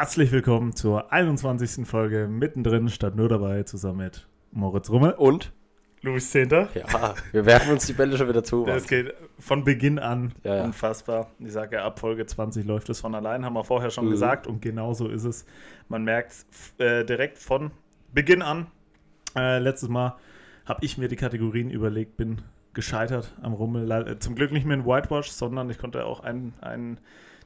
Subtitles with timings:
[0.00, 1.84] Herzlich willkommen zur 21.
[1.84, 5.50] Folge mittendrin statt nur dabei zusammen mit Moritz Rummel und
[6.02, 6.68] Louis Zehnter.
[6.76, 8.64] Ja, wir werfen uns die Bälle schon wieder zu.
[8.68, 10.62] Es geht von Beginn an Ja, ja.
[10.64, 11.32] unfassbar.
[11.40, 14.10] Ich sage ja, ab Folge 20 läuft es von allein, haben wir vorher schon Mhm.
[14.10, 15.44] gesagt und genau so ist es.
[15.88, 16.46] Man merkt es
[16.78, 17.72] äh, direkt von
[18.14, 18.68] Beginn an.
[19.34, 20.14] Äh, letztes Mal
[20.64, 22.42] habe ich mir die Kategorien überlegt, bin
[22.72, 23.90] gescheitert am Rummel.
[23.90, 26.98] Äh, Zum Glück nicht mehr in Whitewash, sondern ich konnte auch ein, ein,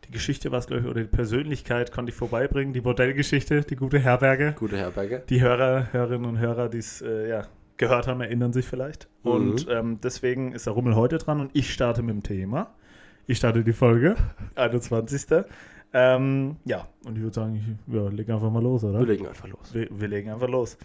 [0.07, 3.99] die Geschichte, was glaube ich, oder die Persönlichkeit konnte ich vorbeibringen, die Bordellgeschichte, die gute
[3.99, 4.55] Herberge.
[4.59, 5.23] Gute Herberge.
[5.29, 9.09] Die Hörer, Hörerinnen und Hörer, die es äh, ja, gehört haben, erinnern sich vielleicht.
[9.23, 9.31] Mhm.
[9.31, 12.75] Und ähm, deswegen ist der Rummel heute dran und ich starte mit dem Thema.
[13.27, 14.17] Ich starte die Folge,
[14.57, 15.45] 21.
[15.95, 19.01] Ähm, ja, und ich würde sagen, ich ja, leg einfach mal los, oder?
[19.01, 19.75] Wir legen einfach los.
[19.75, 20.79] Wir, wir legen einfach los.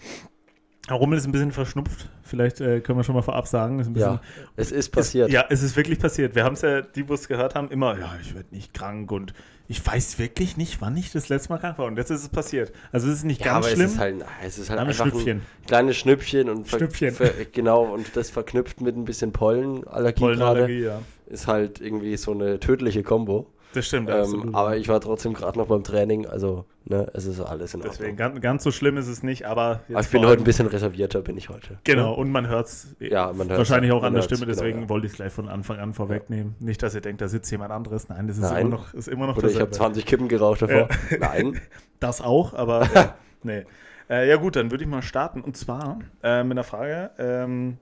[0.96, 2.10] Rummel ist ein bisschen verschnupft.
[2.24, 3.78] Vielleicht äh, können wir schon mal vorab sagen.
[3.78, 4.22] Bisschen, Ja,
[4.56, 5.28] es ist passiert.
[5.30, 6.36] Ist, ja, es ist wirklich passiert.
[6.36, 9.12] Wir haben es ja, die, wo es gehört haben, immer, ja, ich werde nicht krank
[9.12, 9.34] und
[9.70, 11.86] ich weiß wirklich nicht, wann ich das letzte Mal krank war.
[11.88, 12.72] Und jetzt ist es passiert.
[12.94, 13.86] Also es ist nicht Ja, ganz aber schlimm.
[13.88, 15.38] es ist halt, es ist halt Ein einfach Schnüppchen.
[15.40, 17.16] ein kleines Schnüppchen und Schnüppchen.
[17.52, 21.02] genau und das verknüpft mit ein bisschen Pollenallergie Pollenallergie, ja.
[21.26, 23.48] ist halt irgendwie so eine tödliche Kombo.
[23.78, 27.40] Das stimmt, Ähm, aber ich war trotzdem gerade noch beim Training, also ne, es ist
[27.40, 27.96] alles in Ordnung.
[27.96, 30.66] Deswegen, ganz, ganz so schlimm ist es nicht, aber aber ich bin heute ein bisschen
[30.66, 31.78] reservierter, bin ich heute.
[31.84, 33.60] Genau, und man hört es Ja, man hört's.
[33.60, 34.90] wahrscheinlich auch Man an der Stimme, deswegen genau, ja.
[34.90, 36.56] wollte ich es gleich von Anfang an vorwegnehmen.
[36.60, 38.10] Nicht, dass ihr denkt, da sitzt jemand anderes.
[38.10, 38.62] Nein, das ist Nein.
[38.66, 39.94] immer noch, ist immer noch Oder ich habe dasselbe.
[39.94, 40.88] 20 Kippen geraucht davor.
[41.20, 41.62] Nein.
[42.00, 43.64] Das auch, aber ja, nee.
[44.10, 45.42] Äh, ja gut, dann würde ich mal starten.
[45.42, 47.12] Und zwar äh, mit einer Frage.
[47.20, 47.78] Ähm,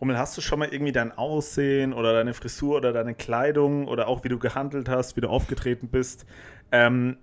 [0.00, 4.08] Rummel, hast du schon mal irgendwie dein Aussehen oder deine Frisur oder deine Kleidung oder
[4.08, 6.24] auch wie du gehandelt hast, wie du aufgetreten bist,
[6.72, 7.18] ähm,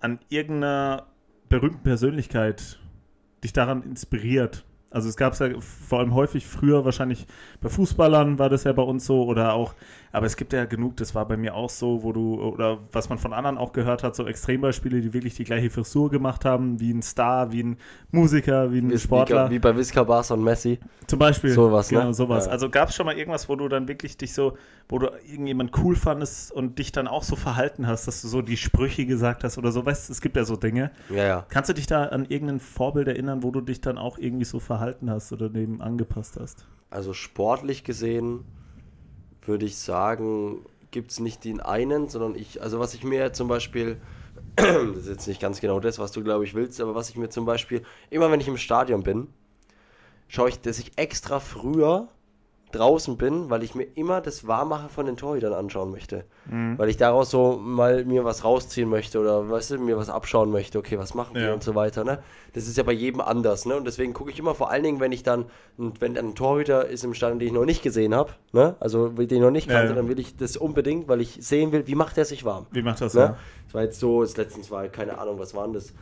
[0.00, 1.06] an irgendeiner
[1.48, 2.80] berühmten Persönlichkeit
[3.44, 4.64] dich daran inspiriert?
[4.90, 7.26] Also es gab es ja vor allem häufig früher, wahrscheinlich
[7.60, 9.74] bei Fußballern war das ja bei uns so oder auch,
[10.16, 13.10] aber es gibt ja genug, das war bei mir auch so, wo du, oder was
[13.10, 16.80] man von anderen auch gehört hat, so Extrembeispiele, die wirklich die gleiche Frisur gemacht haben,
[16.80, 17.76] wie ein Star, wie ein
[18.12, 19.50] Musiker, wie ein Wie, Sportler.
[19.50, 20.78] wie bei Visca Barca und Messi.
[21.06, 21.50] Zum Beispiel.
[21.50, 21.98] Sowas, ne?
[21.98, 22.46] Genau, sowas.
[22.46, 22.52] Ja.
[22.52, 24.56] Also gab es schon mal irgendwas, wo du dann wirklich dich so,
[24.88, 28.40] wo du irgendjemand cool fandest und dich dann auch so verhalten hast, dass du so
[28.40, 29.84] die Sprüche gesagt hast oder so.
[29.84, 30.92] Weißt du, es gibt ja so Dinge.
[31.10, 31.46] Ja, ja.
[31.50, 34.60] Kannst du dich da an irgendein Vorbild erinnern, wo du dich dann auch irgendwie so
[34.60, 36.66] verhalten hast oder dem angepasst hast?
[36.88, 38.46] Also sportlich gesehen
[39.48, 43.48] würde ich sagen, gibt es nicht den einen, sondern ich, also was ich mir zum
[43.48, 44.00] Beispiel,
[44.56, 47.16] das ist jetzt nicht ganz genau das, was du glaube ich willst, aber was ich
[47.16, 49.28] mir zum Beispiel, immer wenn ich im Stadion bin,
[50.28, 52.08] schaue ich, dass ich extra früher
[52.76, 56.24] draußen bin, weil ich mir immer das Warmmachen von den Torhütern anschauen möchte.
[56.48, 60.50] Weil ich daraus so mal mir was rausziehen möchte oder weißt du, mir was abschauen
[60.50, 61.52] möchte, okay, was machen die Ja.
[61.54, 62.04] und so weiter.
[62.04, 62.18] Ne?
[62.52, 63.76] Das ist ja bei jedem anders, ne?
[63.76, 66.86] Und deswegen gucke ich immer vor allen Dingen, wenn ich dann, und wenn ein Torhüter
[66.86, 68.76] ist im Stand, den ich noch nicht gesehen habe, ne?
[68.80, 69.96] Also den ich noch nicht Ja, kannte, ja.
[69.96, 72.66] dann will ich das unbedingt, weil ich sehen will, wie macht er sich warm.
[72.70, 73.20] Wie macht das Ne?
[73.20, 73.36] ja?
[73.66, 75.92] Das war jetzt so, das letztens war, keine Ahnung, was waren das?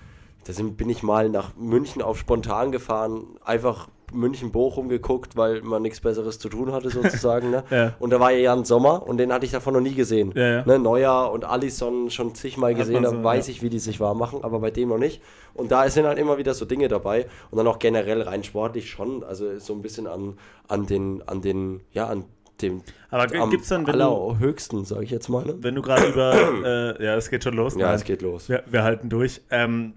[0.47, 5.83] Da sind, bin ich mal nach München auf spontan gefahren, einfach München-Bochum geguckt, weil man
[5.83, 7.51] nichts Besseres zu tun hatte, sozusagen.
[7.51, 7.65] Ne?
[7.75, 7.95] Ja.
[7.99, 10.33] Und da war ja Jan Sommer und den hatte ich davon noch nie gesehen.
[10.37, 10.65] Ja, ja.
[10.65, 10.79] Ne?
[10.79, 14.01] Neuer und Alisson schon zigmal Hat gesehen, man da so, weiß ich, wie die sich
[14.01, 15.21] warm machen, aber bei dem noch nicht.
[15.55, 18.91] Und da sind halt immer wieder so Dinge dabei und dann auch generell rein sportlich
[18.91, 20.39] schon, also so ein bisschen an,
[20.69, 22.25] an den, an den, ja, an
[22.63, 25.45] dem Aber gibt's dann, wenn allerhöchsten, sage ich jetzt mal.
[25.45, 25.57] Ne?
[25.61, 27.75] wenn du gerade über, äh, ja, es geht schon los.
[27.75, 27.97] Ja, Nein.
[27.97, 28.49] es geht los.
[28.49, 29.41] Wir, wir halten durch.
[29.51, 29.95] Ähm,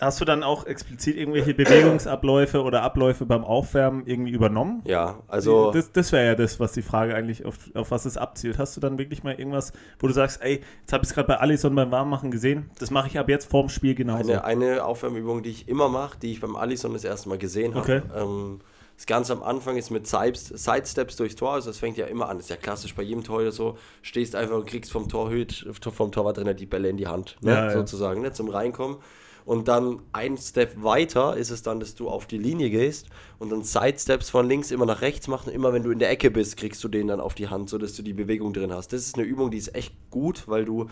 [0.00, 4.82] hast du dann auch explizit irgendwelche Bewegungsabläufe oder Abläufe beim Aufwärmen irgendwie übernommen?
[4.84, 5.70] Ja, also.
[5.72, 8.58] das, das wäre ja das, was die Frage eigentlich auf, auf was es abzielt.
[8.58, 11.28] Hast du dann wirklich mal irgendwas, wo du sagst, ey, jetzt habe ich es gerade
[11.28, 14.32] bei Alisson beim Warmmachen gesehen, das mache ich ab jetzt vorm Spiel genauso.
[14.32, 17.74] Eine, eine Aufwärmübung, die ich immer mache, die ich beim Alisson das erste Mal gesehen
[17.74, 17.80] habe.
[17.80, 18.02] Okay.
[18.16, 18.60] Ähm,
[19.00, 22.28] das Ganze am Anfang ist mit Sides- Sidesteps durchs Tor, also das fängt ja immer
[22.28, 22.36] an.
[22.36, 23.78] Das ist ja klassisch bei jedem Torhüter so.
[24.02, 27.52] Stehst einfach und kriegst vom Torhüt, vom Torwarttrainer die Bälle in die Hand, ne?
[27.52, 27.70] Ja.
[27.70, 28.32] sozusagen, ne?
[28.32, 28.98] zum Reinkommen.
[29.44, 33.08] Und dann ein Step weiter ist es dann, dass du auf die Linie gehst
[33.38, 35.52] und dann Sidesteps von links immer nach rechts machen.
[35.52, 37.94] Immer wenn du in der Ecke bist, kriegst du den dann auf die Hand, sodass
[37.94, 38.92] du die Bewegung drin hast.
[38.92, 40.88] Das ist eine Übung, die ist echt gut, weil du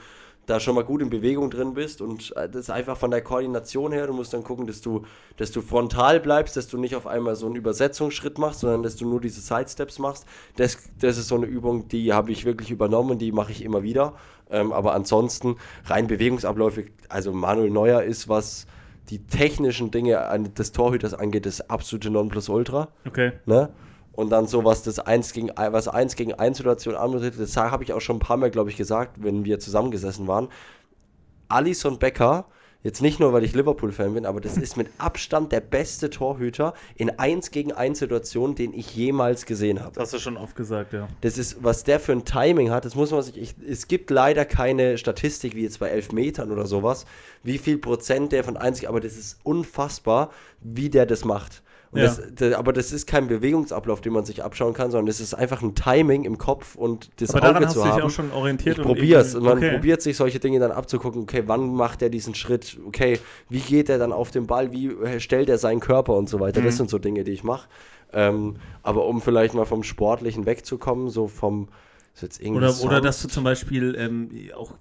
[0.49, 3.21] da schon mal gut in Bewegung drin bist und äh, das ist einfach von der
[3.21, 5.03] Koordination her, du musst dann gucken, dass du,
[5.37, 8.97] dass du frontal bleibst, dass du nicht auf einmal so einen Übersetzungsschritt machst, sondern dass
[8.97, 10.27] du nur diese Sidesteps machst.
[10.57, 13.63] Das, das ist so eine Übung, die habe ich wirklich übernommen und die mache ich
[13.63, 14.15] immer wieder.
[14.51, 18.67] Ähm, aber ansonsten rein Bewegungsabläufe, also Manuel Neuer ist, was
[19.11, 22.89] die technischen Dinge an, des Torhüters angeht, das absolute Nonplusultra.
[23.07, 23.33] Okay.
[23.47, 23.71] Ne?
[24.19, 27.57] Und dann so, was das 1 gegen 1, was 1 gegen 1 Situation anbetrifft, das
[27.57, 30.49] habe ich auch schon ein paar Mal, glaube ich, gesagt, wenn wir zusammengesessen waren.
[31.47, 32.47] Alisson Becker
[32.83, 36.75] Jetzt nicht nur, weil ich Liverpool-Fan bin, aber das ist mit Abstand der beste Torhüter
[36.97, 39.95] in 1 gegen 1 Situationen, den ich jemals gesehen habe.
[39.95, 41.09] Das hast du schon oft gesagt, ja.
[41.21, 43.37] Das ist, was der für ein Timing hat, das muss man sich.
[43.37, 47.05] Ich, es gibt leider keine Statistik wie jetzt bei Elfmetern oder sowas,
[47.43, 50.31] wie viel Prozent der von 1, aber das ist unfassbar,
[50.61, 51.63] wie der das macht.
[51.95, 52.03] Ja.
[52.03, 55.33] das, das, aber das ist kein Bewegungsablauf, den man sich abschauen kann, sondern es ist
[55.35, 58.03] einfach ein Timing im Kopf und das Aber daran Auge hast zu du dich haben.
[58.03, 58.79] auch schon orientiert.
[58.79, 59.71] Ich und probier's und man okay.
[59.73, 63.19] probiert sich solche Dinge dann abzugucken, okay, wann macht er diesen Schritt, okay,
[63.49, 66.41] wie geht er dann auf den Ball, wie äh, stellt er seinen Körper und so
[66.41, 66.61] weiter.
[66.61, 66.79] Das Mhm.
[66.79, 67.69] sind so Dinge, die ich mache.
[68.13, 71.69] Ähm, aber um vielleicht mal vom Sportlichen wegzukommen, so vom
[72.51, 74.73] Oder, oder dass du zum Beispiel ähm, auch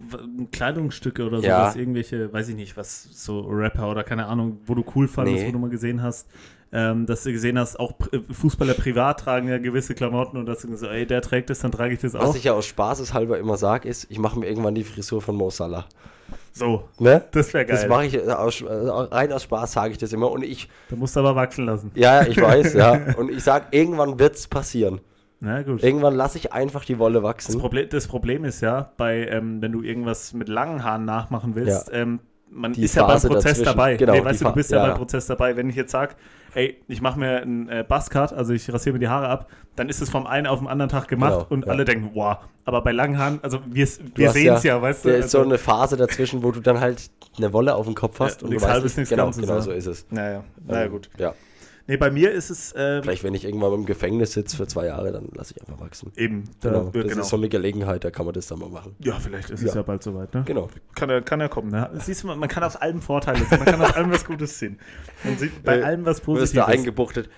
[0.51, 1.61] Kleidungsstücke oder Ja.
[1.61, 5.43] sowas, irgendwelche, weiß ich nicht, was so Rapper oder keine Ahnung, wo du cool fandest,
[5.43, 5.47] Nee.
[5.49, 6.27] wo du mal gesehen hast,
[6.71, 10.59] ähm, dass du gesehen hast, auch Pri- Fußballer privat tragen ja gewisse Klamotten und dass
[10.61, 12.29] du so, ey, der trägt das, dann trage ich das auch.
[12.29, 15.35] Was ich ja aus Spaßeshalber immer sage, ist, ich mache mir irgendwann die Frisur von
[15.35, 15.85] Mo Salah.
[16.51, 17.23] so, Ne?
[17.31, 17.75] das wäre geil.
[17.77, 20.29] Das mache ich äh, aus, äh, rein aus Spaß, sage ich das immer.
[20.31, 21.91] Und ich, da musst du aber wachsen lassen.
[21.95, 22.99] ja, ja, ich weiß, ja.
[23.17, 24.99] Und ich sage, irgendwann wird's passieren.
[25.39, 25.83] Na gut.
[25.83, 27.59] Irgendwann lasse ich einfach die Wolle Das wachsen.
[27.59, 31.91] Problem, das Problem ist ja, bei, ähm, wenn du irgendwas mit langen Haaren nachmachen willst,
[31.93, 32.19] ähm,
[32.49, 33.97] man Die ist ja beim Phase Prozess dazwischen, dabei.
[33.97, 34.97] genau, nee, weißt du, du bist ja, ja, beim ja.
[34.97, 35.55] Prozess dabei.
[35.57, 36.15] Wenn ich jetzt sage,
[36.57, 39.89] ey, ich mache mir einen äh, Buzzcut, also ich rasiere mir die Haare ab, dann
[39.89, 41.71] ist es vom einen auf den anderen Tag gemacht Genau, und ja.
[41.71, 42.37] alle denken, wow.
[42.65, 45.09] Aber bei langen Haaren, also wir, Du wir sehen es ja, weißt du.
[45.09, 47.93] Da ist so also, eine Phase dazwischen, wo du dann halt eine Wolle auf dem
[47.95, 49.61] Kopf hast Ja, und du nichts weißt Halbes, nicht, nichts genau, Ganzes, genau ja.
[49.61, 50.05] so ist es.
[50.09, 51.09] naja, naja, Ähm, gut.
[51.17, 51.33] Ja.
[51.87, 54.87] Nee, bei mir ist es äh, Vielleicht, wenn ich irgendwann im Gefängnis sitze für zwei
[54.87, 56.11] Jahre, dann lasse ich einfach wachsen.
[56.17, 56.83] eben, da, Genau.
[56.85, 57.21] ja, Das genau.
[57.21, 58.95] ist so eine Gelegenheit, da kann man das dann mal machen.
[58.99, 59.75] ja, vielleicht ist es Ja.
[59.77, 60.43] ja bald soweit, ne?
[60.45, 60.69] Genau.
[60.95, 61.71] Kann ja, kann ja kommen.
[61.71, 61.89] Ne?
[61.95, 64.79] Siehst du, man kann aus allem Vorteile sehen, man kann aus allem was Gutes sehen.
[65.23, 66.67] Man sieht bei Äh, allem was Du wirst da Positives.
[66.79, 67.29] eingebuchtet.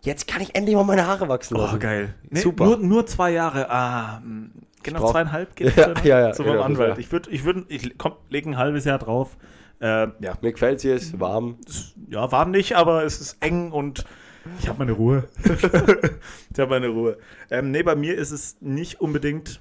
[0.00, 1.76] Jetzt kann ich endlich mal meine Haare wachsen lassen.
[1.76, 2.14] Oh, geil.
[2.30, 2.64] Nee, Super.
[2.64, 3.68] Nur, nur zwei Jahre.
[3.68, 4.50] Ah, mh,
[4.84, 6.04] genau zweieinhalb geht Ja, dann?
[6.06, 6.98] ja, ja, So genau, beim Anwalt.
[6.98, 9.36] Ich würde, ich würde, ich komm, leg ein halbes Jahr drauf.
[9.80, 11.56] Äh, ja, Mir gefällt hier, ist warm.
[12.10, 14.04] ja, warm nicht, aber es ist eng und
[14.60, 15.24] ich habe meine Ruhe.
[15.44, 17.18] ich habe meine Ruhe.
[17.50, 19.60] Ähm, nee, bei mir ist es nicht unbedingt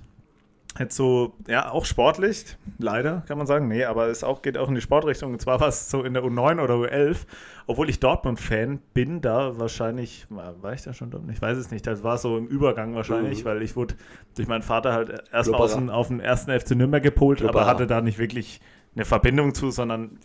[0.80, 3.68] jetzt so, ja, auch sportlich, leider, kann man sagen.
[3.68, 5.34] Nee, aber es auch, geht auch in die Sportrichtung.
[5.34, 7.18] Und zwar war es so in der U9 oder U11,
[7.66, 11.36] obwohl ich Dortmund-Fan bin, da wahrscheinlich, war, war ich da schon Dortmund?
[11.36, 13.46] Ich weiß es nicht, das war so im Übergang wahrscheinlich, Mhm.
[13.50, 13.96] weil ich wurde
[14.36, 15.64] durch meinen Vater halt erst mal Klubberer.
[15.64, 17.68] aus dem, auf den ersten FC Nürnberg gepolt, aber Klubberer.
[17.72, 18.62] hatte da nicht wirklich
[18.98, 20.18] eine Verbindung zu, sondern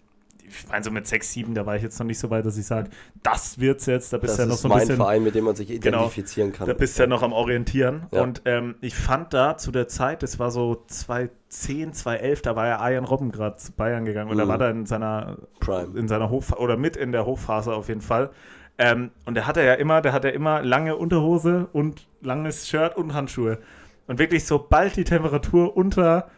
[0.48, 2.58] ich meine, so mit 6, 7, da war ich jetzt noch nicht so weit, dass
[2.58, 2.90] ich sage,
[3.22, 4.96] das wird's jetzt, da bist Das du ja noch ist so ein mein bisschen.
[4.96, 5.98] Verein, mit dem man sich Genau.
[6.00, 6.66] identifizieren kann.
[6.66, 8.06] Da bist du ja noch am Orientieren.
[8.12, 8.22] Ja.
[8.22, 12.66] Und ähm, ich fand da zu der Zeit, das war so 2010, 2011, da war
[12.66, 14.48] ja Arjen Robben gerade zu Bayern gegangen und da Mhm.
[14.48, 15.98] war er in seiner, Prime.
[15.98, 18.30] in seiner Hoch oder mit in der Hochphase auf jeden Fall.
[18.78, 23.14] Ähm, und der hatte ja immer, der hatte immer lange Unterhose und langes Shirt und
[23.14, 23.58] Handschuhe.
[24.06, 26.28] Und wirklich, sobald die Temperatur unter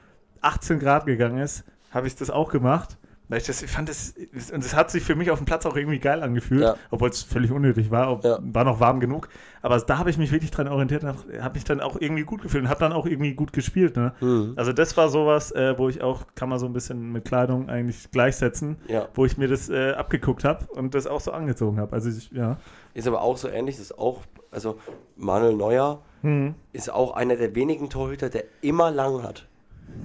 [0.40, 2.98] 18 Grad gegangen ist, habe ich das auch gemacht.
[3.26, 4.12] Weil ich das, ich fand das,
[4.52, 6.76] und es hat sich für mich auf dem Platz auch irgendwie geil angefühlt, Ja.
[6.90, 8.38] obwohl es völlig unnötig war, ob, Ja.
[8.42, 9.30] war noch warm genug.
[9.62, 12.64] Aber da habe ich mich wirklich dran orientiert, habe mich dann auch irgendwie gut gefühlt
[12.64, 13.96] und habe dann auch irgendwie gut gespielt.
[13.96, 14.12] Ne?
[14.20, 14.52] Mhm.
[14.56, 17.70] Also das war sowas, äh, wo ich auch, kann man so ein bisschen mit Kleidung
[17.70, 19.08] eigentlich gleichsetzen, Ja.
[19.14, 21.94] wo ich mir das äh, abgeguckt habe und das auch so angezogen habe.
[21.94, 22.58] Also ich, ja.
[22.92, 24.20] Ist aber auch so ähnlich, das ist auch,
[24.50, 24.78] also
[25.16, 26.54] Manuel Neuer Hm.
[26.74, 29.46] ist auch einer der wenigen Torhüter, der immer lang hat.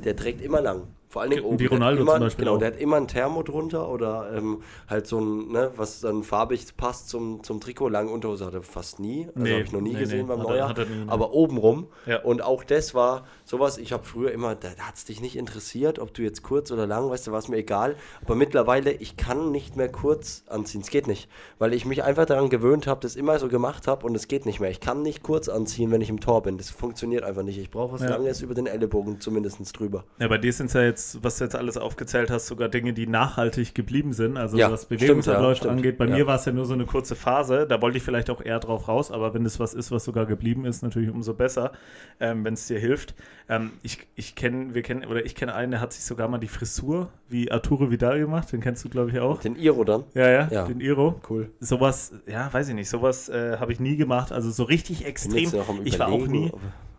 [0.06, 0.84] Der trägt immer lang.
[1.12, 1.64] Vor allen Dingen Wie oben.
[1.66, 2.60] Hat Ronaldo immer, zum Beispiel Genau, auch.
[2.60, 6.78] der hat immer ein Thermo drunter oder ähm, halt so ein, ne, was dann farbig
[6.78, 7.90] passt zum, zum Trikot.
[7.90, 9.26] Lange Unterhose hat er fast nie.
[9.28, 10.74] Also Nee, habe ich noch nie nee, gesehen nee, beim er- Neuer.
[10.78, 11.06] er ne.
[11.08, 11.88] aber obenrum.
[12.06, 12.22] Ja.
[12.22, 15.36] Und auch das war sowas, ich habe früher immer, da, da hat es dich nicht
[15.36, 17.96] interessiert, ob du jetzt kurz oder lang, weißt du, war es mir egal.
[18.24, 20.82] Aber mittlerweile, ich kann nicht mehr kurz anziehen.
[20.82, 21.28] Es geht nicht.
[21.58, 24.46] Weil ich mich einfach daran gewöhnt habe, das immer so gemacht habe und es geht
[24.46, 24.70] nicht mehr.
[24.70, 26.58] Ich kann nicht kurz anziehen, wenn ich im Tor bin.
[26.60, 27.58] Das funktioniert einfach nicht.
[27.58, 28.10] Ich brauche was Ja.
[28.10, 30.04] Langes über den Ellenbogen zumindest drüber.
[30.20, 32.94] Ja, bei dir sind es ja jetzt, was du jetzt alles aufgezählt hast, sogar Dinge,
[32.94, 34.38] die nachhaltig geblieben sind.
[34.38, 35.98] Also Ja, was Bewegungsabläufe ja, angeht.
[35.98, 36.16] Bei Ja.
[36.16, 37.66] mir war es ja nur so eine kurze Phase.
[37.68, 40.26] Da wollte ich vielleicht auch eher drauf raus, aber wenn das was ist, was sogar
[40.26, 41.72] geblieben ist, natürlich umso besser,
[42.20, 43.16] ähm, wenn es dir hilft.
[43.48, 46.38] Ähm, ich ich kenne, wir kennen, oder ich kenne einen, der hat sich sogar mal
[46.38, 48.52] die Frisur wie Arturo Vidal gemacht.
[48.52, 49.40] Den kennst du, glaube ich, auch.
[49.42, 50.04] Den Iro dann.
[50.14, 50.66] Ja, ja, Ja.
[50.66, 51.20] den Iro.
[51.30, 51.50] Cool.
[51.60, 54.32] Sowas, ja, weiß ich nicht, sowas äh, habe ich nie gemacht.
[54.32, 55.44] Also so richtig extrem.
[55.44, 56.52] jetzt Ich war auch nie,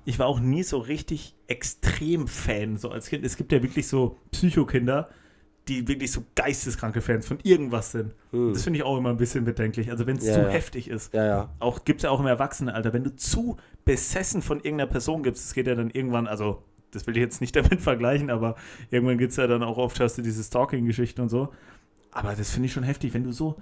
[0.05, 3.25] ich war auch nie so richtig extrem Fan, so als Kind.
[3.25, 5.09] Es gibt ja wirklich so Psychokinder,
[5.69, 8.15] die wirklich so geisteskranke Fans von irgendwas sind.
[8.33, 8.53] Hm.
[8.53, 9.91] Das finde ich auch immer ein bisschen bedenklich.
[9.91, 10.49] Also wenn es Ja, zu ja.
[10.49, 11.13] heftig ist.
[11.15, 11.51] Ja, ja.
[11.59, 15.45] Auch gibt es ja auch im Erwachsenenalter, wenn du zu besessen von irgendeiner Person gibst,
[15.45, 18.57] es geht ja dann irgendwann, also das will ich jetzt nicht damit vergleichen, aber
[18.91, 21.53] irgendwann geht es ja dann auch oft, hast du diese Stalking-Geschichten und so.
[22.11, 23.57] Aber das finde ich schon heftig, wenn du so,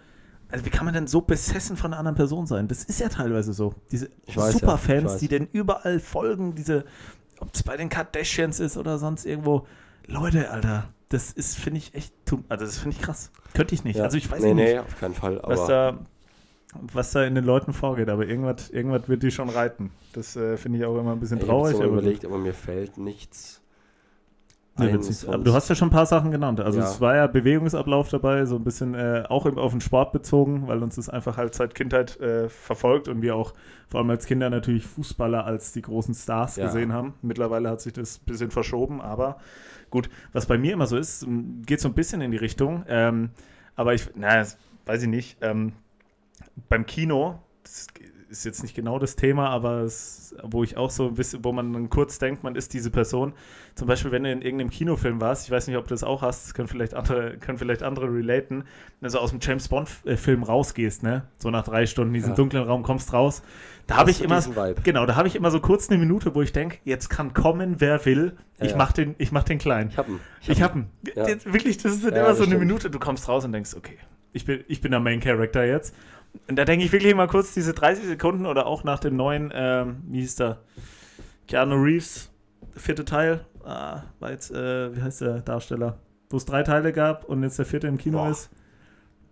[0.51, 2.69] also wie kann man denn so besessen von einer anderen Person sein?
[2.69, 3.75] Das ist ja teilweise so.
[3.91, 5.19] Diese Ich weiß, ja, Superfans, ich weiß.
[5.19, 6.85] die denn überall folgen, diese,
[7.41, 9.67] ob es bei den Kardashians ist oder sonst irgendwo.
[10.07, 12.15] Leute, Alter, das ist, finde ich, echt,
[12.49, 13.31] also das finde ich krass.
[13.55, 13.97] Könnte ich nicht.
[13.97, 14.05] Ja.
[14.05, 15.41] Also ich weiß nee, nicht, Nee, auf keinen Fall.
[15.41, 15.99] Aber was, da,
[16.93, 19.91] was da in den Leuten vorgeht, aber irgendwas, irgendwas wird die schon reiten.
[20.15, 21.77] Das äh, finde ich auch immer ein bisschen ich habe traurig.
[21.77, 22.01] so aber gut.
[22.01, 23.61] überlegt, aber mir fällt nichts.
[24.79, 26.61] Nee, Aber du hast ja schon ein paar Sachen genannt.
[26.61, 26.87] Also Ja.
[26.91, 30.69] es war ja Bewegungsablauf dabei, so ein bisschen äh, auch im, auf den Sport bezogen,
[30.69, 33.55] weil uns das einfach halt seit Kindheit äh, verfolgt und wir auch
[33.89, 36.67] vor allem als Kinder natürlich Fußballer als die großen Stars Ja.
[36.67, 37.15] gesehen haben.
[37.23, 39.39] Mittlerweile hat sich das ein bisschen verschoben, aber
[39.91, 41.27] gut, was bei mir immer so ist,
[41.67, 42.85] geht so ein bisschen in die Richtung.
[42.89, 43.31] Ähm,
[43.77, 45.39] aber ich, na, das weiß ich nicht.
[45.41, 45.73] Ähm,
[46.69, 47.39] beim Kino,
[48.29, 51.53] ist jetzt nicht genau das Thema, aber es, wo ich auch so ein bisschen, wo
[51.53, 53.33] man dann kurz denkt, man ist diese Person.
[53.75, 56.23] Zum Beispiel, wenn du in irgendeinem Kinofilm warst, ich weiß nicht, ob du das auch
[56.23, 58.65] hast, das können vielleicht andere, können vielleicht andere relaten,
[59.01, 61.23] wenn du aus dem James Bond-Film rausgehst, ne?
[61.39, 62.37] So nach drei Stunden in diesen Ja.
[62.37, 63.43] dunklen Raum kommst raus.
[63.87, 64.43] Da habe ich immer,
[64.83, 67.77] genau, da habe ich immer so kurz eine Minute, wo ich denke, jetzt kann kommen,
[67.79, 68.37] wer will.
[68.59, 68.77] Ja, ich ja.
[68.77, 69.89] mach den, ich mach den klein.
[69.91, 70.21] Ich hab ihn.
[70.47, 70.87] Ich hab ihn.
[71.17, 71.27] Ja.
[71.27, 72.61] Jetzt, wirklich, das ist dann immer so eine stimmt.
[72.61, 73.97] Minute, du kommst raus und denkst, okay,
[74.33, 75.95] ich bin, ich bin der Main Character jetzt.
[76.49, 79.51] Und da denke ich wirklich mal kurz diese 30 Sekunden oder auch nach dem neuen,
[79.55, 80.59] ähm, wie hieß der?
[81.47, 82.31] Keanu Reeves,
[82.75, 83.45] vierte Teil.
[83.65, 85.99] Ah, war jetzt, äh, wie heißt der Darsteller?
[86.31, 88.31] Wo es drei Teile gab und jetzt der vierte im Kino Boah.
[88.31, 88.51] ist.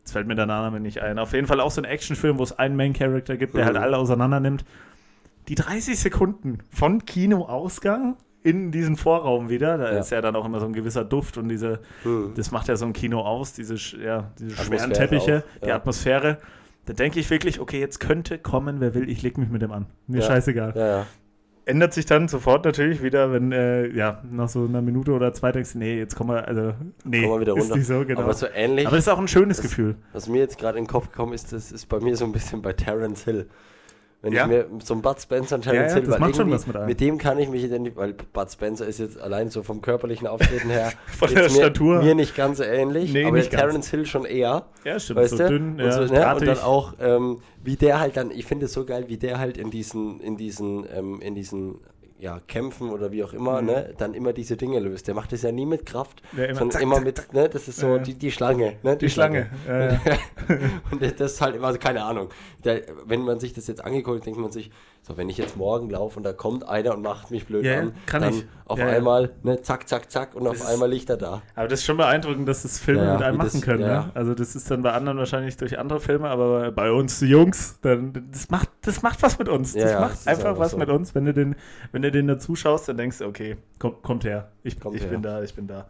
[0.00, 1.18] Jetzt fällt mir der Name nicht ein.
[1.18, 3.66] Auf jeden Fall auch so ein Actionfilm, wo es einen Main Character gibt, der Mhm.
[3.66, 4.64] halt alle auseinander nimmt.
[5.48, 9.98] Die 30 Sekunden von Kinoausgang in diesen Vorraum wieder, da Ja.
[9.98, 12.32] ist ja dann auch immer so ein gewisser Duft und diese, Hm.
[12.36, 15.68] das macht ja so ein Kino aus, diese, ja, diese schweren Atmosphäre Teppiche, auch, die
[15.68, 15.76] ja.
[15.76, 16.38] Atmosphäre.
[16.86, 19.72] Da denke ich wirklich, okay, jetzt könnte kommen, wer will, ich leg mich mit dem
[19.72, 19.86] an.
[20.06, 20.26] Mir Ja.
[20.26, 20.72] scheißegal.
[20.76, 21.06] Ja, ja.
[21.64, 25.50] Ändert sich dann sofort natürlich wieder, wenn, äh, ja, nach so einer Minute oder zwei
[25.50, 26.74] denkst du, nee, jetzt kommen wir, also,
[27.04, 27.76] nee, Kommen wir wieder ist runter.
[27.76, 28.20] nicht so, genau.
[28.20, 28.86] Aber so ähnlich.
[28.86, 29.96] Aber das ist auch ein schönes Das- Gefühl.
[30.12, 32.30] Was mir jetzt gerade in den Kopf gekommen ist, das ist bei mir so ein
[32.30, 33.48] bisschen bei Terence Hill.
[34.22, 34.42] Wenn Ja.
[34.44, 36.74] ich mir so ein Bud Spencer und Terence Ja, ja, Hill, macht schon was mit
[36.74, 36.86] einem.
[36.86, 40.26] mit dem kann ich mich identifizieren, weil Bud Spencer ist jetzt allein so vom körperlichen
[40.26, 42.02] Auftreten her Von der mir, Statur.
[42.02, 43.40] mir nicht ganz ähnlich, Nee, aber.
[43.42, 45.20] Terence Hill schon eher, Ja, stimmt.
[45.20, 45.48] weißt so du?
[45.50, 46.34] dünn, und, ja, so, ne?
[46.34, 49.38] und dann auch, ähm, wie der halt dann, ich finde es so geil, wie der
[49.38, 51.76] halt in diesen, in diesen, ähm, in diesen
[52.18, 53.66] ja, Kämpfen oder wie auch immer, Mhm.
[53.66, 55.06] ne, dann immer diese Dinge löst.
[55.08, 57.48] Der macht das ja nie mit Kraft, Ja, immer sondern zack, immer zack, mit, ne,
[57.48, 57.98] das ist so ja.
[57.98, 59.50] die, die Schlange, ne, Die Schlange.
[59.66, 60.00] Ja, ja.
[60.90, 62.30] und das ist halt immer so, keine Ahnung.
[62.64, 64.70] Der, wenn man sich das jetzt angeguckt, denkt man sich,
[65.06, 67.78] so, wenn ich jetzt morgen laufe und da kommt einer und macht mich blöd Ja,
[67.78, 68.44] an, kann dann ich.
[68.64, 71.42] auf Ja, einmal, ne, zack, zack, zack und auf einmal liegt er da.
[71.54, 73.82] Aber das ist schon beeindruckend, dass das Filme Ja, mit einem machen das- können.
[73.82, 74.10] ja, ne?
[74.14, 78.26] Also das ist dann bei anderen wahrscheinlich durch andere Filme, aber bei uns Jungs, dann
[78.32, 79.74] das macht, das macht was mit uns.
[79.74, 80.76] Das macht das einfach was so.
[80.78, 81.54] mit uns, wenn du den,
[81.92, 84.50] wenn du den da zuschaust, dann denkst du, okay, komm, kommt her.
[84.64, 85.10] Ich, Kommt ich her.
[85.10, 85.86] bin da, ich bin da.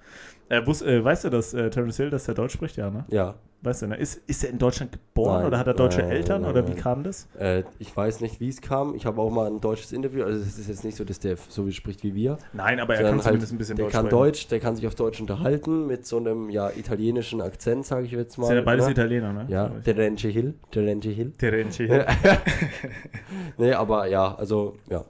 [0.48, 3.04] Äh, wus, äh, weißt du, dass äh, Terence Hill, dass der Deutsch spricht, ja, ne?
[3.08, 3.96] Ja, Weißt du, ne?
[3.96, 6.68] Ist, ist er in Deutschland geboren Nein, oder hat er deutsche nein, Eltern nein, oder
[6.68, 7.26] wie kam das?
[7.38, 8.94] äh, ich weiß nicht, wie es kam.
[8.94, 11.36] Ich habe auch mal ein deutsches Interview, also es ist jetzt nicht so, dass der
[11.48, 12.38] so spricht wie wir.
[12.52, 14.18] Nein, aber er kann zumindest ein bisschen der Deutsch kann sprechen.
[14.18, 18.12] Deutsch, der kann sich auf Deutsch unterhalten mit so einem ja italienischen Akzent, sage ich
[18.12, 18.46] jetzt mal.
[18.46, 18.92] Sind ja beides ne?
[18.92, 19.46] Italiener, ne?
[19.48, 21.32] Ja, der Renche Hill, der Renche Hill.
[21.36, 22.06] Terence Hill.
[23.58, 25.04] Nee, aber ja, also ja,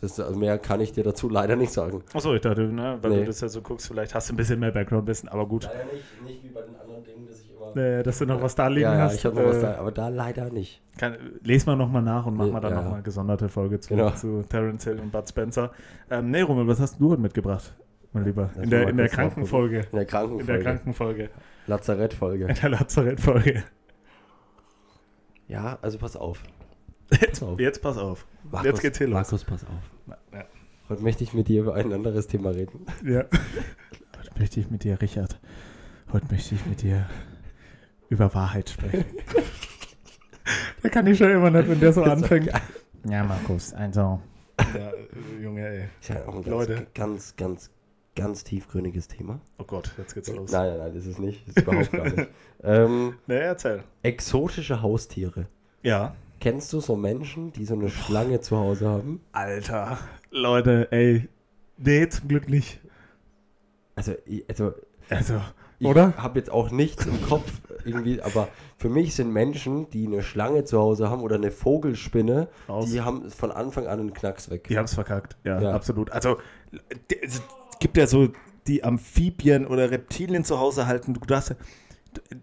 [0.00, 2.02] das, also mehr kann ich dir dazu leider nicht sagen.
[2.14, 3.16] Achso, ich dachte, ne, weil Nee.
[3.20, 5.64] du das ja so guckst, vielleicht hast du ein bisschen mehr Background-Wissen, aber gut.
[5.64, 7.76] Leider nicht, nicht wie bei den anderen Dingen, dass ich immer.
[7.76, 9.14] Äh, dass du noch was da liegen ja, ja, hast.
[9.16, 10.80] ich habe noch was äh, da, aber da leider nicht.
[10.96, 12.76] Kann, lesen wir nochmal nach und machen Nee, wir dann ja.
[12.78, 14.10] nochmal eine gesonderte Folge zu, Genau.
[14.10, 15.72] zu Terence Hill und Bud Spencer.
[16.10, 17.74] Ähm, nee, Rummel, was hast du heute mitgebracht,
[18.12, 18.50] mein Lieber?
[18.54, 19.76] In mal der, mal in der Krankenfolge.
[19.76, 20.62] In der In der Krankenfolge.
[20.62, 21.30] Krankenfolge.
[21.66, 22.44] Lazarettfolge.
[22.46, 23.64] In der Lazarettfolge.
[25.48, 26.42] Ja, also pass auf.
[27.10, 27.58] Jetzt, auf.
[27.58, 28.26] jetzt pass auf.
[28.50, 29.14] Markus, jetzt geht's hier los.
[29.14, 30.16] Markus, pass auf.
[30.32, 30.44] Ja.
[30.88, 32.86] Heute möchte ich mit dir über ein anderes Thema reden.
[33.04, 33.24] ja.
[34.18, 35.38] Heute möchte ich mit dir, Richard,
[36.12, 37.08] heute möchte ich mit dir
[38.08, 39.04] über Wahrheit sprechen.
[40.82, 42.50] da kann ich schon immer nicht, wenn der so anfängt.
[43.08, 44.20] Ja, Markus, also.
[44.74, 45.84] Ja, äh, Junge, ey.
[46.00, 46.86] Ist ja auch ein ganz, Leute.
[46.94, 47.70] ganz, ganz,
[48.16, 49.40] ganz tiefgründiges Thema.
[49.58, 50.50] Oh Gott, jetzt geht's los.
[50.50, 51.46] Nein, nein, nein, das ist nicht.
[51.48, 52.28] Das ist überhaupt gar nicht.
[52.64, 53.84] Ähm, Nee, erzähl.
[54.02, 55.46] exotische Haustiere.
[55.84, 56.16] Ja.
[56.40, 59.20] Kennst du so Menschen, die so eine Schlange zu Hause haben?
[59.32, 59.98] Alter.
[60.30, 61.28] Leute, ey.
[61.76, 62.80] Nee, zum Glück nicht.
[63.96, 64.72] Also, ich, also
[65.10, 65.40] Also,
[65.80, 66.16] ich Oder?
[66.16, 67.50] habe jetzt auch nichts im Kopf
[67.84, 72.48] irgendwie, aber für mich sind Menschen, die eine Schlange zu Hause haben oder eine Vogelspinne,
[72.68, 72.90] Raus.
[72.90, 74.64] die haben von Anfang an einen Knacks weg.
[74.68, 75.70] Die haben es verkackt, ja, Ja.
[75.72, 76.10] absolut.
[76.12, 76.36] Also,
[77.22, 77.42] es
[77.80, 78.28] gibt ja so
[78.66, 81.14] die Amphibien oder Reptilien zu Hause halten.
[81.14, 81.56] Du darfst ja,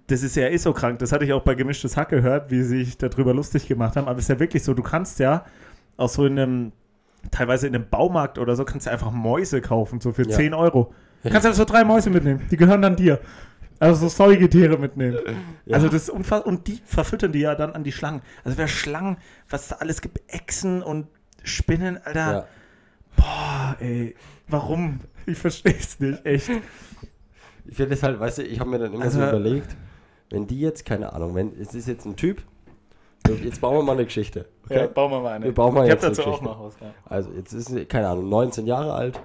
[0.08, 1.00] das ist ja eh so krank.
[1.00, 4.08] Das hatte ich auch bei Gemischtes Hack gehört, wie sie sich darüber lustig gemacht haben.
[4.08, 5.46] Aber es ist ja wirklich so, du kannst ja
[5.98, 6.72] auch so in einem,
[7.32, 10.36] teilweise in einem Baumarkt oder so, kannst du einfach Mäuse kaufen, so für Ja.
[10.36, 10.94] 10 Euro.
[11.24, 12.42] Du kannst einfach so drei Mäuse mitnehmen.
[12.52, 13.20] Die gehören dann dir.
[13.80, 15.18] Also so Säugetiere mitnehmen.
[15.66, 15.76] Ja.
[15.76, 16.48] Also das ist unfassbar.
[16.48, 18.22] Und die verfüttern die ja dann an die Schlangen.
[18.44, 19.18] Also wer Schlangen,
[19.50, 21.08] was da alles gibt, Echsen und
[21.44, 22.32] Spinnen, Alter.
[22.32, 22.48] Ja.
[23.18, 24.16] Boah, ey,
[24.48, 25.00] warum?
[25.26, 26.52] Ich verstehe es nicht, echt.
[27.68, 29.76] Ich finde das halt, weißt du, ich habe mir dann immer so Also- überlegt,
[30.30, 32.42] wenn die jetzt, keine Ahnung, wenn es ist jetzt ein Typ,
[33.44, 34.46] jetzt bauen wir mal eine Geschichte.
[34.66, 34.80] Okay?
[34.82, 35.46] Ja, bauen wir mal eine.
[35.46, 36.58] Wir bauen mal ich habe dazu eine auch Geschichte.
[36.60, 36.76] noch was.
[36.82, 36.94] Ja.
[37.06, 39.20] Also jetzt ist keine Ahnung, 19 Jahre alt,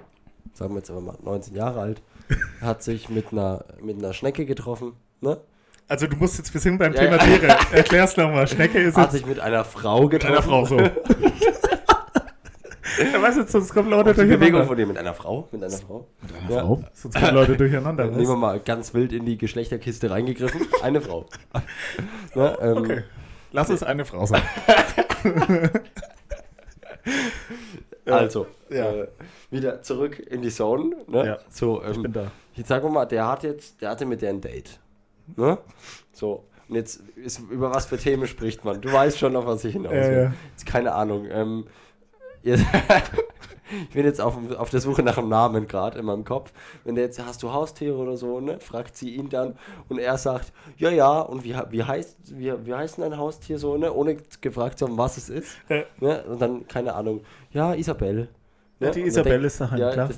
[0.53, 2.01] sagen wir jetzt aber mal 19 Jahre alt,
[2.61, 5.37] hat sich mit einer, mit einer Schnecke getroffen, ne?
[5.87, 7.23] Also du musst jetzt, wir sind beim Ja, Thema ja.
[7.25, 7.55] Tiere.
[7.73, 8.47] Erklär's nochmal.
[8.47, 10.33] Schnecke ist Hat sich mit einer Frau mit getroffen.
[10.33, 10.77] einer Frau so.
[13.13, 14.67] ja, weißt du, sonst kommen Leute Die Bewegung durcheinander.
[14.67, 16.07] von dir mit einer Frau, mit einer Frau.
[16.21, 16.59] Mit einer Ja.
[16.65, 16.83] Frau?
[16.93, 18.05] Sonst kommen Leute durcheinander.
[18.07, 20.61] Nehmen wir mal ganz wild in die Geschlechterkiste reingegriffen.
[20.81, 21.25] Eine Frau.
[22.35, 22.77] ne, ähm?
[22.77, 23.03] Okay.
[23.53, 24.41] Lass es eine Frau sein.
[28.05, 28.91] Also, Ja.
[28.91, 29.07] äh,
[29.51, 30.95] wieder zurück in die Zone.
[31.07, 31.25] Ne?
[31.25, 31.37] Ja.
[31.49, 32.31] So, Ich ähm, bin da.
[32.55, 34.79] Jetzt sagen wir mal, der hat jetzt, der hatte mit der ein Date.
[35.35, 35.57] Ne?
[36.11, 36.45] So.
[36.67, 38.81] Und jetzt ist, über was für Themen spricht man?
[38.81, 39.99] Du weißt schon, auf was ich hinaus will.
[40.01, 40.33] Ja, ja.
[40.51, 41.27] Jetzt keine Ahnung.
[41.29, 41.90] Ähm, jetzt,
[42.43, 46.51] ich bin jetzt auf, auf der Suche nach einem Namen gerade in meinem Kopf.
[46.83, 48.59] Wenn der jetzt, hast du Haustiere oder so, ne?
[48.59, 49.55] Fragt sie ihn dann
[49.89, 53.57] und er sagt, ja, ja, und wie, wie heißt, wie, wie heißt denn ein Haustier
[53.59, 53.93] so, ne?
[53.93, 55.57] Ohne gefragt zu haben, was es ist.
[55.69, 55.83] Ja.
[55.99, 56.23] Ne?
[56.23, 57.21] Und dann, keine Ahnung,
[57.51, 58.27] ja, Isabel.
[58.79, 60.09] Ja, die Und dann Isabel denk- ist daheim, ja, klar.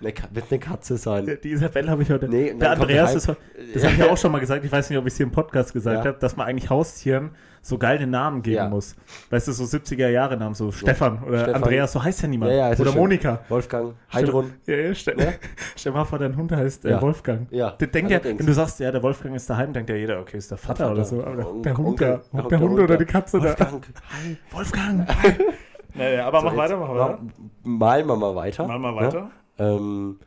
[0.00, 1.26] Eine, wird eine Katze sein.
[1.26, 2.28] Ja, Die Isabelle habe ich heute.
[2.28, 3.28] Nee, der Andreas ist.
[3.28, 4.64] Das habe ich ja auch schon mal gesagt.
[4.64, 6.10] Ich weiß nicht, ob ich es hier im Podcast gesagt Ja.
[6.12, 7.32] habe, dass man eigentlich Haustieren
[7.68, 8.68] so geile Namen geben Ja.
[8.68, 8.96] muss.
[9.30, 11.54] Weißt du, so 70er Jahre Namen, so Stefan oder Stefan.
[11.62, 12.50] Andreas, so heißt ja niemand.
[12.52, 13.00] Ja, ja, oder schön.
[13.00, 13.40] Monika.
[13.48, 14.52] Wolfgang, Heidrun.
[14.66, 15.34] Ja, ja, stell, Ne?
[15.76, 17.02] stell mal vor, dein Hund heißt äh, Ja.
[17.02, 17.46] Wolfgang.
[17.52, 20.18] Ja, Der denkt ja, wenn du sagst, ja, der Wolfgang ist daheim, denkt ja jeder,
[20.20, 20.92] okay, ist der Vater, Vater.
[20.92, 21.22] oder so.
[21.22, 23.86] Aber der Hund, der, der, der Hund oder die Katze Wolfgang.
[23.86, 24.56] da.
[24.56, 25.08] Wolfgang.
[25.94, 27.18] naja, aber mach So, weiter, jetzt mach weiter.
[27.64, 28.66] Malen wir mal weiter.
[28.66, 29.30] Mal mal weiter.
[29.58, 30.18] Ja, ähm,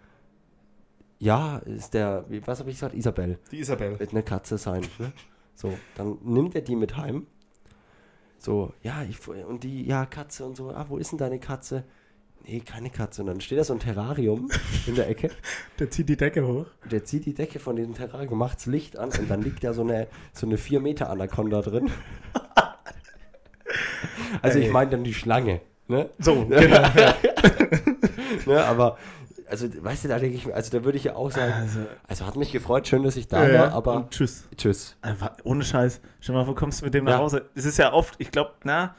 [1.20, 2.94] ja ist der, wie, was habe ich gesagt?
[2.96, 3.40] Isabel.
[3.52, 4.00] Die Isabel.
[4.00, 4.82] Wird eine Katze sein.
[5.00, 5.12] Ne?
[5.54, 7.28] So, dann nimmt er die mit heim.
[8.42, 11.84] So, ja, ich, und die, ja, Katze und so, ah, wo ist denn deine Katze?
[12.44, 13.22] Nee, keine Katze.
[13.22, 14.50] Und dann steht da so ein Terrarium
[14.88, 15.30] in der Ecke.
[15.78, 16.66] Der zieht die Decke hoch.
[16.90, 19.84] Der zieht die Decke von diesem Terrarium, macht's Licht an und dann liegt da so
[19.84, 21.92] eine, so eine 4 Meter Anaconda drin.
[24.42, 24.72] Also ich Ey.
[24.72, 25.62] meine dann die Schlange.
[25.88, 26.10] Ne?
[26.20, 26.88] So, genau.
[28.46, 28.64] Ne?
[28.64, 28.98] Aber,
[29.52, 31.80] also weißt du, da denke ich mir, also da würde ich ja auch sagen, Also,
[32.08, 34.46] also hat mich gefreut, schön, dass ich da ja, war, aber Und tschüss.
[34.58, 34.96] tschüss.
[35.02, 36.02] Einfach, ohne Scheiß.
[36.22, 37.14] Stell mal, wo kommst du mit dem Ja.
[37.14, 37.50] nach Hause?
[37.54, 38.96] Es ist ja oft, ich glaube, na,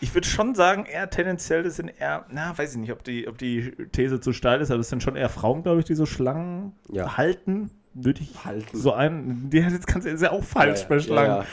[0.00, 3.26] ich würde schon sagen, eher tendenziell, das sind eher, na, weiß ich nicht, ob die,
[3.28, 5.94] ob die These zu steil ist, aber es sind schon eher Frauen, glaube ich, die
[5.96, 7.16] so Schlangen Ja.
[7.16, 7.70] halten.
[7.94, 8.76] Würde ich Halten.
[8.76, 9.50] so ein.
[9.50, 11.44] Die jetzt kannst du ist ja auch falsch bei Schlangen.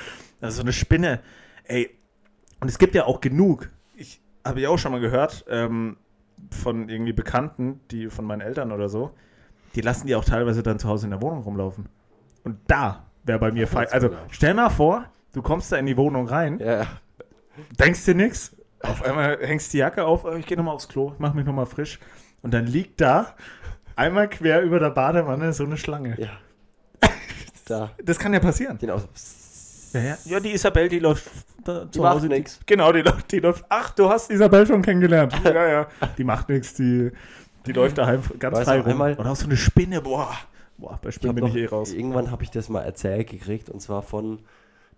[0.41, 1.21] Also so eine Spinne.
[1.63, 1.89] Ey,
[2.59, 3.69] und es gibt ja auch genug.
[3.95, 5.97] Ich habe ja auch schon mal gehört, ähm,
[6.51, 9.11] von irgendwie Bekannten, die von meinen Eltern oder so,
[9.75, 11.87] die lassen die auch teilweise dann zu Hause in der Wohnung rumlaufen.
[12.43, 13.85] Und da wäre bei mir fein.
[13.85, 16.85] das Also stell mal vor, du kommst da in die Wohnung rein, Ja,
[17.79, 21.13] denkst dir nichts, auf einmal hängst die Jacke auf, oh, ich gehe nochmal aufs Klo,
[21.17, 21.99] mach mich nochmal frisch.
[22.41, 23.35] Und dann liegt da
[23.95, 26.15] einmal quer über der Badewanne so eine Schlange.
[26.19, 26.29] ja.
[27.67, 28.77] Da, Das kann ja passieren.
[28.77, 29.89] den aus.
[29.91, 30.17] Ja, ja.
[30.25, 31.27] ja die Isabel, die läuft
[31.65, 32.27] da zu macht Hause.
[32.27, 32.59] nix.
[32.59, 33.65] Die, genau, die läuft, die läuft.
[33.69, 35.33] Ach, du hast Isabel schon kennengelernt.
[35.43, 35.87] Ja, ja.
[36.17, 37.11] Die macht nichts, die,
[37.65, 38.87] die läuft daheim ganz frei rum.
[38.91, 40.29] einmal- Oder auch so eine Spinne, boah.
[40.77, 41.93] Boah, bei Spinnen bin ich eh raus.
[41.93, 44.39] Irgendwann habe ich das mal erzählt gekriegt und zwar von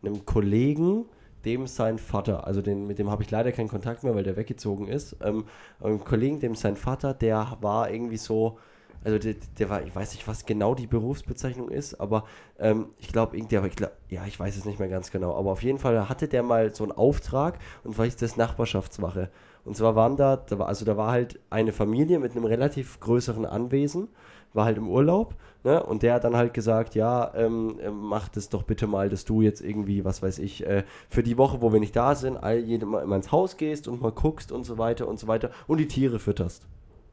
[0.04, 1.06] einem Kollegen,
[1.46, 4.36] dem sein Vater, also den, mit dem habe ich leider keinen Kontakt mehr, weil der
[4.38, 5.16] weggezogen ist.
[5.24, 5.46] Ähm,
[5.82, 8.58] einem Kollegen, dem sein Vater, der war irgendwie so,
[9.04, 12.26] also der, der war, ich weiß nicht, was genau die Berufsbezeichnung ist, aber
[12.60, 15.36] ähm, ich glaube, irgendwie, aber ich glaub, ja, ich weiß es nicht mehr ganz genau,
[15.36, 19.30] aber auf jeden Fall hatte der mal so einen Auftrag und war ich das Nachbarschaftswache.
[19.66, 23.00] Und zwar waren da, da war, also da war halt eine Familie mit einem relativ
[23.02, 24.08] größeren Anwesen,
[24.54, 25.84] war halt im Urlaub, ne?
[25.84, 29.26] Und der hat dann halt gesagt, ja, ähm, äh, mach das doch bitte mal, dass
[29.26, 32.38] du jetzt irgendwie, was weiß ich, äh, für die Woche, wo wir nicht da sind,
[32.38, 35.52] all jedem mal ins Haus gehst und mal guckst und so weiter und so weiter
[35.68, 36.66] und die Tiere fütterst.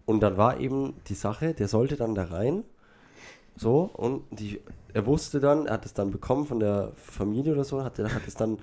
[0.06, 2.64] Und dann war eben die Sache, der sollte dann da rein,
[3.56, 4.60] so, und die,
[4.92, 8.12] er wusste dann, er hat es dann bekommen von der Familie oder so, hat, er
[8.12, 8.58] hat es dann,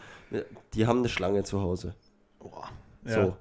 [0.73, 1.95] die haben eine Schlange zu Hause.
[2.39, 2.67] Boah.
[3.05, 3.37] So.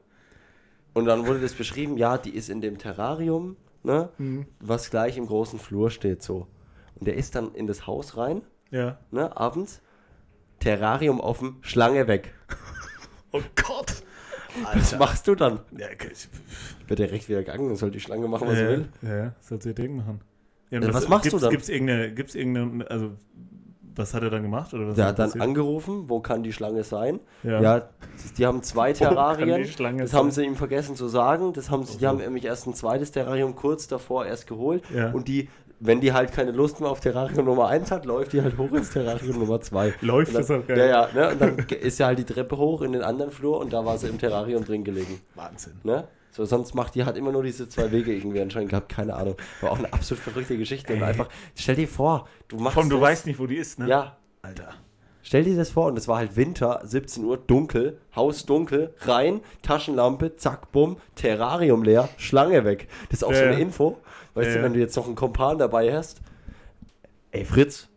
[0.95, 4.47] Und dann wurde das beschrieben, ja, die ist in dem Terrarium, ne, Mhm.
[4.61, 6.47] was gleich im großen Flur steht, so.
[6.97, 8.99] Und der ist dann in das Haus rein, Ja.
[9.11, 9.81] ne, abends,
[10.61, 12.33] Terrarium offen, Schlange weg.
[13.33, 13.70] Oh Gott.
[14.75, 15.61] Was machst du dann?
[15.77, 16.11] Ja, okay.
[16.13, 16.29] ich-
[16.89, 18.89] Wird er recht wieder gegangen, dann soll die Schlange machen, was sie ja, will.
[19.03, 20.21] ja, soll sie ihr Ding machen.
[20.71, 21.51] Ja, Ja, und was machst du gibt's, dann?
[21.51, 23.13] Gibt's irgendeine, gibt's irgendeine, also,
[23.97, 24.73] was hat er dann gemacht?
[24.73, 25.45] Oder was Der hat dann passiert?
[25.45, 27.19] angerufen, wo kann die Schlange sein?
[27.43, 27.61] Ja.
[27.61, 27.89] Ja,
[28.39, 29.63] die haben zwei die Terrarien.
[29.99, 30.19] Das sein?
[30.19, 31.53] haben sie ihm vergessen zu sagen.
[31.53, 32.09] Das haben sie, die so.
[32.09, 34.85] haben nämlich erst ein zweites Terrarium kurz davor erst geholt.
[34.95, 35.11] Ja.
[35.11, 35.49] Und die,
[35.81, 38.71] wenn die halt keine Lust mehr auf Terrarium Nummer 1 hat, läuft die halt hoch
[38.73, 39.95] ins Terrarium Nummer 2.
[40.03, 40.79] Läuft und ist auch geil.
[40.79, 41.31] Ja, ja, ne?
[41.31, 43.97] Und dann ist ja halt die Treppe hoch in den anderen Flur und da war
[43.99, 45.21] sie im Terrarium drin gelegen.
[45.35, 45.73] Wahnsinn.
[45.83, 46.07] Ne?
[46.33, 49.37] So, sonst macht die hat immer nur diese zwei Wege irgendwie anscheinend gehabt, keine Ahnung.
[49.63, 50.93] Aber auch eine absolut verrückte Geschichte.
[50.93, 51.09] Und Ey.
[51.09, 52.77] einfach, stell dir vor, du machst.
[52.77, 53.89] Komm, du das, weißt nicht, wo die ist, ne?
[53.89, 54.69] Ja, Alter.
[55.23, 59.41] Stell dir das vor, und es war halt Winter, 17 Uhr, dunkel, Haus dunkel, rein,
[59.63, 62.89] Taschenlampe, zack, bumm, Terrarium leer, Schlange weg.
[63.11, 63.51] Das ist auch so Ja.
[63.51, 63.99] eine Info.
[64.41, 66.21] Weißt du, wenn du jetzt noch einen Kompan dabei hast,
[67.31, 67.89] ey Fritz,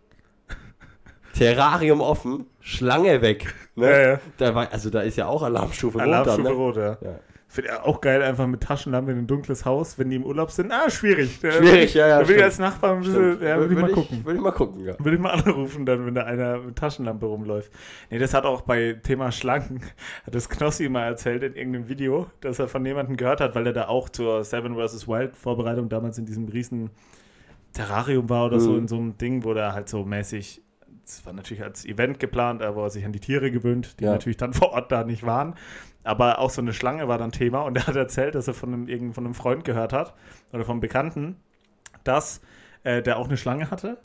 [1.34, 3.53] Terrarium offen, Schlange weg.
[3.75, 3.89] Ne?
[3.89, 4.19] Ja, ja.
[4.38, 6.58] Da war, also da ist ja auch Alarmstufe rot Alarmstufe dann, ne?
[6.58, 6.97] rot, ja.
[7.01, 7.19] Ja.
[7.53, 10.71] Finde auch geil, einfach mit Taschenlampe in ein dunkles Haus, wenn die im Urlaub sind.
[10.71, 11.39] Ah, schwierig.
[11.39, 13.77] Da Schwierig, will ja, ja, Da will ich als Nachbar ein bisschen, ja, will ich
[13.77, 14.25] mal gucken.
[14.25, 14.95] Würde ich mal gucken, ja.
[14.97, 17.71] Würde ich mal anrufen, dann, wenn da einer mit Taschenlampe rumläuft.
[18.09, 19.81] Nee, das hat auch bei Thema Schlangen,
[20.25, 23.67] hat das Knossi mal erzählt in irgendeinem Video, dass er von jemandem gehört hat, weil
[23.67, 25.07] er da auch zur Seven vs.
[25.07, 26.89] Wild Vorbereitung damals in diesem riesen
[27.73, 28.77] Terrarium war oder so, Mhm.
[28.79, 30.61] in so einem Ding, wo der halt so mäßig,
[31.05, 34.05] das war natürlich als Event geplant, aber wo er sich an die Tiere gewöhnt, die
[34.05, 34.11] Ja.
[34.13, 35.55] natürlich dann vor Ort da nicht waren.
[36.03, 38.73] Aber auch so eine Schlange war dann Thema und er hat erzählt, dass er von
[38.73, 40.13] einem, von einem Freund gehört hat
[40.51, 41.37] oder vom Bekannten,
[42.03, 42.41] dass
[42.83, 43.97] äh, der auch eine Schlange hatte.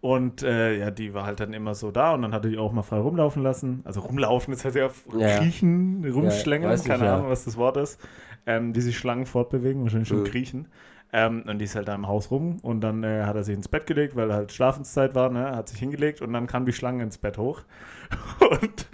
[0.00, 2.72] Und äh, ja, die war halt dann immer so da und dann hatte die auch
[2.72, 3.82] mal frei rumlaufen lassen.
[3.84, 5.38] Also rumlaufen, das heißt ja Ja, ja.
[5.38, 7.14] kriechen, rumschlängeln, nicht, keine ja.
[7.16, 8.00] Ahnung, was das Wort ist.
[8.44, 10.24] Ähm, die sich Schlangen fortbewegen, wahrscheinlich schon Mhm.
[10.24, 10.68] kriechen.
[11.14, 13.54] Ähm, und die ist halt da im Haus rum und dann äh, hat er sich
[13.54, 15.54] ins Bett gelegt, weil halt Schlafenszeit war, ne?
[15.54, 17.62] Hat sich hingelegt und dann kam die Schlange ins Bett hoch.
[18.40, 18.88] Und,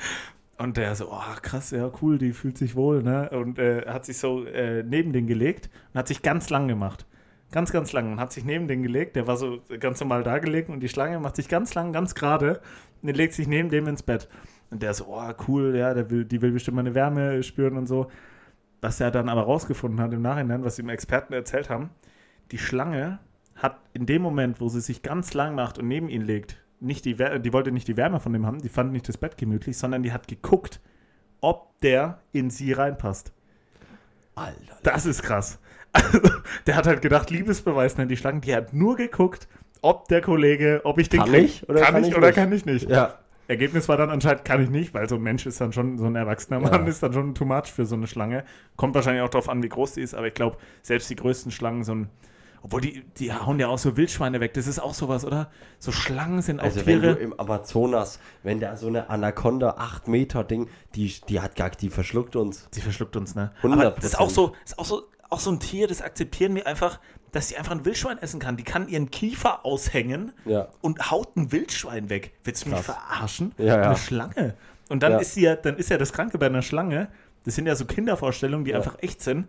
[0.59, 3.31] und der so, oh krass, ja cool, die fühlt sich wohl, ne?
[3.31, 7.07] Und äh, hat sich so äh, neben den gelegt und hat sich ganz lang gemacht.
[7.50, 9.16] Ganz, ganz lang und hat sich neben den gelegt.
[9.16, 12.14] Der war so ganz normal da gelegen und die Schlange macht sich ganz lang, ganz
[12.14, 12.61] gerade
[13.02, 14.28] und legt sich neben dem ins Bett.
[14.70, 17.87] Und der so, oh cool, ja, der will, die will bestimmt meine Wärme spüren und
[17.87, 18.09] so.
[18.81, 21.90] Was er dann aber rausgefunden hat im Nachhinein, was ihm Experten erzählt haben,
[22.52, 23.18] die Schlange
[23.56, 27.04] hat in dem Moment, wo sie sich ganz lang macht und neben ihn legt, nicht
[27.04, 29.76] die, die wollte nicht die Wärme von dem haben, die fand nicht das Bett gemütlich,
[29.76, 30.80] sondern die hat geguckt,
[31.40, 33.32] ob der in sie reinpasst.
[34.34, 34.78] Alter.
[34.82, 35.58] Das ist krass.
[35.92, 36.20] Also,
[36.66, 39.48] der hat halt gedacht, Liebesbeweis nennt die Schlangen, die hat nur geguckt,
[39.80, 41.44] ob der Kollege, ob ich den Kann krieg.
[41.44, 42.37] ich oder kann, kann ich ich oder nicht?
[42.37, 42.88] kann ich nicht.
[42.90, 43.14] Ja.
[43.48, 46.04] Ergebnis war dann anscheinend, kann ich nicht, weil so ein Mensch ist dann schon, so
[46.04, 46.87] ein erwachsener Mann Ja.
[46.88, 48.44] ist dann schon too much für so eine Schlange.
[48.76, 51.50] Kommt wahrscheinlich auch darauf an, wie groß die ist, aber ich glaube, selbst die größten
[51.50, 52.11] Schlangen, so ein,
[52.62, 55.51] obwohl die, die hauen ja auch so Wildschweine weg, das ist auch sowas, oder?
[55.79, 57.14] So Schlangen sind auch Also wenn Tiere.
[57.14, 61.71] du im Amazonas, wenn da so eine Anaconda 8 Meter Ding, die, die hat gar,
[61.71, 62.68] die verschluckt uns.
[62.75, 63.53] Die verschluckt uns, ne?
[63.62, 63.73] 100%.
[63.73, 66.66] Aber das ist auch so, ist auch so, auch so ein Tier, das akzeptieren wir
[66.66, 67.01] einfach,
[67.33, 68.57] dass sie einfach ein Wildschwein essen kann.
[68.57, 70.68] Die kann ihren Kiefer aushängen Ja.
[70.81, 72.33] und haut ein Wildschwein weg.
[72.44, 72.97] Willst du mich Krass.
[72.97, 73.53] verarschen?
[73.59, 73.83] Ja, ja.
[73.83, 74.55] Eine Schlange.
[74.88, 77.09] Und dann ist sie ja, dann ist ja das Kranke bei einer Schlange,
[77.44, 79.49] das sind ja so Kindervorstellungen, die einfach echt sind.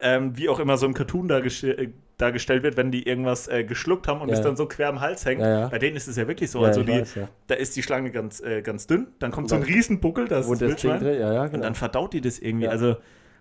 [0.00, 3.64] Ähm, wie auch immer so im Cartoon dargest äh, dargestellt wird, wenn die irgendwas äh,
[3.64, 4.34] geschluckt haben und Ja.
[4.36, 5.40] es dann so quer am Hals hängt.
[5.42, 5.68] Ja, ja.
[5.68, 6.60] Bei denen ist es ja wirklich so.
[6.64, 7.14] Also die, weiß,
[7.48, 10.54] da ist die Schlange ganz, äh, ganz dünn, dann kommt so ein Riesenbuckel, das Wo
[10.54, 11.04] ist das Wildschwein.
[11.04, 11.64] ja, ja, Und genau.
[11.64, 12.68] dann verdaut die das irgendwie.
[12.68, 12.96] Also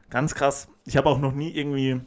[0.10, 0.67] ganz krass.
[0.86, 2.02] Ich habe auch noch nie irgendwie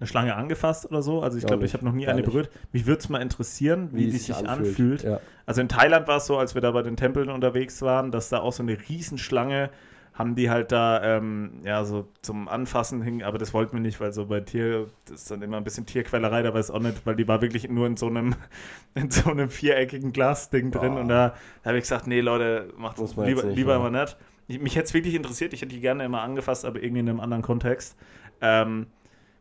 [0.00, 1.22] eine Schlange angefasst oder so.
[1.22, 2.50] Also ich glaube, ich habe noch nie eine berührt.
[2.72, 5.04] Mich würde es mal interessieren, wie, Wie die sich anfühlt.
[5.04, 5.20] anfühlt.
[5.46, 8.28] Also in Thailand war es so, als wir da bei den Tempeln unterwegs waren, dass
[8.28, 9.70] da auch so eine Riesenschlange
[10.18, 14.00] haben die halt da ähm, ja so zum Anfassen hing, aber das wollten wir nicht,
[14.00, 17.06] weil so bei Tier, das ist dann immer ein bisschen Tierquälerei, da weiß auch nicht,
[17.06, 18.34] weil die war wirklich nur in so einem
[18.94, 21.00] in so einem viereckigen Glasding drin Boah.
[21.00, 23.78] und da, da habe ich gesagt, nee Leute, macht man lieber, nicht, lieber ja.
[23.78, 24.16] mal nicht.
[24.48, 27.08] Ich, mich hätte es wirklich interessiert, ich hätte die gerne immer angefasst, aber irgendwie in
[27.08, 27.96] einem anderen Kontext.
[28.40, 28.88] Ähm,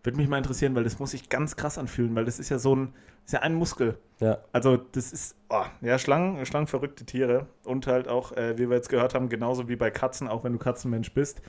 [0.07, 2.57] würde mich mal interessieren, weil das muss sich ganz krass anfühlen, weil das ist ja
[2.59, 2.93] so ein,
[3.25, 3.97] ist ja ein Muskel.
[4.21, 4.37] Ja.
[4.53, 8.77] Also das ist, oh, ja, Schlangen, Schlangen verrückte Tiere und halt auch, äh, wie wir
[8.77, 11.41] jetzt gehört haben, genauso wie bei Katzen, auch wenn du Katzenmensch bist,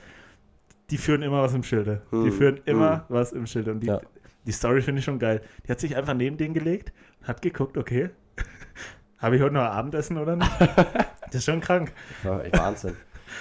[0.89, 2.01] die führen immer was im Schilde.
[2.11, 3.71] Die Hm, führen immer was im Schilde.
[3.71, 4.01] Und die, Ja.
[4.45, 5.41] die Story finde ich schon geil.
[5.65, 6.91] Die hat sich einfach neben den gelegt,
[7.23, 8.09] hat geguckt, okay,
[9.19, 10.51] habe ich heute noch Abendessen oder nicht?
[10.59, 11.93] das ist schon krank.
[12.25, 12.95] Ja, Wahnsinn.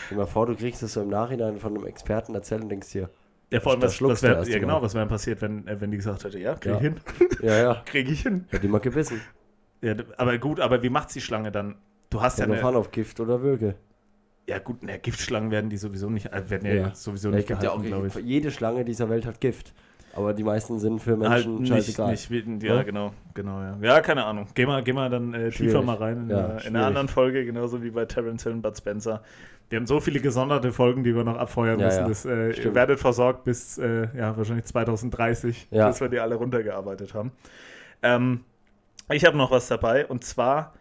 [0.07, 2.69] Stell dir mal vor, du kriegst es so im Nachhinein von einem Experten erzählt und
[2.69, 3.11] denkst dir,
[3.51, 5.91] Ja, vor allem, was, was wär, erst ja genau, was wäre passiert, wenn, äh, wenn
[5.91, 6.77] die gesagt hätte, ja, krieg Ja.
[6.77, 6.97] ich hin,
[7.43, 8.45] ja, ja, krieg ich hin.
[8.51, 9.21] hätte die mal gebissen.
[9.81, 11.77] Ja, aber gut, aber wie macht die Schlange dann?
[12.11, 13.75] Du hast ja, Ja, eine, fahren auf Gift oder Würge.
[14.49, 16.95] ja gut, ne, Giftschlangen werden die sowieso nicht, äh, werden ja, Ja.
[16.95, 18.15] sowieso Ja, nicht gibt ja gehalten, auch, glaube ich.
[18.27, 19.73] jede Schlange dieser Welt hat Gift.
[20.15, 22.11] Aber die meisten sind für Halt Menschen nicht, scheißegal.
[22.11, 22.83] nicht, wie- ja, Ja?
[22.83, 23.79] genau, genau, ja.
[23.81, 24.49] Ja, keine Ahnung.
[24.55, 27.09] Geh mal, geh mal dann äh, tiefer mal rein in, Ja, einer- in einer anderen
[27.09, 29.23] Folge, genauso wie bei Terence Hill und Bud Spencer.
[29.71, 32.01] Wir haben so viele gesonderte Folgen, die wir noch abfeuern Ja, müssen.
[32.03, 32.09] ja.
[32.09, 35.89] Das, äh, ihr werdet versorgt bis, äh, ja, wahrscheinlich 2030, Ja.
[35.89, 37.33] bis wir die alle runtergearbeitet haben.
[38.03, 38.45] Ähm,
[39.11, 40.73] ich habe noch was dabei und zwar,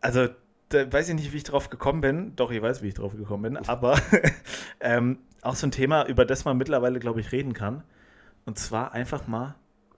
[0.00, 0.28] also,
[0.68, 2.36] da weiß ich nicht, wie ich drauf gekommen bin.
[2.36, 3.98] Doch, ich weiß, wie ich drauf gekommen bin, aber
[4.80, 7.82] ähm, auch so ein Thema, über das man mittlerweile, glaube ich, reden kann.
[8.44, 9.54] Und zwar einfach mal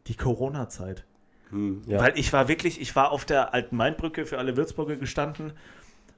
[0.06, 1.04] die Corona-Zeit.
[1.50, 1.98] Hm, ja.
[2.00, 5.52] Weil ich war wirklich, ich war auf der alten Mainbrücke für alle Würzburger gestanden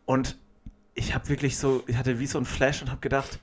[0.07, 0.39] und
[0.95, 3.39] ich habe wirklich so, ich hatte wie so ein Flash und habe gedacht,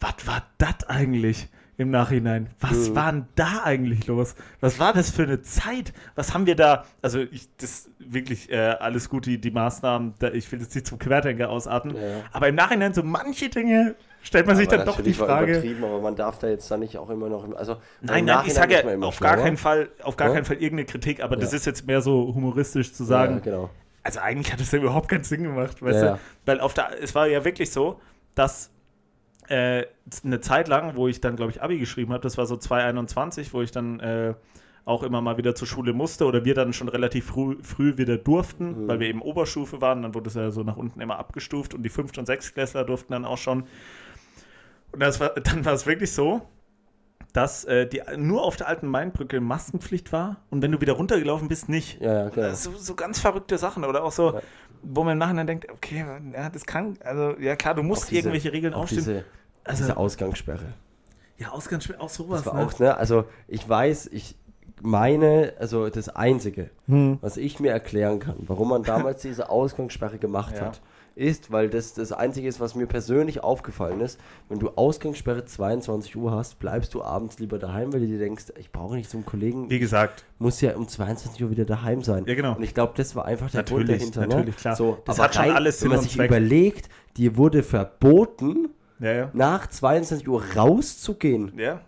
[0.00, 1.48] was war das eigentlich?
[1.76, 2.50] im Nachhinein.
[2.60, 2.94] Was Mhm.
[2.96, 4.34] war denn da eigentlich los?
[4.60, 5.94] Was war das für eine Zeit?
[6.14, 6.84] Was haben wir da?
[7.00, 10.86] Also, ich, das wirklich äh, alles gut, die, die Maßnahmen, da, ich will jetzt nicht
[10.86, 12.16] zum Querdenker ausarten, Ja, ja.
[12.32, 15.52] aber im Nachhinein so manche Dinge stellt man sich Aber dann doch die Frage.
[15.52, 17.50] übertrieben, aber man darf da jetzt dann nicht auch immer noch.
[17.56, 20.34] Also, Nein, nein, ich sage ja auf gar keinen Fall, auf gar Ja?
[20.34, 21.56] keinen Fall irgendeine Kritik, aber das Ja.
[21.56, 23.36] ist jetzt mehr so humoristisch zu sagen.
[23.36, 23.70] Ja, genau.
[24.02, 26.20] Also eigentlich hat es ja überhaupt keinen Sinn gemacht, weißt Ja, du?
[26.46, 28.00] Weil auf der, es war ja wirklich so,
[28.34, 28.70] dass
[29.48, 29.84] äh,
[30.24, 33.52] eine Zeit lang, wo ich dann, glaube ich, Abi geschrieben habe, das war so 2021,
[33.52, 34.34] wo ich dann äh,
[34.86, 38.16] auch immer mal wieder zur Schule musste oder wir dann schon relativ früh, früh wieder
[38.16, 38.88] durften, Mhm.
[38.88, 41.82] weil wir eben Oberstufe waren, dann wurde es ja so nach unten immer abgestuft und
[41.82, 43.64] die Fünft- und Sechstklässler durften dann auch schon.
[44.92, 46.42] Und das war, dann war es wirklich so,
[47.32, 51.48] dass äh, die, nur auf der alten Mainbrücke Maskenpflicht war und wenn du wieder runtergelaufen
[51.48, 52.00] bist, nicht.
[52.00, 52.48] Ja, ja.
[52.48, 54.40] Äh, So, so ganz verrückte Sachen oder auch so, Ja.
[54.82, 58.20] wo man im Nachhinein denkt, okay, ja, das kann, also ja klar, du musst diese-
[58.20, 59.04] irgendwelche Regeln Auch aufstellen.
[59.04, 59.24] diese,
[59.64, 60.72] Also- diese Ausgangssperre.
[61.38, 62.42] ja, Ausgangsspiel, auch sowas.
[62.42, 62.66] Das war ne?
[62.66, 62.96] auch, ne?
[62.96, 64.36] Also ich weiß, ich
[64.82, 67.18] meine, also das Einzige, Hm.
[67.20, 70.66] was ich mir erklären kann, warum man damals diese Ausgangssperre gemacht Ja.
[70.66, 70.80] hat,
[71.20, 76.16] ist, weil das das Einzige ist, was mir persönlich aufgefallen ist, wenn du Ausgangssperre 22
[76.16, 79.24] Uhr hast, bleibst du abends lieber daheim, weil du dir denkst, ich brauche nicht zum
[79.26, 82.24] Kollegen, Wie gesagt, muss ja um 22 Uhr wieder daheim sein.
[82.26, 82.56] Ja, genau.
[82.56, 84.20] Und ich glaube, das war einfach der Grund Natürlich, dahinter.
[84.22, 84.60] natürlich, ne?
[84.60, 84.76] klar.
[84.76, 86.30] So, Das hat schon rein, alles Wenn Sinn man und sich Zweck.
[86.30, 89.30] überlegt, dir wurde verboten, ja, ja.
[89.34, 91.52] nach 22 Uhr rauszugehen.
[91.56, 91.80] Ja.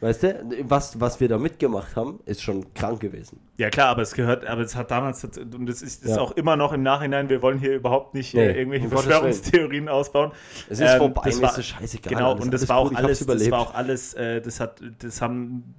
[0.00, 3.40] Weißt du, was, was wir da mitgemacht haben, ist schon krank gewesen.
[3.58, 6.20] Ja klar, aber es gehört, aber es hat damals, und es ist, ist Ja.
[6.22, 9.06] auch immer noch im Nachhinein, wir wollen hier überhaupt nicht Nee, äh, irgendwelche um Gottes
[9.06, 10.30] Verschwörungstheorien ausbauen.
[10.70, 12.14] Es ist Ähm, vorbei, das war- ist scheißegal.
[12.14, 15.74] Genau, und das war auch alles, das war auch alles, äh, das hat, das haben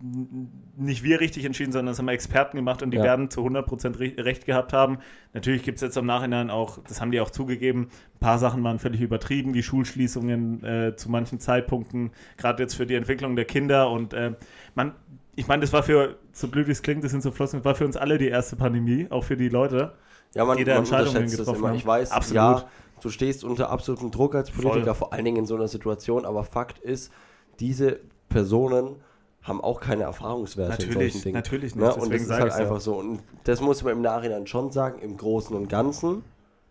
[0.75, 3.03] nicht wir richtig entschieden, sondern das haben Experten gemacht und die Ja.
[3.03, 4.97] werden zu 100% re recht gehabt haben.
[5.33, 7.83] Natürlich gibt es jetzt im Nachhinein auch, das haben die auch zugegeben,
[8.15, 12.85] ein paar Sachen waren völlig übertrieben, wie Schulschließungen äh, zu manchen Zeitpunkten, gerade jetzt für
[12.85, 14.33] die Entwicklung der Kinder und äh,
[14.75, 14.95] man,
[15.35, 17.65] ich meine, das war für, so blöd wie es klingt, das sind so Flossen, das
[17.65, 19.93] war für uns alle die erste Pandemie, auch für die Leute.
[20.35, 21.67] ja, man, die da man Entscheidungen unterschätzt das getroffen immer.
[21.69, 21.75] haben.
[21.77, 22.35] Ich weiß, Absolut.
[22.35, 22.65] ja,
[23.01, 24.95] du stehst unter absolutem Druck als Politiker, Voll.
[24.95, 27.11] vor allen Dingen in so einer Situation, aber Fakt ist,
[27.59, 28.97] diese Personen
[29.41, 31.35] haben auch keine Erfahrungswerte in Natürlich, solchen Dingen.
[31.35, 31.95] natürlich nicht, Ne?
[31.95, 32.61] Und das ist halt ich's ja.
[32.63, 32.95] einfach so.
[32.95, 36.23] Und das muss man im Nachhinein schon sagen, im Großen und Ganzen,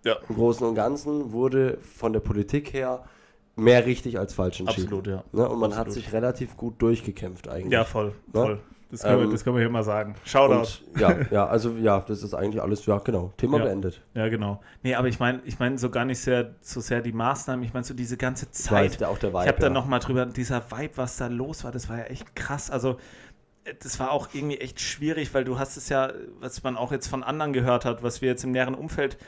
[0.05, 3.05] Ja, im Großen und Ganzen wurde von der Politik her
[3.59, 4.85] mehr richtig als falsch entschieden.
[4.87, 5.25] absolut, ja.
[5.33, 5.49] Ne?
[5.49, 6.05] Und man hat Absolut.
[6.05, 7.73] sich relativ gut durchgekämpft eigentlich.
[7.73, 8.13] Ja, voll, Ne?
[8.33, 8.61] voll.
[8.91, 10.15] Das können, wir, Ähm, das können wir hier mal sagen.
[10.25, 10.61] Shoutout.
[10.61, 13.35] Und ja, ja, also ja, das ist eigentlich alles, ja, genau.
[13.37, 13.65] Thema Ja.
[13.65, 14.01] beendet.
[14.15, 14.63] Ja, genau.
[14.83, 17.75] Nee, aber ich meine ich mein so gar nicht sehr, so sehr die Maßnahmen, ich
[17.75, 19.05] meine so diese ganze Ich weiß, Zeit.
[19.05, 19.43] auch der Vibe.
[19.43, 19.73] ich habe da ja.
[19.75, 22.71] noch mal drüber, dieser Vibe, was da los war, das war ja echt krass.
[22.71, 22.97] Also,
[23.65, 26.91] äh, das war auch irgendwie echt schwierig, weil du hast es ja, was man auch
[26.91, 29.19] jetzt von anderen gehört hat, was wir jetzt im näheren Umfeld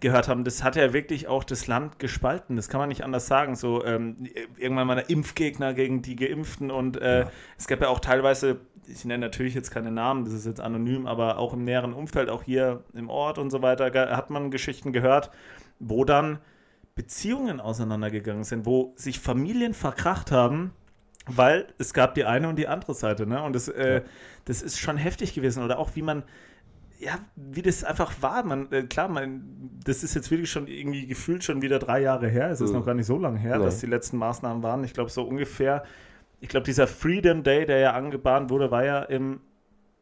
[0.00, 2.56] gehört haben, das hat ja wirklich auch das Land gespalten.
[2.56, 3.56] Das kann man nicht anders sagen.
[3.56, 4.16] So ähm,
[4.58, 7.30] irgendwann mal der Impfgegner gegen die Geimpften und äh, Ja.
[7.56, 11.06] es gab ja auch teilweise, ich nenne natürlich jetzt keine Namen, das ist jetzt anonym,
[11.06, 14.92] aber auch im näheren Umfeld, auch hier im Ort und so weiter, hat man Geschichten
[14.92, 15.30] gehört,
[15.78, 16.38] wo dann
[16.94, 20.72] Beziehungen auseinandergegangen sind, wo sich Familien verkracht haben,
[21.26, 23.42] weil es gab die eine und die andere Seite, ne?
[23.42, 24.00] Und das, äh, Ja.
[24.44, 25.64] das ist schon heftig gewesen.
[25.64, 26.22] Oder auch wie man,
[27.04, 28.44] ja, wie das einfach war.
[28.44, 32.28] Man, äh, klar, man, das ist jetzt wirklich schon irgendwie gefühlt schon wieder drei Jahre
[32.28, 32.50] her.
[32.50, 32.78] Es ist Mhm.
[32.78, 33.64] noch gar nicht so lange her, Nee.
[33.64, 34.82] dass die letzten Maßnahmen waren.
[34.84, 35.84] Ich glaube, so ungefähr,
[36.40, 39.40] ich glaube, dieser Freedom Day, der ja angebahnt wurde, war ja im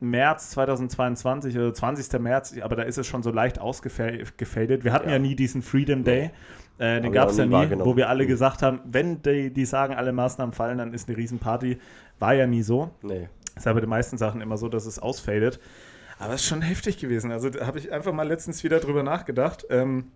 [0.01, 2.19] März 2022 oder 20.
[2.21, 4.85] März, aber da ist es schon so leicht ausgefadet.
[4.85, 5.19] Wir hatten ja, Ja.
[5.21, 6.31] nie diesen Freedom Day.
[6.79, 7.53] Äh, den gab es ja nie
[7.85, 8.29] wo wir alle Mhm.
[8.29, 11.79] gesagt haben, wenn die, die sagen, alle Maßnahmen fallen, dann ist eine Riesenparty.
[12.19, 12.91] War ja nie so.
[13.03, 13.29] Nee.
[13.55, 15.61] Ist ja bei den meisten Sachen immer so, dass es ausfadet.
[16.23, 17.33] Aber es ist schon heftig gewesen.
[17.33, 19.67] Also da habe ich einfach mal letztens wieder drüber nachgedacht.
[19.71, 20.13] Ähm,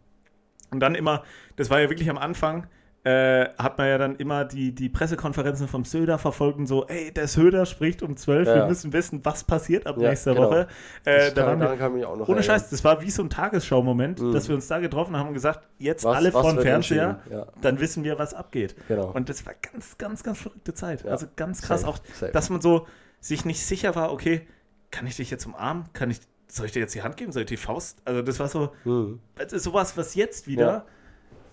[0.71, 1.23] und dann immer,
[1.57, 2.67] das war ja wirklich am Anfang,
[3.05, 7.13] äh, hat man ja dann immer die, die Pressekonferenzen vom Söder verfolgt und so, ey,
[7.13, 8.67] der Söder spricht um 12, wir Ja.
[8.67, 10.49] müssen wissen, was passiert ab Ja, nächster genau.
[10.49, 10.67] Woche.
[11.05, 12.43] Äh, da waren wir, ohne erinnern.
[12.43, 14.33] Scheiß, das war wie so ein Tagesschau-Moment, Mhm.
[14.33, 17.21] dass wir uns da getroffen haben und gesagt, jetzt Was- alle vor dem Fernseher?
[17.31, 17.47] Ja.
[17.61, 18.75] dann wissen wir, was abgeht.
[18.89, 19.13] Genau.
[19.13, 21.07] Und das war ganz, ganz, ganz verrückte Zeit.
[21.07, 22.33] Also ganz krass Safe, auch, safe.
[22.33, 22.89] dass man so
[23.21, 24.47] sich nicht sicher war, okay,
[24.91, 25.85] kann ich dich jetzt umarmen?
[25.93, 27.33] Kann ich, soll ich dir jetzt die Hand geben?
[27.33, 27.99] Soll ich die Faust?
[28.05, 29.21] Also das war so, Hm.
[29.37, 30.85] das ist sowas, was jetzt wieder Ja.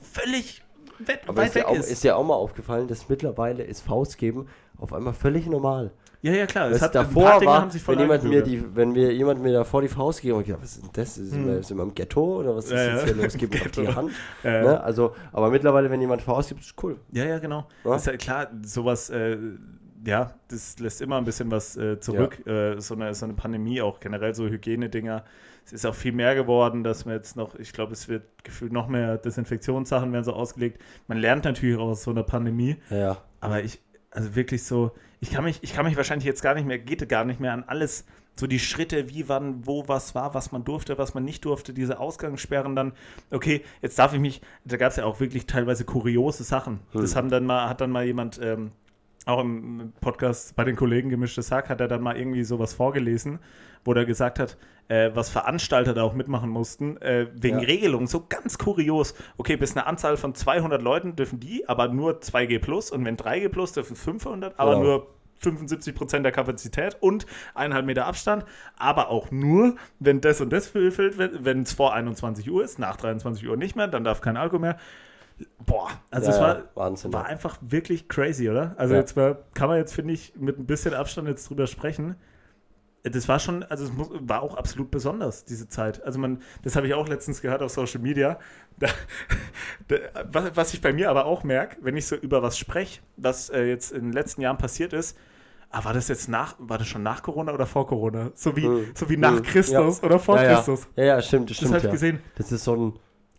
[0.02, 0.64] völlig
[1.06, 1.90] weit, Aber weit ist weg auch, ist.
[1.92, 5.92] ist dir auch mal aufgefallen, dass mittlerweile ist Faustgeben auf einmal völlig normal.
[6.22, 6.72] Ja, ja, klar.
[6.72, 9.52] Es hat, davor war, haben sich voll wenn jemand, mir die, wenn mir jemand mir
[9.52, 11.16] davor die Faust gegeben hat, gedacht, was ist denn das?
[11.16, 11.48] Sind, Hm.
[11.48, 13.14] wir, sind wir im Ghetto oder was ist Ja, jetzt ja.
[13.14, 13.34] hier los?
[13.38, 13.88] Gib mir die.
[13.94, 14.12] Hand.
[14.42, 14.62] Ja, ja.
[14.64, 14.82] Ne?
[14.84, 16.98] Also, aber mittlerweile, wenn jemand Faust gibt, ist cool.
[17.12, 17.68] Ja, ja, genau.
[17.84, 17.96] Ja?
[17.98, 19.38] Ist ja klar, sowas, äh,
[20.06, 22.46] ja, das lässt immer ein bisschen was äh, zurück.
[22.46, 25.24] Äh, so, eine, so eine Pandemie, auch generell so Hygienedinger.
[25.66, 28.74] Es ist auch viel mehr geworden, dass man jetzt noch, ich glaube, es wird gefühlt
[28.74, 30.82] noch mehr Desinfektionssachen werden so ausgelegt.
[31.08, 33.18] Man lernt natürlich auch aus so einer Pandemie, Ja, ja.
[33.40, 33.80] aber ich
[34.14, 37.08] also wirklich so, ich kann mich, ich kann mich wahrscheinlich jetzt gar nicht mehr, geht
[37.10, 40.64] gar nicht mehr an alles, so die Schritte, wie, wann, wo, was war, was man
[40.64, 42.94] durfte, was man nicht durfte, diese Ausgangssperren dann,
[43.32, 46.80] okay, jetzt darf ich mich, da gab es ja auch wirklich teilweise kuriose Sachen.
[46.92, 47.02] Hm.
[47.02, 48.72] Das haben dann mal, hat dann mal jemand, ähm,
[49.26, 53.40] auch im Podcast bei den Kollegen gemischtes Sack, hat er dann mal irgendwie sowas vorgelesen,
[53.86, 54.58] wo er gesagt hat,
[54.90, 57.66] äh, was Veranstalter da auch mitmachen mussten, äh, wegen Ja.
[57.66, 59.14] Regelungen, so ganz kurios.
[59.38, 63.16] Okay, bis eine Anzahl von 200 Leuten dürfen die, aber nur 2G plus und wenn
[63.18, 64.84] 3G plus dürfen 500, aber Genau.
[64.84, 65.08] nur
[65.40, 68.46] 75 Prozent der Kapazität und eineinhalb Meter Abstand,
[68.78, 72.80] aber auch nur, wenn das und das erfüllt wird, wenn es vor 21 Uhr ist,
[72.80, 74.78] nach 23 Uhr nicht mehr, dann darf kein Alkohol mehr.
[75.66, 77.28] Boah, also Ja, es ja, war, Wahnsinn, war ja.
[77.30, 78.74] einfach wirklich crazy, oder?
[78.78, 79.00] Also Ja.
[79.02, 82.16] jetzt war, kann man jetzt, finde ich, mit ein bisschen Abstand jetzt drüber sprechen.
[83.06, 86.02] Das war schon, also es muss, war auch absolut besonders, diese Zeit.
[86.04, 88.40] Also man, das habe ich auch letztens gehört auf Social Media.
[88.80, 88.88] Da,
[89.88, 93.02] da, was, was ich bei mir aber auch merke, wenn ich so über was spreche,
[93.18, 95.18] was äh, jetzt in den letzten Jahren passiert ist,
[95.70, 98.32] ah, war das jetzt nach, war das schon nach Corona oder vor Corona?
[98.36, 98.86] So wie, Hm.
[98.96, 99.44] so wie nach Hm.
[99.44, 100.56] Christus oder vor ja, ja.
[100.56, 100.88] Christus.
[100.96, 101.70] Ja, ja, stimmt, das Das stimmt.
[101.74, 101.92] habe ich ja.
[101.92, 102.20] gesehen.
[102.36, 102.94] Das ist so ein.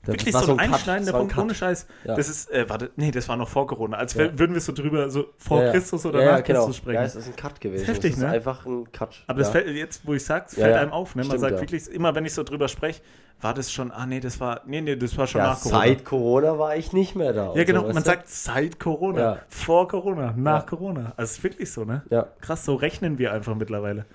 [0.06, 1.54] Das Wirklich so ein Cut, einschneidender ein Punkt, ohne.
[1.54, 1.86] Scheiß.
[2.04, 2.14] Ja.
[2.14, 3.96] Das ist, äh, warte, nee, das war noch vor Corona.
[3.96, 4.38] Als Ja.
[4.38, 5.70] würden wir so drüber, so vor Ja.
[5.72, 6.60] Christus oder nach genau.
[6.60, 6.96] Christus sprechen.
[6.96, 7.86] Ja, es ist ein Cut gewesen.
[7.86, 8.28] heftig, es ist ne?
[8.30, 9.24] einfach ein Cut.
[9.26, 11.14] Aber das fällt jetzt, wo ich sag's, fällt einem auf.
[11.14, 11.22] Ne?
[11.22, 13.00] Man Stimmt, sagt wirklich, immer wenn ich so drüber spreche,
[13.40, 15.80] war das schon, ah nee, das war, nee, nee, das war schon nach Corona.
[15.80, 17.52] seit Corona war ich nicht mehr da.
[17.54, 18.02] ja, genau, so, man du?
[18.02, 20.66] sagt seit Corona, vor Corona, nach.
[20.66, 21.12] Corona.
[21.16, 22.02] Also es ist wirklich so, ne?
[22.10, 24.06] Ja, Krass, so rechnen wir einfach mittlerweile.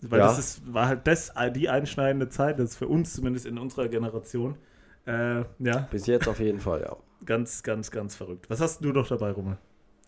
[0.00, 3.56] Weil das ist, war halt das, die einschneidende Zeit, das ist für uns zumindest in
[3.56, 4.56] unserer Generation.
[5.06, 6.96] Äh, ja, bis jetzt auf jeden Fall, ja.
[7.24, 8.48] ganz, ganz, ganz verrückt.
[8.48, 9.58] Was hast du noch dabei, Rummel?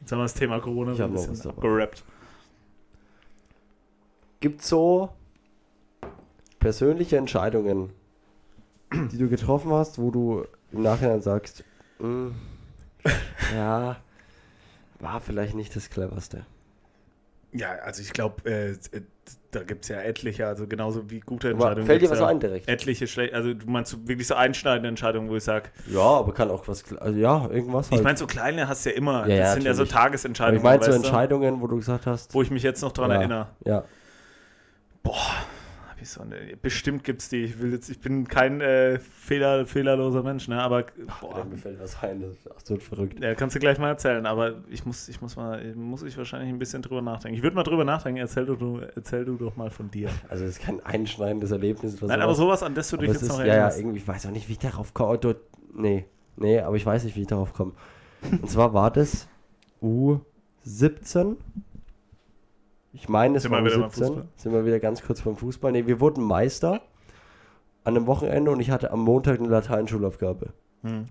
[0.01, 2.05] Jetzt haben wir das Thema Corona Ich so ein bisschen abgerappt.
[4.41, 5.11] Gibt so
[6.59, 7.91] persönliche Entscheidungen,
[8.93, 11.65] die du getroffen hast, wo du im Nachhinein sagst,
[11.99, 12.29] "Mm,
[13.55, 13.97] ja,
[15.01, 16.47] war vielleicht nicht das cleverste.
[17.55, 18.77] Ja, also ich glaube, äh, äh,
[19.53, 21.87] da gibt es ja etliche, also genauso wie gute Entscheidungen.
[21.87, 22.69] fällt dir was ja ein direkt?
[22.69, 26.51] Etliche schlechte, also du meinst wirklich so einschneidende Entscheidungen, wo ich sage, Ja, aber kann
[26.51, 28.01] auch was, also ja, irgendwas halt.
[28.01, 29.95] ich meine, so kleine hast du ja immer, Ja, das ja, sind ja so natürlich.
[29.95, 32.93] aber Tagesentscheidungen, ich meine so Entscheidungen, wo du gesagt hast, wo ich mich jetzt noch
[32.93, 33.49] dran erinnere.
[33.65, 33.85] ja,
[35.03, 35.44] Boah,
[36.11, 37.45] so eine, bestimmt gibt's die.
[37.45, 40.61] Ich will jetzt, ich bin kein äh, fehler, fehlerloser Mensch, ne?
[40.63, 40.85] Aber
[41.21, 43.21] boah, Boah, mir fällt was ein, das ist absolut verrückt.
[43.23, 44.27] ja, kannst du gleich mal erzählen.
[44.27, 47.37] Aber ich muss, ich muss mal, muss ich wahrscheinlich ein bisschen drüber nachdenken.
[47.37, 48.19] Ich würde mal drüber nachdenken.
[48.21, 50.09] Erzähl du, erzähl du doch mal von dir.
[50.29, 51.97] Also es ist kein einschneidendes Erlebnis.
[52.03, 53.79] Oder Nein, aber sowas, an das du dich jetzt ist, noch ja, ja, erinnerst.
[53.81, 55.19] irgendwie, ich weiß auch nicht, wie ich darauf komme.
[55.19, 55.35] Du-
[55.77, 56.05] Nee,
[56.37, 57.73] nee, aber ich weiß nicht, wie ich darauf komme.
[58.31, 59.27] Und zwar war das
[59.83, 61.37] U17.
[62.97, 63.91] Ich meine, es Sind war U17.
[63.91, 64.25] Fußball?
[64.37, 65.73] Sind wir wieder ganz kurz beim Fußball.
[65.73, 66.81] Nee, wir wurden Meister
[67.83, 70.53] an einem Wochenende und ich hatte am Montag eine Lateinschulaufgabe.
[70.83, 71.09] Hm.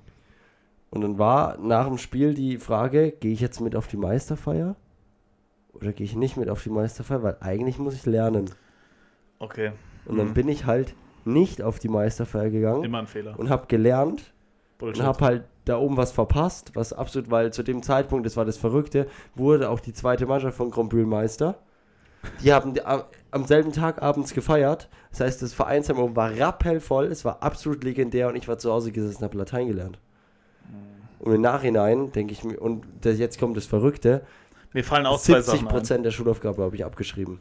[0.89, 4.75] Und dann war nach dem Spiel die Frage, gehe ich jetzt mit auf die Meisterfeier?
[5.73, 7.21] Oder gehe ich nicht mit auf die Meisterfeier?
[7.21, 8.49] Weil eigentlich muss ich lernen.
[9.39, 9.71] Okay,
[10.05, 10.33] Und dann Mhm.
[10.35, 13.37] bin ich halt nicht auf die Meisterfeier gegangen immer ein Fehler.
[13.39, 14.33] und habe gelernt
[14.77, 15.01] Bullshit.
[15.01, 18.45] und habe halt da oben was verpasst, was absolut, weil zu dem Zeitpunkt, das war
[18.45, 21.59] das Verrückte, wurde auch die zweite Mannschaft von Grombühl Meister.
[22.43, 22.73] Die haben
[23.31, 24.89] am- selben Tag abends gefeiert.
[25.11, 28.91] Das heißt, das Vereinsheim war rappellvoll, es war absolut legendär und ich war zu Hause
[28.91, 29.99] gesessen und habe Latein gelernt.
[31.19, 34.23] Und im Nachhinein denke ich mir, und das, jetzt kommt das Verrückte,
[34.73, 36.03] Mir fallen auch zwei 70% Sachen ein.
[36.03, 37.39] der Schulaufgabe habe ich abgeschrieben.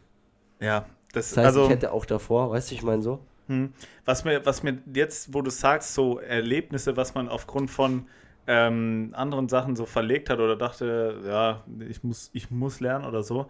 [0.61, 3.73] Ja, das, Das heißt, also, ich hätte auch davor, weißt du, ich meine so, hm,
[4.05, 8.07] was, mir, was mir jetzt, wo du sagst, so Erlebnisse, was man aufgrund von
[8.47, 13.23] ähm, anderen Sachen so verlegt hat oder dachte, ja, ich muss, ich muss lernen oder
[13.23, 13.47] so.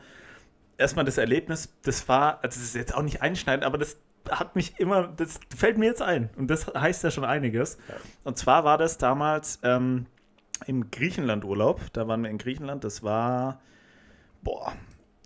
[0.82, 3.96] Erstmal das Erlebnis, das war, also das ist jetzt auch nicht einschneidend, aber das
[4.30, 6.28] hat mich immer, das fällt mir jetzt ein.
[6.36, 7.78] Und das heißt ja schon einiges.
[8.24, 10.06] Und zwar war das damals ähm,
[10.66, 11.80] im Griechenland-Urlaub.
[11.92, 12.84] Da waren wir in Griechenland.
[12.84, 13.60] Das war,
[14.42, 14.72] boah,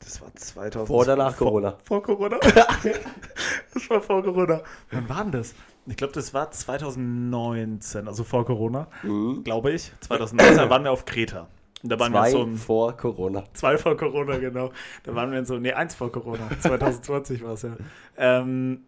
[0.00, 0.86] das war 2000.
[0.88, 1.74] vor oder nach vor- Corona.
[1.84, 2.38] Vor Corona?
[3.74, 4.62] das war vor Corona.
[4.90, 5.54] Wann war denn das?
[5.86, 9.44] Ich glaube, das war 2019, also vor Corona, Mhm.
[9.44, 9.92] glaube ich.
[10.00, 11.48] 2019 da waren wir auf Kreta.
[11.88, 13.44] Da waren Zwei wir so ein, vor Corona.
[13.52, 14.70] Zwei vor Corona, genau.
[15.04, 16.48] Da waren wir in so, nee, eins vor Corona.
[16.60, 17.76] 2020 war es ja.
[18.16, 18.84] Ähm,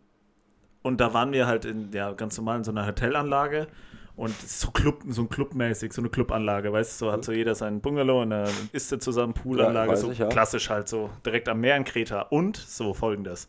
[0.82, 3.68] und da waren wir halt in, ja, ganz normal in so einer Hotelanlage.
[4.16, 7.30] Und ist so Club, so ein Clubmäßig, so eine Clubanlage, weißt du, so hat so
[7.30, 10.26] jeder seinen Bungalow und dann isst er zusammen, Poolanlage, Ja, so ich, ja.
[10.26, 12.22] klassisch halt so, direkt am Meer in Kreta.
[12.22, 13.48] Und so folgendes.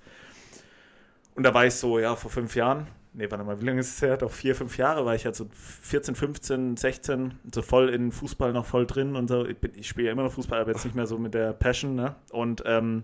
[1.33, 3.95] Und da war ich so, ja, vor fünf Jahren, nee, warte mal, wie lange ist
[3.95, 4.17] es her?
[4.17, 8.53] Doch vier, fünf Jahre war ich halt so 14, 15, 16, so voll in Fußball
[8.53, 9.45] noch voll drin und so.
[9.45, 11.95] Ich, ich spiele ja immer noch Fußball, aber jetzt nicht mehr so mit der Passion,
[11.95, 12.15] ne?
[12.31, 13.03] Und ähm,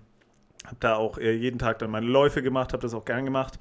[0.66, 3.60] habe da auch äh, jeden Tag dann meine Läufe gemacht, habe das auch gern gemacht.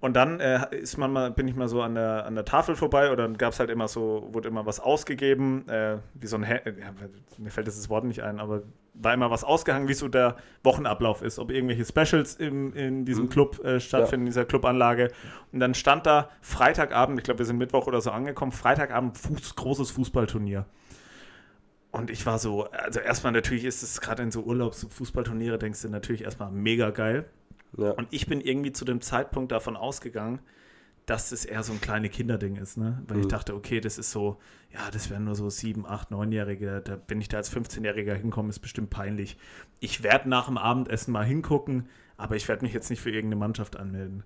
[0.00, 2.76] Und dann äh, ist man mal, bin ich mal so an der, an der Tafel
[2.76, 6.36] vorbei oder dann gab es halt immer so, wurde immer was ausgegeben, äh, wie so
[6.36, 6.94] ein, Hä- ja,
[7.36, 8.62] mir fällt das Wort nicht ein, aber
[8.94, 13.24] war immer was ausgehangen, wie so der Wochenablauf ist, ob irgendwelche Specials im, in diesem
[13.24, 13.28] Mhm.
[13.30, 15.10] Club äh, stattfinden, in dieser Clubanlage.
[15.52, 19.56] Und dann stand da Freitagabend, ich glaube, wir sind Mittwoch oder so angekommen, Freitagabend Fuß,
[19.56, 20.64] großes Fußballturnier.
[21.90, 25.58] Und ich war so, also erstmal natürlich ist es gerade in so Urlaubs- und Fußballturniere,
[25.58, 27.24] denkst du natürlich erstmal mega geil.
[27.76, 27.90] Ja.
[27.92, 30.40] Und ich bin irgendwie zu dem Zeitpunkt davon ausgegangen,
[31.06, 33.02] dass es eher so ein kleine Kinderding ist, ne?
[33.08, 33.30] Weil ich Mhm.
[33.30, 34.38] dachte, okay, das ist so,
[34.72, 36.82] ja, das wären nur so sieben, acht, neunjährige.
[36.84, 39.38] Da bin ich da als 15-Jähriger hinkommen, ist bestimmt peinlich.
[39.80, 41.88] Ich werde nach dem Abendessen mal hingucken,
[42.18, 44.22] aber ich werde mich jetzt nicht für irgendeine Mannschaft anmelden.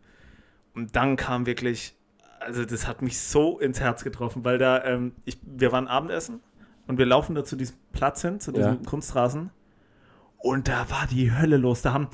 [0.74, 1.94] Und dann kam wirklich,
[2.40, 6.40] also das hat mich so ins Herz getroffen, weil da, ähm, ich, wir waren Abendessen
[6.88, 8.88] und wir laufen da zu diesem Platz hin, zu diesem Ja.
[8.90, 9.50] Kunstrasen.
[10.38, 11.82] Und da war die Hölle los.
[11.82, 12.08] Da haben,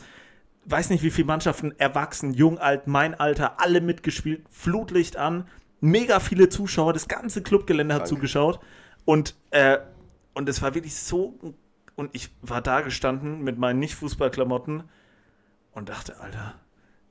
[0.71, 5.49] weiß nicht wie viele Mannschaften, erwachsen, jung, alt, mein Alter, alle mitgespielt, Flutlicht an,
[5.81, 8.09] mega viele Zuschauer, das ganze Clubgelände hat Krank.
[8.09, 8.61] zugeschaut.
[9.05, 9.79] Und, äh,
[10.35, 11.39] und es war wirklich so,
[11.97, 14.85] und ich war da gestanden mit meinen Nicht-Fußballklamotten
[15.73, 16.55] und dachte, Alter,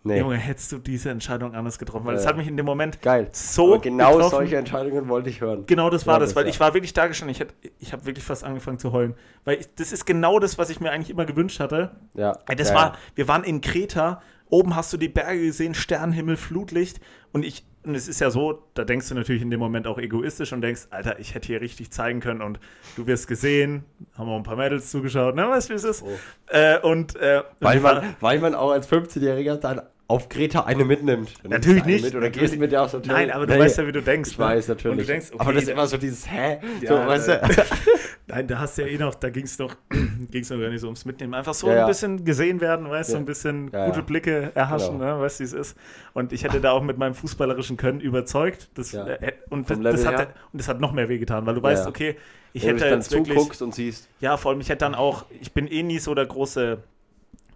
[0.08, 0.20] Nee.
[0.20, 2.06] Junge, hättest du diese Entscheidung anders getroffen?
[2.06, 2.30] Weil es Ja.
[2.30, 3.30] hat mich in dem Moment Geil.
[3.32, 4.32] so Aber genau getroffen.
[4.32, 5.66] solche Entscheidungen wollte ich hören.
[5.68, 6.50] Genau das war Ja, das, weil ja.
[6.50, 7.36] ich war wirklich da gestanden.
[7.40, 9.14] Ich, ich habe wirklich fast angefangen zu heulen.
[9.46, 11.92] Weil ich, das ist genau das, was ich mir eigentlich immer gewünscht hatte.
[12.16, 12.38] Ja.
[12.56, 12.76] Das ja.
[12.76, 17.00] war, wir waren in Kreta, oben hast du die Berge gesehen, Sternenhimmel, Flutlicht.
[17.34, 19.98] Und ich, und es ist ja so, da denkst du natürlich in dem Moment auch
[19.98, 22.60] egoistisch und denkst, Alter, ich hätte hier richtig zeigen können und
[22.98, 23.86] du wirst gesehen,
[24.18, 26.04] haben auch ein paar Mädels zugeschaut, ne, weißt du, wie es ist?
[26.04, 26.10] Oh.
[26.54, 31.34] Äh, und, äh, Weil man, weil man auch als 15-Jähriger dann auf Greta eine mitnimmt.
[31.44, 32.06] Dann Natürlich eine nicht.
[32.06, 32.52] Mit oder Natürlich.
[32.52, 33.12] gehst mit der aufs Hotel.
[33.14, 34.32] Nein, aber du Nee, weißt ja, wie du denkst.
[34.32, 34.46] Ich ne?
[34.46, 34.92] weiß natürlich.
[34.92, 36.60] Und du denkst, okay, aber das ist immer so dieses Hä?
[36.82, 37.64] Ja, so, weißt äh, du?
[38.28, 39.76] Nein, da hast du ja eh noch, da ging es noch,
[40.32, 41.34] ging's noch gar nicht so ums Mitnehmen.
[41.34, 41.82] Einfach so Ja, ja.
[41.84, 43.18] ein bisschen gesehen werden, weißt du, Ja.
[43.18, 44.06] so ein bisschen Ja, gute ja.
[44.06, 45.18] Blicke erhaschen, Genau.
[45.18, 45.78] ne, weißt du, wie es ist.
[46.14, 48.70] Und ich hätte da auch mit meinem fußballerischen Können überzeugt.
[48.76, 49.06] Das, Ja.
[49.08, 51.86] äh, und, das, das hat, und das hat noch mehr wehgetan, weil du Ja, weißt,
[51.88, 52.16] okay,
[52.54, 53.38] ich Wenn du hätte dann jetzt wirklich.
[53.38, 54.08] zuguckst und siehst.
[54.22, 56.78] Ja, vor allem, ich hätte dann auch, ich bin eh nie so der große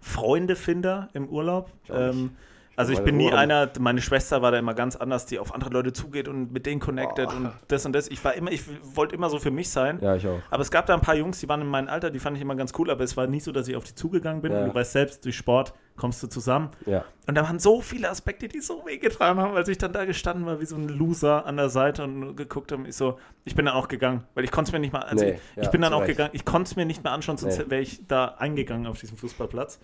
[0.02, 1.70] Freundefinder im Urlaub.
[1.88, 2.36] Ähm,
[2.76, 5.70] also ich bin nie einer, meine Schwester war da immer ganz anders, die auf andere
[5.70, 7.36] Leute zugeht und mit denen connected Boah.
[7.36, 8.08] und das und das.
[8.08, 8.62] Ich war immer, ich
[8.94, 9.98] wollte immer so für mich sein.
[10.00, 10.40] Ja, ich auch.
[10.50, 12.42] Aber es gab da ein paar Jungs, die waren in meinem Alter, die fand ich
[12.42, 14.52] immer ganz cool, aber es war nie so, dass ich auf die zugegangen bin.
[14.52, 14.62] Ja.
[14.62, 16.70] Und du weißt selbst, durch Sport kommst du zusammen.
[16.86, 17.04] Ja.
[17.26, 20.46] Und da waren so viele Aspekte, die so wehgetan haben, als ich dann da gestanden
[20.46, 22.88] war, wie so ein Loser an der Seite und nur geguckt habe.
[22.88, 25.24] Ich so, ich bin dann auch gegangen, weil ich konnte es mir nicht mal, also
[25.24, 26.12] Nee, ich ja, bin dann auch Recht.
[26.12, 27.64] gegangen, ich konnte es mir nicht mehr anschauen, sonst Nee.
[27.68, 29.78] wäre ich da eingegangen auf diesem Fußballplatz.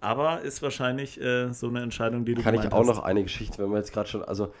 [0.00, 2.86] Aber ist wahrscheinlich äh, so eine Entscheidung, die du Kann ich auch hast.
[2.86, 4.52] noch eine Geschichte, wenn wir jetzt gerade schon, also,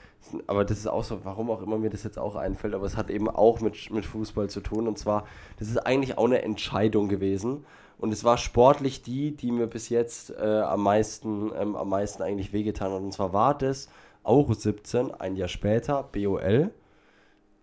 [0.48, 2.96] aber das ist auch so, warum auch immer mir das jetzt auch einfällt, aber es
[2.96, 4.88] hat eben auch mit, mit Fußball zu tun.
[4.88, 5.26] Und zwar,
[5.58, 7.64] das ist eigentlich auch eine Entscheidung gewesen.
[7.98, 12.22] Und es war sportlich die, die mir bis jetzt äh, am meisten, ähm, am meisten
[12.22, 13.00] eigentlich wehgetan hat.
[13.00, 13.88] Und zwar war das
[14.24, 16.70] auch 17, ein Jahr später, BOL.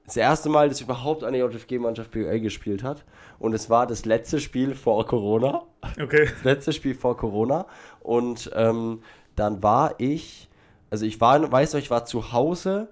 [0.06, 3.04] Das erste Mal, dass überhaupt eine JFG-Mannschaft BOL gespielt hat.
[3.40, 5.64] Und es war das letzte Spiel vor Corona
[6.02, 6.26] Okay.
[6.26, 7.66] das letzte Spiel vor Corona.
[8.02, 9.02] Und ähm,
[9.36, 10.48] dann war ich,
[10.90, 12.88] also ich war, weißt du, ich war zu Hause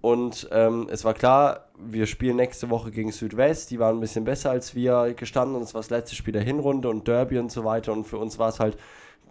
[0.00, 3.70] und ähm, es war klar, wir spielen nächste Woche gegen Südwest.
[3.70, 6.42] Die waren ein bisschen besser als wir gestanden und es war das letzte Spiel der
[6.42, 7.92] Hinrunde und Derby und so weiter.
[7.92, 8.76] Und für uns war es halt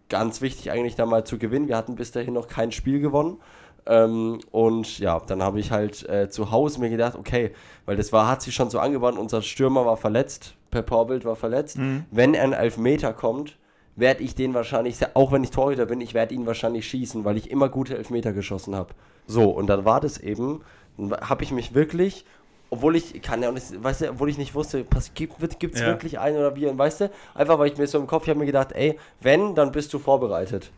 [0.10, 1.68] ganz wichtig, eigentlich da mal zu gewinnen.
[1.68, 3.38] Wir hatten bis dahin noch kein Spiel gewonnen.
[3.88, 7.52] Ähm, und ja, dann habe ich halt äh, zu Hause mir gedacht, okay,
[7.86, 11.38] weil das war, hat sich schon so angebahnt, unser Stürmer war verletzt, Per Porbild war
[11.38, 11.78] verletzt.
[12.12, 13.58] Wenn er einen Elfmeter kommt,
[13.96, 17.38] werde ich den wahrscheinlich, auch wenn ich Torhüter bin, ich werde ihn wahrscheinlich schießen, weil
[17.38, 18.90] ich immer gute Elfmeter geschossen habe.
[19.26, 20.62] So, und dann war das eben,
[21.22, 22.26] habe ich mich wirklich,
[22.70, 25.88] obwohl ich, kann ja nicht, weißt du, obwohl ich nicht wusste, pass, gibt es Ja.
[25.88, 28.30] wirklich einen oder wie, und weißt du, einfach weil ich mir so im Kopf, ich
[28.30, 30.72] habe mir gedacht, ey, wenn, dann bist du vorbereitet.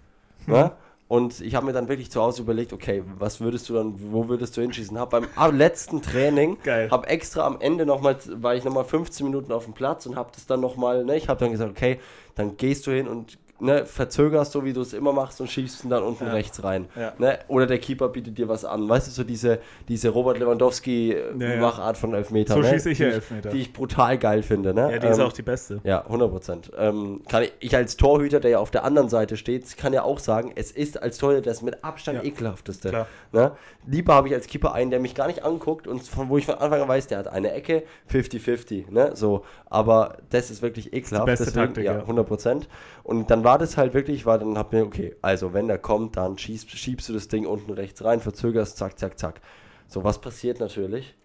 [0.46, 0.72] Ne?
[1.10, 4.30] Und ich habe mir dann wirklich zu Hause überlegt, okay, was würdest du dann, wo
[4.30, 4.96] würdest du hinschießen?
[5.00, 6.92] Hab beim am letzten Training, Geil.
[6.92, 10.30] habe extra am Ende nochmal, war ich nochmal 15 Minuten auf dem Platz und habe
[10.36, 12.00] das dann nochmal, ne, ich habe dann gesagt, okay,
[12.36, 15.84] dann gehst du hin und ne, verzögerst so, wie du es immer machst und schiebst
[15.84, 16.32] ihn dann unten Ja.
[16.34, 16.88] rechts rein.
[16.96, 17.14] Ja.
[17.18, 17.40] Ne?
[17.48, 18.88] Oder der Keeper bietet dir was an.
[18.88, 20.46] Weißt du, so diese, diese Robert Ja, ja.
[20.48, 22.54] Lewandowski-Machart von Elfmeter.
[22.54, 22.70] So ne?
[22.70, 23.50] schieße ich ja die Elfmeter.
[23.50, 24.74] Die ich brutal geil finde.
[24.74, 24.92] Ne?
[24.94, 25.80] Ja, die ist Ähm, auch die beste.
[25.84, 26.72] ja, 100 Prozent.
[26.78, 30.04] Ähm, kann ich, ich als Torhüter, der ja auf der anderen Seite steht, kann ja
[30.04, 32.24] auch sagen, es ist als Torhüter das mit Abstand Ja.
[32.24, 32.90] ekelhafteste.
[32.90, 33.08] Klar.
[33.32, 33.52] Ne?
[33.88, 36.46] Lieber habe ich als Keeper einen, der mich gar nicht anguckt und von wo ich
[36.46, 38.92] von Anfang an weiß, der hat eine Ecke, 50-50.
[38.92, 39.12] Ne?
[39.16, 41.26] So, aber das ist wirklich ekelhaft.
[41.26, 42.00] beste deswegen, Taktik, ja, ja.
[42.02, 42.68] 100 Prozent.
[43.04, 46.18] Und dann war das halt wirklich, war dann hab mir, okay, also wenn der kommt,
[46.18, 49.42] dann schießt, schiebst du das Ding unten rechts rein, verzögerst, zack, zack, zack.
[49.88, 51.16] So, was passiert natürlich?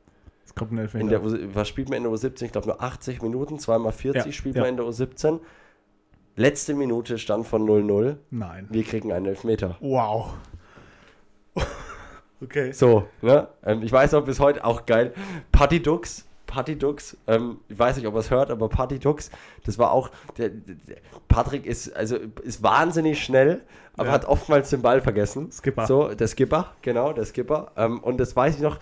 [0.47, 1.09] Es kommt ein In Elfmeter.
[1.09, 2.45] der, U- was spielt man in der U17?
[2.45, 4.63] Ich glaube nur 80 Minuten, zweimal 40 Ja, spielt ja.
[4.63, 5.41] man in der U17.
[6.37, 8.17] Letzte Minute stand von 0-0.
[8.31, 8.67] Nein.
[8.71, 9.77] Wir kriegen einen Elfmeter.
[9.81, 10.35] Wow.
[12.43, 12.73] Okay.
[12.73, 13.49] So, ne?
[13.65, 15.15] Ähm, ich weiß noch bis heute auch geil.
[15.51, 16.27] Patty Dux.
[16.55, 19.31] Patty Dux, ähm, ich weiß nicht, ob er es hört, aber Patty Dux,
[19.65, 20.97] das war auch, der, der
[21.27, 23.63] Patrick ist, also ist wahnsinnig schnell,
[23.97, 24.13] aber Ja.
[24.13, 25.51] hat oftmals den Ball vergessen.
[25.51, 25.87] Skipper.
[25.87, 27.73] So, der Skipper, genau, der Skipper.
[27.77, 28.79] Ähm, und das weiß ich noch,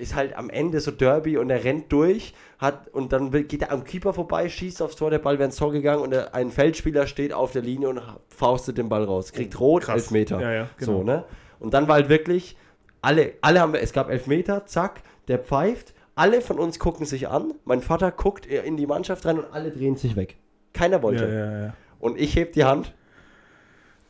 [0.00, 3.72] ist halt am Ende so Derby und er rennt durch, hat und dann geht er
[3.72, 6.50] am Keeper vorbei, schießt aufs Tor, der Ball wäre ins Tor gegangen und der, ein
[6.50, 9.96] Feldspieler steht auf der Linie und faustet den Ball raus, kriegt rot, Krass.
[9.96, 10.40] Elfmeter.
[10.40, 10.92] Ja, ja, genau.
[10.98, 11.24] So, ne?
[11.58, 12.56] Und dann war halt wirklich,
[13.02, 17.54] alle, alle haben, es gab Elfmeter, zack, der pfeift, alle von uns gucken sich an,
[17.64, 20.36] mein Vater guckt in die Mannschaft rein und alle drehen sich weg.
[20.72, 21.28] Keiner wollte.
[21.28, 21.74] Ja, ja.
[22.00, 22.92] Und ich heb die Hand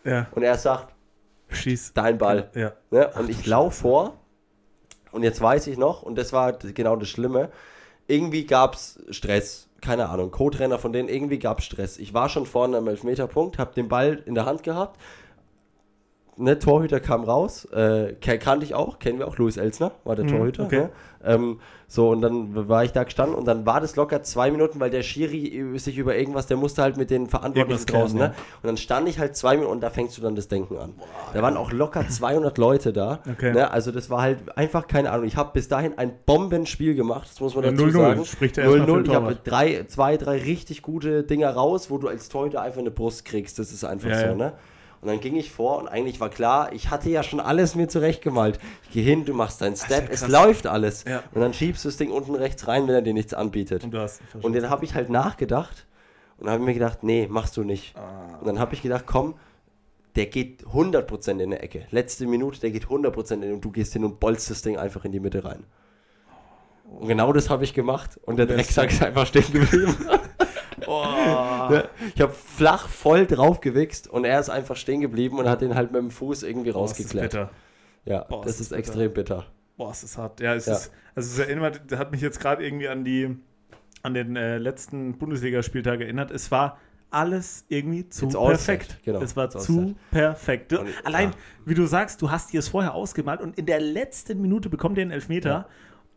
[0.04, 0.94] Ja, und er sagt,
[1.50, 1.92] schieß.
[1.94, 2.50] dein Ball.
[2.54, 2.72] Ja.
[2.90, 3.10] Ne?
[3.18, 4.14] Und ich laufe vor
[5.12, 7.50] und jetzt weiß ich noch, und das war genau das Schlimme,
[8.06, 9.68] irgendwie gab es Stress.
[9.80, 11.98] Keine Ahnung, Co-Trainer von denen, irgendwie gab es Stress.
[11.98, 15.00] Ich war schon vorne am Elfmeterpunkt, habe den Ball in der Hand gehabt.
[16.38, 20.26] Ne, Torhüter kam raus, äh, kannte ich auch, kennen wir auch, Louis Elsner war der
[20.26, 20.64] Mhm, Torhüter.
[20.64, 20.80] okay.
[20.80, 20.90] Ne?
[21.24, 24.78] Ähm, so, und dann war ich da gestanden und dann war das locker zwei Minuten,
[24.78, 28.28] weil der Schiri sich über irgendwas, der musste halt mit den Verantwortlichen draußen, ja.
[28.28, 28.34] ne?
[28.62, 30.94] Und dann stand ich halt zwei Minuten und da fängst du dann das Denken an.
[31.32, 33.20] da waren auch locker 200 Leute da.
[33.32, 33.52] Okay.
[33.54, 33.70] Ne?
[33.70, 35.26] Also das war halt einfach keine Ahnung.
[35.26, 38.24] Ich habe bis dahin ein Bombenspiel gemacht, das muss man Ja, dazu 0-0, sagen.
[38.26, 38.84] spricht für 0-0.
[39.02, 42.80] den Ich habe drei, zwei, drei richtig gute Dinger raus, wo du als Torhüter einfach
[42.80, 43.58] eine Brust kriegst.
[43.58, 44.52] Das ist einfach Ja, so, ne?
[45.06, 47.86] Und dann ging ich vor und eigentlich war klar, ich hatte ja schon alles mir
[47.86, 48.58] zurechtgemalt.
[48.82, 51.04] Ich gehe hin, du machst deinen Step, ja es läuft alles.
[51.04, 51.22] Ja.
[51.32, 53.84] Und dann schiebst du das Ding unten rechts rein, wenn er dir nichts anbietet.
[53.84, 53.92] Und
[54.42, 55.86] Und dann habe ich halt nachgedacht
[56.38, 57.94] und habe mir gedacht, nee, machst du nicht.
[57.96, 58.38] Ah.
[58.40, 59.34] Und dann habe ich gedacht, komm,
[60.16, 61.86] der geht 100% in der Ecke.
[61.92, 65.04] Letzte Minute, der geht 100% in und du gehst hin und bolzt das Ding einfach
[65.04, 65.62] in die Mitte rein.
[66.98, 69.94] Und genau das habe ich gemacht und der Drecksack ist einfach stehen geblieben.
[70.88, 71.04] oh.
[72.14, 75.74] Ich habe flach voll drauf gewichst und er ist einfach stehen geblieben und hat den
[75.74, 77.32] halt mit dem Fuß irgendwie Boah, ist das rausgeklärt.
[77.32, 77.50] bitter.
[78.04, 78.78] Ja, Boah, das ist ist das bitter.
[78.78, 79.44] extrem bitter.
[79.76, 80.40] Boah, es ist hart.
[80.40, 80.74] Ja, es Ja.
[80.74, 83.36] ist, also es erinnert, das hat mich jetzt gerade irgendwie an die,
[84.02, 86.30] an den äh, letzten Bundesligaspieltag erinnert.
[86.30, 86.78] Es war
[87.10, 88.98] alles irgendwie zu perfekt.
[89.04, 90.72] genau, Es war zu perfekt.
[90.72, 91.36] Und- allein, ja.
[91.64, 94.98] wie du sagst, du hast dir es vorher ausgemalt und in der letzten Minute bekommt
[94.98, 95.66] ihr einen Elfmeter Ja.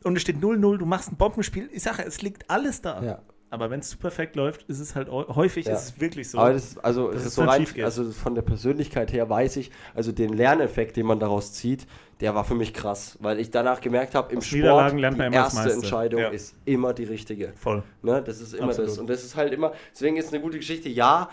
[0.03, 1.69] und es steht 0-0, du machst ein Bombenspiel.
[1.71, 3.03] Ich sage, es liegt alles da.
[3.03, 3.19] Ja.
[3.51, 5.73] Aber wenn es zu perfekt läuft, ist es halt häufig Ja.
[5.73, 6.37] ist es wirklich so.
[6.37, 9.71] Aber das, ist- also, das es so rein, also von der Persönlichkeit her weiß ich,
[9.95, 11.87] also den Lerneffekt, den man daraus zieht,
[12.21, 15.01] der war für mich krass, weil ich danach gemerkt habe, im Aus Sport, die
[15.33, 15.71] erste.
[15.71, 16.29] Entscheidung Ja.
[16.29, 17.53] ist immer die richtige.
[17.55, 17.81] Voll.
[18.03, 18.21] Ne?
[18.23, 18.91] Das ist immer Absolut.
[18.91, 18.97] das.
[18.99, 21.29] Und das ist halt immer, deswegen ist eine gute Geschichte, ja,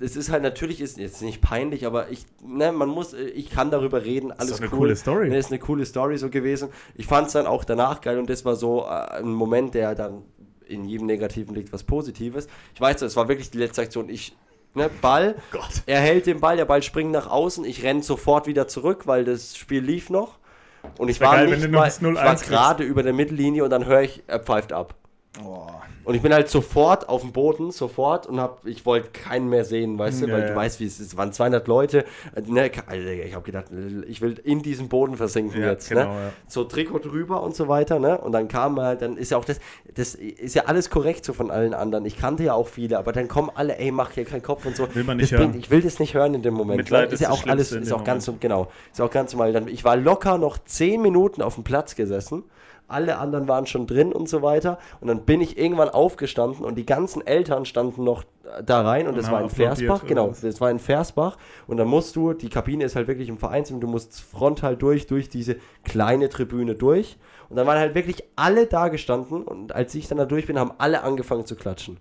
[0.00, 3.70] es ist halt natürlich, ist jetzt nicht peinlich, aber ich, ne, man muss, ich kann
[3.70, 4.78] darüber reden, alles doch eine cool.
[4.78, 5.28] coole Story.
[5.28, 6.70] Ne, ist eine coole Story so gewesen.
[6.96, 9.94] Ich fand es dann auch danach geil und das war so äh, ein Moment, der
[9.94, 10.24] dann
[10.68, 12.48] in jedem Negativen liegt was Positives.
[12.74, 14.08] Ich weiß, es war wirklich die letzte Aktion.
[14.08, 14.36] Ich,
[14.74, 15.82] ne, Ball, Gott.
[15.86, 19.24] er hält den Ball, der Ball springt nach außen, ich renne sofort wieder zurück, weil
[19.24, 20.38] das Spiel lief noch.
[20.98, 23.86] Und ich war geil, nicht mal, ich 0-1 war gerade über der Mittellinie und dann
[23.86, 24.94] höre ich, er pfeift ab.
[26.04, 29.64] Und ich bin halt sofort auf dem Boden, sofort und hab, ich wollte keinen mehr
[29.64, 30.48] sehen, weißt du, Ja, weil ja.
[30.48, 31.06] du weißt, wie es ist.
[31.12, 32.04] Es waren 200 Leute.
[32.34, 33.66] Äh, Ne, also ich habe gedacht,
[34.06, 35.88] ich will in diesen Boden versinken Ja, jetzt.
[35.88, 36.32] genau, ne?
[36.48, 38.18] So Trikot drüber und so weiter, ne?
[38.18, 39.58] Und dann kam halt, dann ist ja auch das,
[39.94, 42.04] das ist ja alles korrekt so von allen anderen.
[42.04, 44.76] Ich kannte ja auch viele, aber dann kommen alle, ey, mach hier keinen Kopf und
[44.76, 44.94] so.
[44.94, 45.60] Will man nicht das bringt, hören.
[45.62, 46.76] ich will das nicht hören in dem Moment.
[46.78, 49.68] Mitleid weil ist ja auch alles, ist auch ganz, genau, ist auch ganz normal.
[49.70, 52.42] Ich war locker noch 10 Minuten auf dem Platz gesessen
[52.92, 54.78] alle anderen waren schon drin und so weiter.
[55.00, 58.24] Und dann bin ich irgendwann aufgestanden und die ganzen Eltern standen noch
[58.64, 62.16] da rein und, haben war in Versbach, genau, das war in Versbach und dann musst
[62.16, 66.28] du, die Kabine ist halt wirklich im Vereinsheim, du musst frontal durch, durch diese kleine
[66.28, 67.18] Tribüne durch
[67.48, 70.58] und dann waren halt wirklich alle da gestanden und als ich dann da durch bin,
[70.58, 71.98] haben alle angefangen zu klatschen.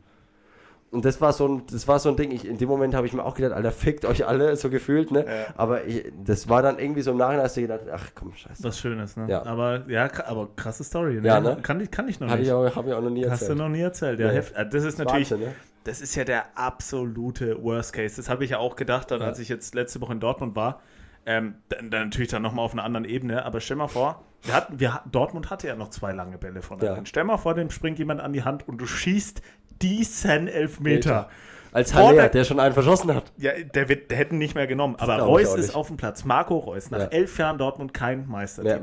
[0.91, 3.07] Und das war so ein, das war so ein Ding, ich, in dem Moment habe
[3.07, 5.25] ich mir auch gedacht, Alter, fickt euch alle, so gefühlt, ne?
[5.25, 5.53] Ja.
[5.55, 8.61] Aber ich, das war dann irgendwie so im Nachhinein, hast du gedacht, ach komm, scheiße.
[8.61, 9.25] Was Schönes, ne?
[9.29, 9.45] Ja.
[9.45, 11.27] Aber ja, aber krasse Story, ne?
[11.27, 11.57] Ja, ne?
[11.61, 12.49] Kann, ich, kann ich noch Habe nicht.
[12.49, 13.57] ich, auch- hab ich auch noch nie Hast du erzählt.
[13.59, 14.19] noch nie erzählt.
[14.19, 14.39] Ja, Nee.
[14.39, 15.55] äh, das ist natürlich, Wahnsinn, ne?
[15.85, 18.17] das ist ja der absolute Worst Case.
[18.17, 19.27] Das habe ich ja auch gedacht, dann, Ja.
[19.27, 20.81] als ich jetzt letzte Woche in Dortmund war.
[21.25, 23.45] Ähm, dann, dann natürlich dann nochmal auf einer anderen Ebene.
[23.45, 26.79] Aber stell mal vor, wir hatten, wir, Dortmund hatte ja noch zwei lange Bälle von
[26.79, 27.05] der Ja.
[27.05, 29.41] Stell mal vor, dem springt jemand an die Hand und du schießt
[29.82, 31.29] diesen Elfmeter.
[31.73, 33.32] Als Vor Haller, der- der schon einen verschossen hat.
[33.38, 34.95] Ja, der, wird, der hätten nicht mehr genommen.
[34.97, 36.25] Aber glaub Reus ist auf dem Platz.
[36.25, 37.05] Marco Reus, nach Ja.
[37.05, 38.27] elf Jahren Dortmund kein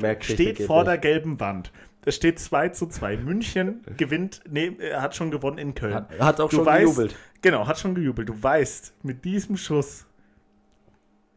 [0.00, 0.88] mehr Geschichte steht vor nicht.
[0.88, 1.70] der gelben Wand.
[2.06, 3.18] Es steht 2 zu 2.
[3.18, 5.94] München gewinnt, nee, er hat schon gewonnen in Köln.
[5.94, 7.16] Hat, hat auch Du schon weißt- gejubelt.
[7.42, 8.28] Genau, hat schon gejubelt.
[8.30, 10.06] Du weißt, mit diesem Schuss,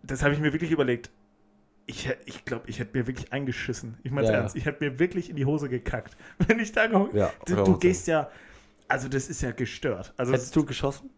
[0.03, 1.09] das habe ich mir wirklich überlegt.
[1.85, 3.97] Ich, hä- ich glaube, ich hätte mir wirklich eingeschissen.
[4.03, 4.39] Ich meine Ja, ja.
[4.39, 6.15] ernst, ich hätte mir wirklich in die Hose gekackt.
[6.47, 8.29] Wenn ich da Ja, du, du gehst ja,
[8.91, 10.13] also das ist ja gestört.
[10.17, 11.09] Also Hättest du geschossen?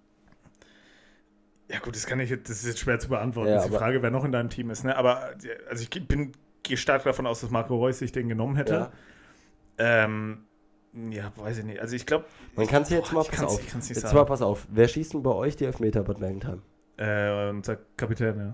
[1.69, 3.49] ja gut, das kann ich jetzt, das ist jetzt schwer zu beantworten.
[3.49, 4.95] Ja, das ist die Frage, wer noch in deinem Team ist, ne?
[4.95, 5.33] Aber
[5.69, 8.73] also ich bin gehe stark davon aus, dass Marco Reus sich den genommen hätte.
[8.73, 8.91] Ja.
[10.05, 10.45] Ähm,
[11.09, 11.79] ja, weiß ich nicht.
[11.81, 13.73] Also ich glaube, Man kann es jetzt Boah, mal, pass auf.
[13.73, 14.15] Jetzt sagen.
[14.15, 14.67] mal pass auf.
[14.69, 16.61] Wer schießt denn bei euch die Elfmeter Bad Mergentheim?
[16.97, 18.53] äh, unser Kapitän, ja.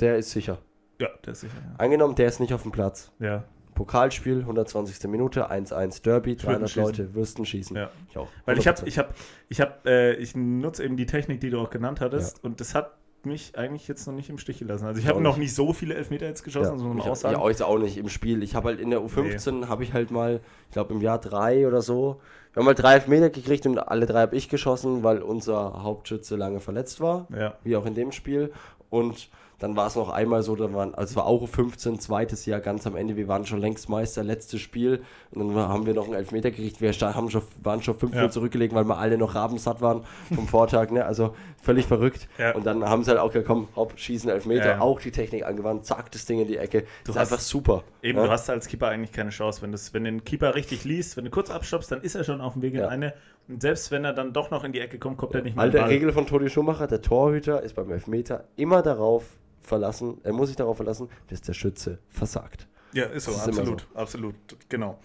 [0.00, 0.58] Der ist sicher.
[1.00, 1.54] Ja, der ist sicher.
[1.76, 3.12] Angenommen, der ist nicht auf dem Platz.
[3.18, 3.44] Ja.
[3.78, 3.84] Ja.
[3.84, 5.08] Pokalspiel, 120.
[5.10, 6.82] Minute, 1-1 Derby, 300 schießen.
[6.82, 7.76] Leute, Würsten schießen.
[7.76, 7.90] Ja.
[8.10, 8.28] Ich auch.
[8.44, 8.86] Weil ich habe, 100%.
[8.86, 9.08] ich habe,
[9.48, 12.74] ich habe, äh, ich nutze eben die Technik, die du auch genannt hattest, und das
[12.74, 12.92] hat
[13.24, 14.86] mich eigentlich jetzt noch nicht im Stich gelassen.
[14.86, 15.52] Also ich Ich habe noch nicht.
[15.54, 17.38] so viele Elfmeter jetzt geschossen, Ja, muss man ich, auch sagen.
[17.40, 18.42] ja, jetzt auch nicht im Spiel.
[18.44, 21.66] Ich habe halt in der U15 habe ich halt mal, ich glaube im Jahr drei
[21.66, 22.20] oder so,
[22.52, 26.36] wir haben mal drei Elfmeter gekriegt und alle drei habe ich geschossen, weil unser Hauptschütze
[26.36, 27.54] lange verletzt war, Ja.
[27.64, 28.52] wie auch in dem Spiel.
[28.88, 29.28] Und
[29.58, 32.60] dann war es noch einmal so, da waren, also es war auch U15, zweites Jahr
[32.60, 35.02] ganz am Ende, wir waren schon längst Meister, letztes Spiel
[35.32, 38.30] und dann haben wir noch einen Elfmeter gekriegt, wir haben schon, waren schon 5 Ja.
[38.30, 40.04] zurückgelegt, weil wir alle noch rabensatt waren
[40.34, 41.04] vom Vortag, ne?
[41.04, 42.28] also völlig verrückt.
[42.38, 42.54] Ja.
[42.54, 45.84] Und dann haben sie halt auch gekommen, hopp, schießen Elfmeter, Ja, auch die Technik angewandt,
[45.86, 46.82] zack, das Ding in die Ecke.
[46.82, 47.82] Du das ist hast- einfach super.
[48.02, 48.24] Eben, ja?
[48.26, 49.60] du hast als Keeper eigentlich keine Chance.
[49.62, 52.22] Wenn, das, wenn du den Keeper richtig liest, wenn du kurz abstoppst, dann ist er
[52.22, 52.88] schon auf dem Weg in Ja.
[52.88, 53.12] eine.
[53.48, 55.62] Und selbst wenn er dann doch noch in die Ecke kommt, kommt er nicht mehr
[55.64, 55.84] Alte.
[55.88, 59.24] Regel von Toni Schumacher, der Torhüter ist beim Elfmeter immer darauf
[59.68, 62.66] verlassen, er muss sich darauf verlassen, dass der Schütze versagt.
[62.92, 64.34] Ja, ist so, Das ist immer absolut, absolut,
[64.68, 64.98] genau.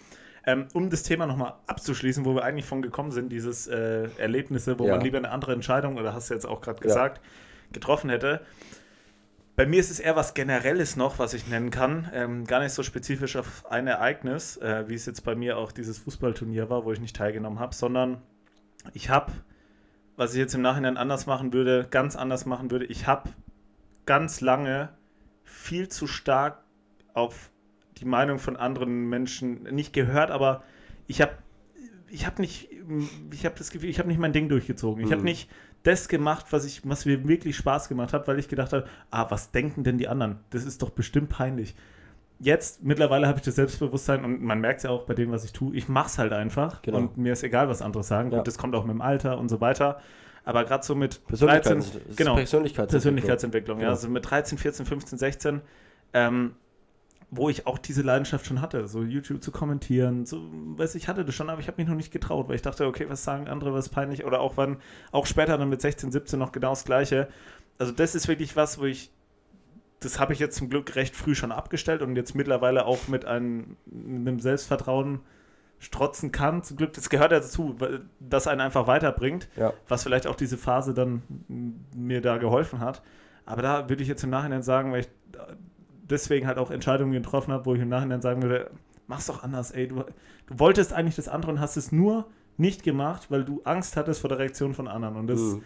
[0.46, 4.78] Ähm, um das Thema nochmal abzuschließen, wo wir eigentlich von gekommen sind, dieses äh, Erlebnisse,
[4.80, 4.96] wo Ja.
[4.96, 6.88] man lieber eine andere Entscheidung, oder hast du jetzt auch gerade Ja.
[6.88, 7.22] gesagt,
[7.72, 8.42] getroffen hätte.
[9.56, 12.10] Bei mir ist es eher was Generelles noch, was ich nennen kann.
[12.14, 15.72] Ähm, gar nicht so spezifisch auf ein Ereignis, äh, wie es jetzt bei mir auch
[15.72, 18.22] dieses Fußballturnier war, wo ich nicht teilgenommen habe, sondern
[18.94, 19.32] ich habe,
[20.18, 23.30] was ich jetzt im Nachhinein anders machen würde, ganz anders machen würde, ich habe
[24.06, 24.90] ganz lange
[25.44, 26.60] viel zu stark
[27.14, 27.52] auf
[27.98, 30.64] die Meinung von anderen Menschen nicht gehört, aber
[31.08, 31.34] ich habe
[32.10, 32.70] ich habe nicht
[33.32, 35.04] ich habe das Gefühl, ich habe nicht mein Ding durchgezogen.
[35.04, 35.26] Ich habe Mhm.
[35.26, 35.50] nicht
[35.84, 39.26] das gemacht, was ich was mir wirklich Spaß gemacht hat, weil ich gedacht habe, ah,
[39.30, 40.40] was denken denn die anderen?
[40.50, 41.76] Das ist doch bestimmt peinlich.
[42.40, 45.46] Jetzt mittlerweile habe ich das Selbstbewusstsein und man merkt es ja auch bei dem, was
[45.46, 45.74] ich tue.
[45.76, 46.98] Ich mache es halt einfach Genau.
[46.98, 48.32] und mir ist egal, was andere sagen.
[48.32, 48.38] Ja.
[48.40, 50.02] Gut, das kommt auch mit dem Alter und so weiter.
[50.46, 52.88] Aber gerade so mit Persönlichkeits- 13, das ist genau, Persönlichkeitsentwicklung.
[52.90, 53.84] Persönlichkeitsentwicklung, ja.
[53.86, 53.94] Genau.
[53.94, 55.62] Also mit 13, 14, 15, 16,
[56.14, 56.56] ähm,
[57.32, 61.26] wo ich auch diese Leidenschaft schon hatte, so YouTube zu kommentieren, so, weiß ich, hatte
[61.26, 63.48] das schon, aber ich habe mich noch nicht getraut, weil ich dachte, okay, was sagen
[63.48, 64.78] andere, was peinlich, oder auch wann,
[65.12, 67.28] auch später dann mit 16, 17 noch genau das Gleiche.
[67.80, 69.12] Also das ist wirklich was, wo ich,
[70.00, 73.26] das habe ich jetzt zum Glück recht früh schon abgestellt und jetzt mittlerweile auch mit
[73.26, 75.22] einem, mit einem Selbstvertrauen
[75.84, 76.64] strotzen kann.
[76.64, 79.74] Zum Glück, das gehört ja dazu, weil das einen einfach weiterbringt Ja.
[79.88, 81.22] was vielleicht auch diese Phase dann
[81.96, 83.02] mir da geholfen hat.
[83.46, 85.10] Aber da würde ich jetzt im Nachhinein sagen, weil ich
[86.10, 88.72] deswegen halt auch Entscheidungen getroffen habe, wo ich im Nachhinein sagen würde,
[89.08, 89.88] mach's doch anders, ey.
[89.88, 90.04] Du,
[90.48, 92.26] du wolltest eigentlich das andere und hast es nur
[92.58, 95.16] nicht gemacht, weil du Angst hattest vor der Reaktion von anderen.
[95.18, 95.64] Und das Mhm.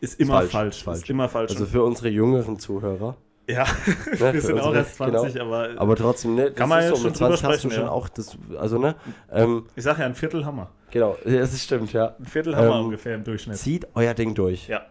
[0.00, 0.84] ist immer falsch, falsch.
[0.84, 0.98] falsch.
[1.02, 1.50] Ist immer falsch.
[1.52, 3.16] Also für unsere jüngeren Zuhörer.
[3.48, 3.64] Ja,
[4.18, 5.44] Ne, wir sind auch unsere- erst 20, genau.
[5.46, 7.64] aber, Aber trotzdem, ne, das Kann man ist jetzt so, schon mit drüber 20 hast
[7.64, 7.90] du schon ja.
[7.90, 8.94] auch das, also ne,
[9.32, 10.70] ähm, ich sage ja, ein Viertel Hammer.
[10.90, 12.14] genau, ja, das stimmt, ja.
[12.18, 13.56] Ein Viertel Hammer Ähm, ungefähr im Durchschnitt.
[13.56, 14.68] Zieht euer Ding durch.
[14.68, 14.82] Ja.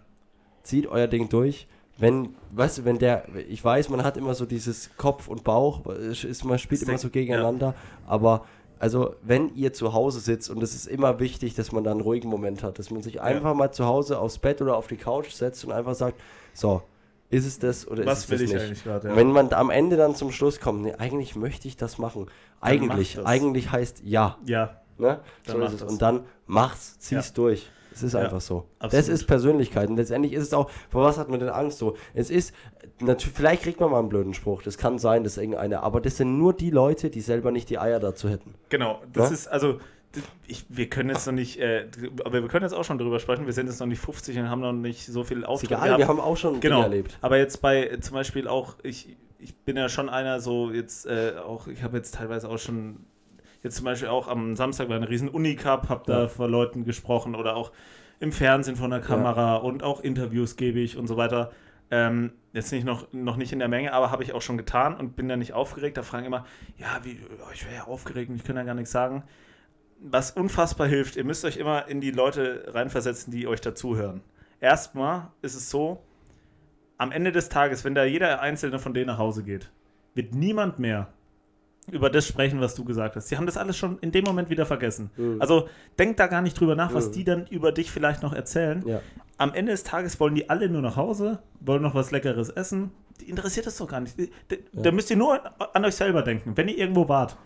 [0.64, 1.68] Zieht euer Ding durch.
[1.98, 5.86] Wenn, weißt du, wenn der, ich weiß, man hat immer so dieses Kopf und Bauch,
[5.86, 7.74] ist, man spielt Das immer so gegeneinander,
[8.06, 8.44] aber
[8.80, 12.02] also wenn ihr zu Hause sitzt und es ist immer wichtig, dass man da einen
[12.02, 14.98] ruhigen Moment hat, dass man sich einfach mal zu Hause aufs Bett oder auf die
[14.98, 16.20] Couch setzt und einfach sagt,
[16.54, 16.82] so,
[17.30, 18.62] ist es das oder Was ist es das ich nicht?
[18.64, 19.10] eigentlich gerade?
[19.10, 22.28] Und wenn man am Ende dann zum Schluss kommt, nee, eigentlich möchte ich das machen.
[22.62, 23.26] Eigentlich, das.
[23.26, 24.38] eigentlich heißt ja.
[24.46, 25.20] Ja, Ne?
[25.46, 25.80] So ist es.
[25.82, 25.92] das.
[25.92, 27.34] Und dann mach's, zieh's Ja.
[27.34, 27.70] durch.
[27.94, 28.66] Es ist Ja, einfach so.
[28.80, 29.10] Das absolut.
[29.20, 29.90] ist Persönlichkeit.
[29.90, 31.96] Und letztendlich ist es auch, vor was hat man denn Angst so?
[32.14, 32.54] Es ist,
[33.00, 34.62] natürlich, vielleicht kriegt man mal einen blöden Spruch.
[34.64, 37.78] Das kann sein, dass irgendeiner, aber das sind nur die Leute, die selber nicht die
[37.80, 38.54] Eier dazu hätten.
[38.70, 39.34] Genau, das Ja?
[39.34, 39.80] ist, also,
[40.48, 41.88] ich, wir können jetzt noch nicht, äh,
[42.24, 44.50] aber wir können jetzt auch schon drüber sprechen, wir sind jetzt noch nicht 50 und
[44.50, 47.18] haben noch nicht so viel Auftritt egal, wir haben auch schon Genau, Dinge erlebt.
[47.22, 51.06] aber jetzt bei äh, zum Beispiel auch, ich, ich bin ja schon einer so jetzt
[51.06, 53.06] äh, auch, ich habe jetzt teilweise auch schon,
[53.64, 56.28] jetzt zum Beispiel auch am Samstag war eine riesen Uni-Cup, habe da Ja.
[56.28, 57.72] vor Leuten gesprochen oder auch
[58.20, 61.52] im Fernsehen von der Kamera und auch Interviews gebe ich und so weiter.
[61.92, 64.96] Ähm, jetzt nicht noch, noch nicht in der Menge, aber habe ich auch schon getan
[64.96, 65.98] und bin da nicht aufgeregt.
[65.98, 66.46] Da fragen immer,
[66.78, 69.24] ja, wie, ja, ich wäre ja aufgeregt und ich kann ja gar nichts sagen.
[70.00, 74.22] Was unfassbar hilft, ihr müsst euch immer in die Leute reinversetzen, die euch dazuhören.
[74.60, 76.02] Erstmal ist es so,
[76.98, 79.72] am Ende des Tages, wenn da jeder einzelne von denen nach Hause geht,
[80.14, 81.08] wird niemand mehr
[81.92, 83.30] über das sprechen, was du gesagt hast.
[83.30, 85.12] Die haben das alles schon in dem Moment wieder vergessen.
[85.18, 85.40] Mhm.
[85.40, 85.70] Also
[86.00, 87.12] denk da gar nicht drüber nach, was Mhm.
[87.12, 88.84] die dann über dich vielleicht noch erzählen.
[88.88, 89.02] Ja.
[89.38, 92.92] Am Ende des Tages wollen die alle nur nach Hause, wollen noch was Leckeres essen.
[93.22, 94.16] Die interessiert das doch gar nicht.
[94.48, 95.40] Da, da müsst ihr nur
[95.76, 97.38] an euch selber denken, wenn ihr irgendwo wart.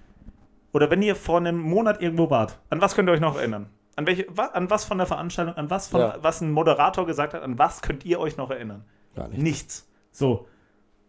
[0.73, 2.59] Oder wenn ihr vor einem Monat irgendwo wart.
[2.69, 3.69] An was könnt ihr euch noch erinnern?
[3.95, 6.17] An, welche, an was von der Veranstaltung, an was von, Ja.
[6.21, 8.85] was ein Moderator gesagt hat, an was könnt ihr euch noch erinnern?
[9.15, 9.41] Gar nicht.
[9.41, 9.89] Nichts.
[10.11, 10.47] So.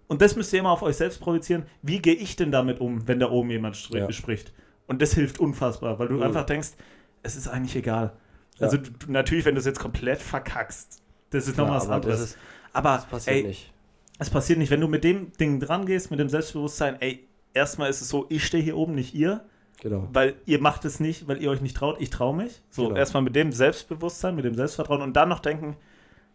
[0.09, 1.67] Und das müsst ihr immer auf euch selbst projizieren.
[1.83, 4.11] Wie gehe ich denn damit um, wenn da oben jemand Ja.
[4.11, 4.53] spricht?
[4.89, 6.23] Und das hilft unfassbar, weil du Mhm.
[6.25, 6.71] einfach denkst,
[7.23, 8.15] es ist eigentlich egal.
[8.59, 8.67] Ja.
[8.67, 11.01] Also du, natürlich, wenn du es jetzt komplett verkackst,
[11.31, 12.19] das ist noch Ja, was anderes.
[12.21, 12.39] das ist-
[12.73, 13.73] aber Das passiert ey, nicht.
[14.19, 14.71] es passiert nicht.
[14.71, 18.27] Wenn du mit dem Ding dran gehst, mit dem Selbstbewusstsein, ey, erstmal ist es so,
[18.31, 19.45] ich stehe hier oben, nicht ihr,
[19.81, 20.09] Genau.
[20.13, 22.63] weil ihr macht es nicht, weil ihr euch nicht traut, ich traue mich.
[22.71, 22.97] So, Genau.
[22.97, 25.77] erstmal mit dem Selbstbewusstsein, mit dem Selbstvertrauen und dann noch denken,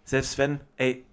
[0.03, 1.05] selbst wenn, ey,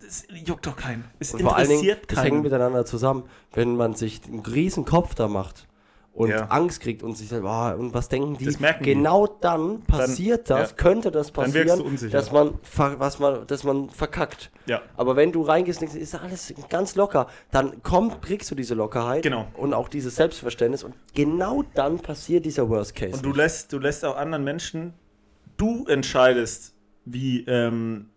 [0.00, 1.04] das juckt doch keinen.
[1.18, 2.42] Es Und vor allen Dingen, interessiert das hängt keinen.
[2.42, 3.24] miteinander zusammen.
[3.52, 5.66] Wenn man sich einen riesen Kopf da macht
[6.14, 6.46] und Ja.
[6.46, 8.44] Angst kriegt und sich sagt, ah, und was denken die?
[8.44, 8.94] Das merken die.
[8.94, 10.76] genau dann passiert das, ja.
[10.76, 12.54] könnte das Dann passieren, dass man,
[12.98, 14.50] was man, dass man verkackt.
[14.66, 18.54] Ja, Aber wenn du reingehst und denkst, ist alles ganz locker, dann kommt, kriegst du
[18.54, 19.48] diese Lockerheit Genau.
[19.56, 23.16] und auch dieses Selbstverständnis und genau dann passiert dieser Worst Case.
[23.16, 24.94] und du lässt, du lässt auch anderen Menschen,
[25.56, 28.10] du entscheidest, wie ähm,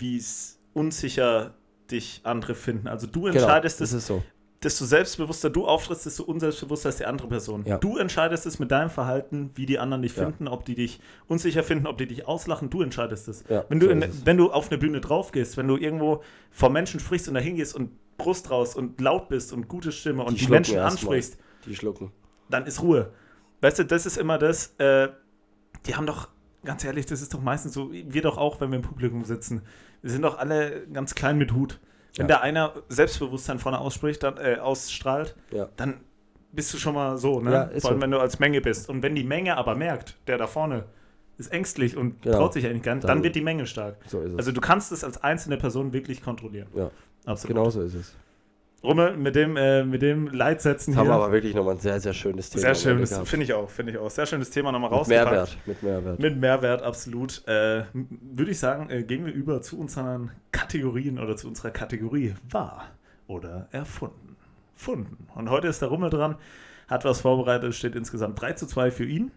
[0.00, 1.54] es unsicher
[1.90, 2.86] dich andere finden.
[2.86, 4.22] Also du genau, entscheidest das es, ist so.
[4.62, 7.64] Desto selbstbewusster du auftrittst, desto unselbstbewusster ist die andere Person.
[7.64, 7.78] Ja.
[7.78, 10.24] Du entscheidest es mit deinem Verhalten, wie die anderen dich Ja.
[10.24, 12.68] finden, ob die dich unsicher finden, ob die dich auslachen.
[12.68, 13.44] Du entscheidest es.
[13.48, 14.26] Ja, wenn, du so in, es.
[14.26, 17.40] wenn du auf eine Bühne drauf gehst, wenn du irgendwo vor Menschen sprichst und da
[17.40, 21.38] hingehst und Brust raus und laut bist und gute Stimme und die, schlucken Menschen ansprichst,
[21.64, 22.12] Die schlucken.
[22.50, 23.12] dann ist Ruhe.
[23.62, 25.08] Weißt du, das ist immer das, äh,
[25.86, 26.28] die haben doch,
[26.66, 29.62] ganz ehrlich, das ist doch meistens so, wir doch auch, wenn wir im Publikum sitzen.
[30.02, 31.80] Wir sind doch alle ganz klein mit Hut.
[32.16, 32.36] Wenn Ja.
[32.36, 35.68] da einer Selbstbewusstsein vorne ausspricht, dann, äh, ausstrahlt, Ja.
[35.76, 36.00] dann
[36.52, 37.52] bist du schon mal so, ne?
[37.52, 38.02] Ja, Vor allem, so.
[38.02, 38.88] wenn du als Menge bist.
[38.88, 40.84] Und wenn die Menge aber merkt, der da vorne
[41.38, 42.38] ist ängstlich und Genau.
[42.38, 43.96] traut sich eigentlich gar nicht, dann, Dann- wird die Menge stark.
[44.06, 44.38] So ist es.
[44.38, 46.66] Also du kannst es als einzelne Person wirklich kontrollieren.
[46.74, 46.90] ja,
[47.24, 47.56] Absolut.
[47.56, 48.14] genau so ist es.
[48.82, 51.22] Rummel, mit dem, äh, mit dem Leitsätzen Jetzt haben wir hier.
[51.22, 52.60] aber wirklich nochmal ein sehr, sehr schönes Thema.
[52.62, 54.10] Sehr schönes, finde ich auch, finde ich auch.
[54.10, 55.30] Sehr schönes Thema nochmal Mit rausgepackt.
[55.30, 55.56] Mehrwert.
[55.66, 56.18] Mit Mehrwert.
[56.18, 57.46] Mit Mehrwert, absolut.
[57.46, 62.34] Äh, Würde ich sagen, äh, gehen wir über zu unseren Kategorien oder zu unserer Kategorie
[62.48, 62.86] wahr
[63.26, 64.36] oder erfunden.
[64.74, 65.26] Funden.
[65.34, 66.36] Und heute ist der Rummel dran,
[66.88, 69.30] hat was vorbereitet, steht insgesamt 3 zu 2 für ihn.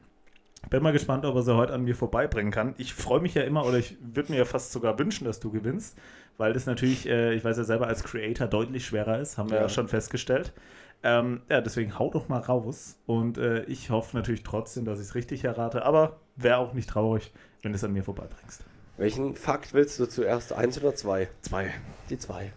[0.69, 2.73] Bin mal gespannt, ob er sie heute an mir vorbeibringen kann.
[2.77, 5.51] Ich freue mich ja immer, oder ich würde mir ja fast sogar wünschen, dass du
[5.51, 5.97] gewinnst,
[6.37, 9.57] weil das natürlich, äh, ich weiß ja selber, als Creator deutlich schwerer ist, haben wir
[9.57, 9.69] ja, Ja.
[9.69, 10.53] schon festgestellt.
[11.05, 12.97] Ähm, ja, deswegen hau doch mal raus.
[13.05, 16.89] Und äh, ich hoffe natürlich trotzdem, dass ich es richtig errate, aber wäre auch nicht
[16.89, 18.63] traurig, wenn du es an mir vorbeibringst.
[18.97, 20.53] Welchen Fakt willst du zuerst?
[20.53, 21.27] Eins oder zwei?
[21.41, 21.73] Zwei.
[22.09, 22.53] Die zwei.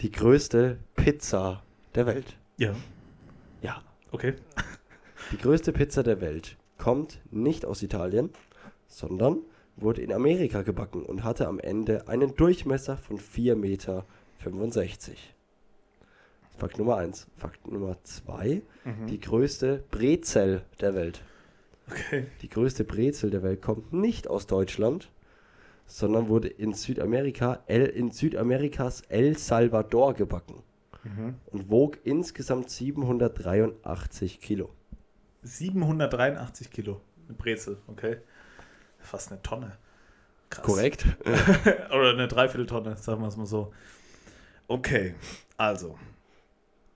[0.00, 1.62] Die größte Pizza
[1.94, 2.36] der Welt.
[2.56, 2.72] Ja,
[3.62, 3.82] Ja.
[4.12, 4.34] okay.
[5.32, 8.30] Die größte Pizza der Welt kommt nicht aus Italien,
[8.86, 9.38] sondern
[9.80, 14.04] wurde in Amerika gebacken und hatte am Ende einen Durchmesser von 4,65 Meter.
[16.58, 17.26] Fakt Nummer 1.
[17.36, 18.62] Fakt Nummer 2.
[18.84, 19.06] Mhm.
[19.06, 21.22] Die größte Brezel der Welt.
[21.90, 22.26] Okay.
[22.42, 25.10] Die größte Brezel der Welt kommt nicht aus Deutschland,
[25.86, 30.62] sondern wurde in Südamerika, El, in Südamerikas El Salvador gebacken
[31.02, 31.36] Mhm.
[31.46, 34.68] und wog insgesamt 783 Kilo.
[35.42, 37.00] 783 Kilo.
[37.26, 38.18] Eine Brezel, okay.
[39.00, 39.72] Fast eine Tonne.
[40.50, 40.64] Krass.
[40.64, 41.06] Korrekt?
[41.90, 43.72] Oder eine Dreivierteltonne, sagen wir es mal so.
[44.66, 45.14] Okay,
[45.56, 45.98] also.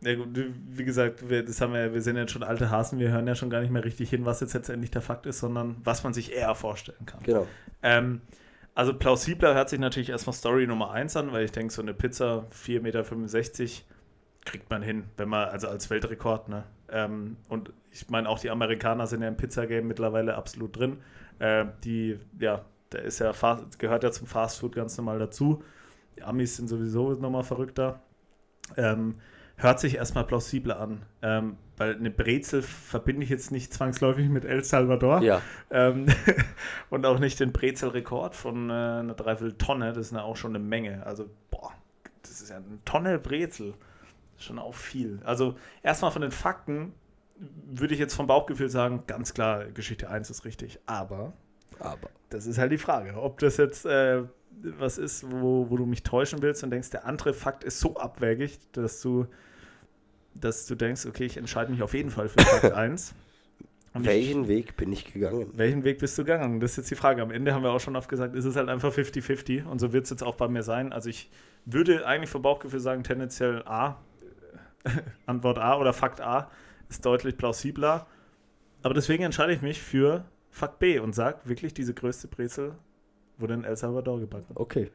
[0.01, 3.11] Ja gut, wie gesagt, wir, das haben wir, wir sind jetzt schon alte Hasen, wir
[3.11, 5.77] hören ja schon gar nicht mehr richtig hin, was jetzt letztendlich der Fakt ist, sondern
[5.83, 7.23] was man sich eher vorstellen kann.
[7.23, 7.47] Genau.
[7.83, 8.21] Ähm,
[8.75, 11.95] also plausibler hört sich natürlich erstmal Story Nummer 1 an, weil ich denke, so eine
[11.95, 13.05] Pizza 4,65 Meter
[14.45, 16.65] kriegt man hin, wenn man, also als Weltrekord, ne?
[16.91, 20.99] Ähm, und ich meine, auch die Amerikaner sind ja im Pizzagame mittlerweile absolut drin.
[21.39, 25.63] Äh, die, ja, der ist ja fast, gehört ja zum Fastfood ganz normal dazu.
[26.17, 28.01] Die Amis sind sowieso nochmal verrückter.
[28.77, 29.17] Ähm,
[29.57, 31.03] hört sich erstmal plausibler an.
[31.23, 35.23] Ähm, weil eine Brezel verbinde ich jetzt nicht zwangsläufig mit El Salvador.
[35.23, 36.07] Ja, Ähm,
[36.91, 39.93] und auch nicht den Brezelrekord von äh, einer Dreivierteltonne.
[39.93, 41.05] Das ist ja auch schon eine Menge.
[41.05, 41.73] Also, boah,
[42.23, 43.75] das ist ja eine Tonne Brezel.
[44.37, 45.21] Schon auch viel.
[45.25, 46.93] Also, erstmal von den Fakten
[47.67, 50.79] würde ich jetzt vom Bauchgefühl sagen, ganz klar, Geschichte 1 ist richtig.
[50.87, 51.33] Aber
[51.81, 54.23] aber das ist halt die Frage, ob das jetzt äh,
[54.63, 57.97] was ist, wo, wo du mich täuschen willst und denkst, der andere Fakt ist so
[57.97, 59.27] abwägig, dass du,
[60.35, 63.15] dass du denkst, okay, ich entscheide mich auf jeden Fall für Fakt 1.
[63.93, 65.49] Und ich- welchen Weg bin ich gegangen?
[65.55, 66.61] welchen Weg bist du gegangen?
[66.61, 67.23] Das ist jetzt die Frage.
[67.23, 69.93] Am Ende haben wir auch schon oft gesagt, es ist halt einfach 50-50 und so
[69.93, 70.93] wird es jetzt auch bei mir sein.
[70.93, 71.31] Also ich
[71.65, 73.97] würde eigentlich vom Bauchgefühl sagen, tendenziell A,
[75.27, 76.51] Antwort A oder Fakt A
[76.95, 78.07] ist deutlich plausibler.
[78.83, 82.75] Aber deswegen entscheide ich mich für Fakt B und sage wirklich, diese größte Brezel
[83.39, 84.53] wurde in El Salvador gebacken.
[84.55, 84.91] Okay.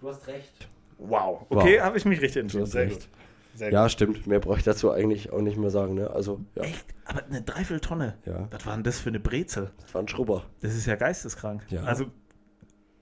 [0.00, 0.68] Du hast recht.
[0.98, 1.46] Wow.
[1.48, 1.84] Okay, Wow.
[1.84, 2.62] habe ich mich richtig Du entschieden.
[2.64, 3.00] hast Sehr recht.
[3.00, 3.08] gut.
[3.56, 4.26] Sehr Ja, stimmt.
[4.26, 5.94] Mehr brauche ich dazu eigentlich auch nicht mehr sagen.
[5.94, 6.10] Ne?
[6.10, 6.62] Also, ja.
[6.62, 6.70] gut.
[6.72, 6.86] Echt?
[7.04, 8.16] Aber eine Dreivierteltonne.
[8.26, 8.48] ja.
[8.50, 9.70] Was war denn das für eine Brezel?
[9.80, 10.44] Das war ein Schrubber.
[10.60, 11.62] Das ist ja geisteskrank.
[11.70, 11.82] Ja.
[11.84, 12.06] Also,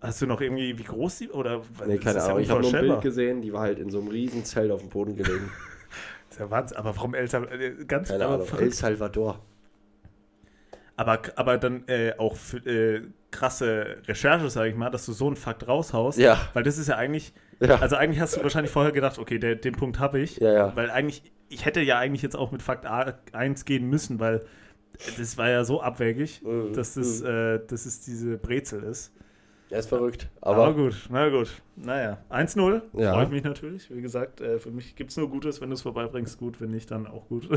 [0.01, 1.62] Hast du noch irgendwie, wie groß die, oder?
[1.86, 2.40] Nee, keine ist ja Ahnung.
[2.40, 2.80] Ich habe nur ein.
[2.80, 5.49] Bild gesehen, die war halt in so einem riesen Zelt auf dem Boden gelegen.
[6.33, 7.61] Das ist ja Wahnsinn, aber warum El Salvador?
[7.61, 8.49] äh, Ganz Keine aber Ahnung.
[8.59, 9.41] El Salvador.
[10.97, 15.26] Aber, aber dann äh, auch für, äh, krasse Recherche, sage ich mal, dass du so
[15.26, 16.18] einen Fakt raushaust.
[16.18, 16.39] Ja.
[16.53, 17.76] Weil das ist ja eigentlich, Ja.
[17.80, 20.37] also eigentlich hast du wahrscheinlich vorher gedacht, okay, der, den Punkt habe ich.
[20.39, 20.76] Ja, ja.
[20.76, 24.43] Weil eigentlich, ich hätte ja eigentlich jetzt auch mit Fakt A 1 gehen müssen, weil
[25.18, 26.74] das war ja so abwegig, Mhm.
[26.74, 29.12] dass, das, äh, dass es diese Brezel ist.
[29.73, 30.29] Er ist verrückt.
[30.43, 31.62] Aber, Aber, gut, na gut.
[31.77, 32.83] Naja, 1-0.
[32.93, 33.14] Ja.
[33.14, 33.91] Freue ich mich natürlich.
[33.91, 35.62] Wie gesagt, äh, für mich gibt es nur Gutes.
[35.62, 36.61] Wenn du es vorbeibringst, gut.
[36.61, 37.49] Wenn nicht, dann auch gut.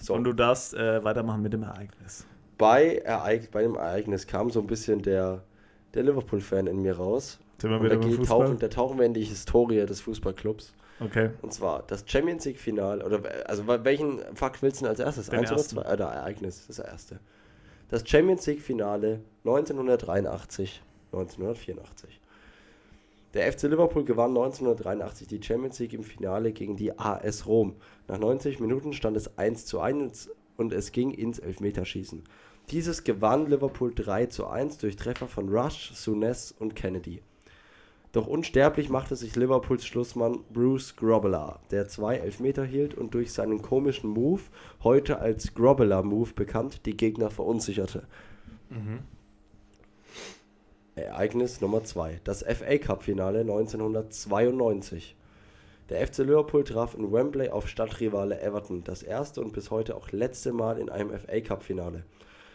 [0.00, 0.14] So.
[0.14, 2.26] Und du darfst äh, weitermachen mit dem Ereignis.
[2.56, 5.42] bei, Ereig bei dem Ereignis kam so ein bisschen der,
[5.92, 7.38] der Liverpool-Fan in mir raus.
[7.60, 10.72] Sind wir Und wieder da, geht, tauchen, da tauchen wir in die Historie des Fußballclubs.
[11.00, 11.30] Okay.
[11.42, 13.04] Und zwar das Champions League-Finale.
[13.04, 15.28] Oder also welchen Fakt willst du denn als erstes?
[15.28, 15.92] Den Eins oder zwei?
[15.92, 17.20] Oder Ereignis, das erste.
[17.90, 20.82] Das Champions League-Finale 1983,
[21.14, 22.20] 1984.
[23.34, 27.74] Der FC Liverpool gewann 1983 die Champions League im Finale gegen die AS Rom.
[28.06, 32.22] Nach 90 Minuten stand es 1 zu 1 und es ging ins Elfmeterschießen.
[32.70, 37.22] Dieses gewann Liverpool 3 zu 1 durch Treffer von Rush, Souness und Kennedy.
[38.12, 43.60] Doch unsterblich machte sich Liverpools Schlussmann Bruce Grobbelaar, der zwei Elfmeter hielt und durch seinen
[43.60, 44.42] komischen Move,
[44.84, 48.06] heute als Grobbelaar Move bekannt, die Gegner verunsicherte.
[50.96, 52.20] Ereignis Nummer 2.
[52.22, 55.16] Das FA Cup Finale 1992.
[55.90, 60.12] Der FC Liverpool traf in Wembley auf Stadtrivale Everton, das erste und bis heute auch
[60.12, 62.04] letzte Mal in einem FA Cup Finale.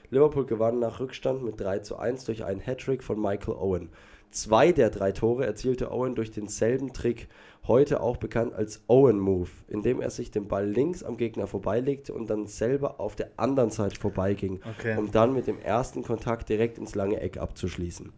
[0.09, 3.89] Liverpool gewann nach Rückstand mit 3 zu 1 durch einen Hattrick von Michael Owen.
[4.31, 7.27] Zwei der drei Tore erzielte Owen durch denselben Trick,
[7.67, 12.13] heute auch bekannt als Owen Move, indem er sich den Ball links am Gegner vorbeilegte
[12.13, 14.95] und dann selber auf der anderen Seite vorbeiging, Okay.
[14.97, 18.13] um dann mit dem ersten Kontakt direkt ins lange Eck abzuschließen.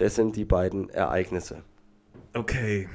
[0.00, 1.62] Das sind die beiden Ereignisse.
[2.32, 2.88] Okay.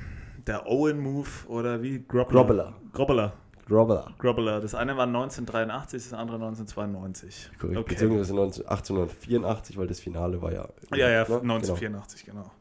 [0.48, 2.04] Der Owen-Move oder wie?
[2.08, 2.74] Grobbler.
[2.94, 3.34] Grobbler.
[3.68, 4.14] Grobbelaar.
[4.18, 4.60] Grobbler.
[4.60, 7.52] Das eine war 1983, das andere 1992.
[7.60, 7.78] Korrekt.
[7.78, 7.94] Okay.
[7.94, 10.68] Beziehungsweise 19 1884, weil das Finale war ja.
[10.96, 11.26] Ja, ja, ne?
[11.26, 11.56] Genau.
[11.56, 12.52] 1984, genau.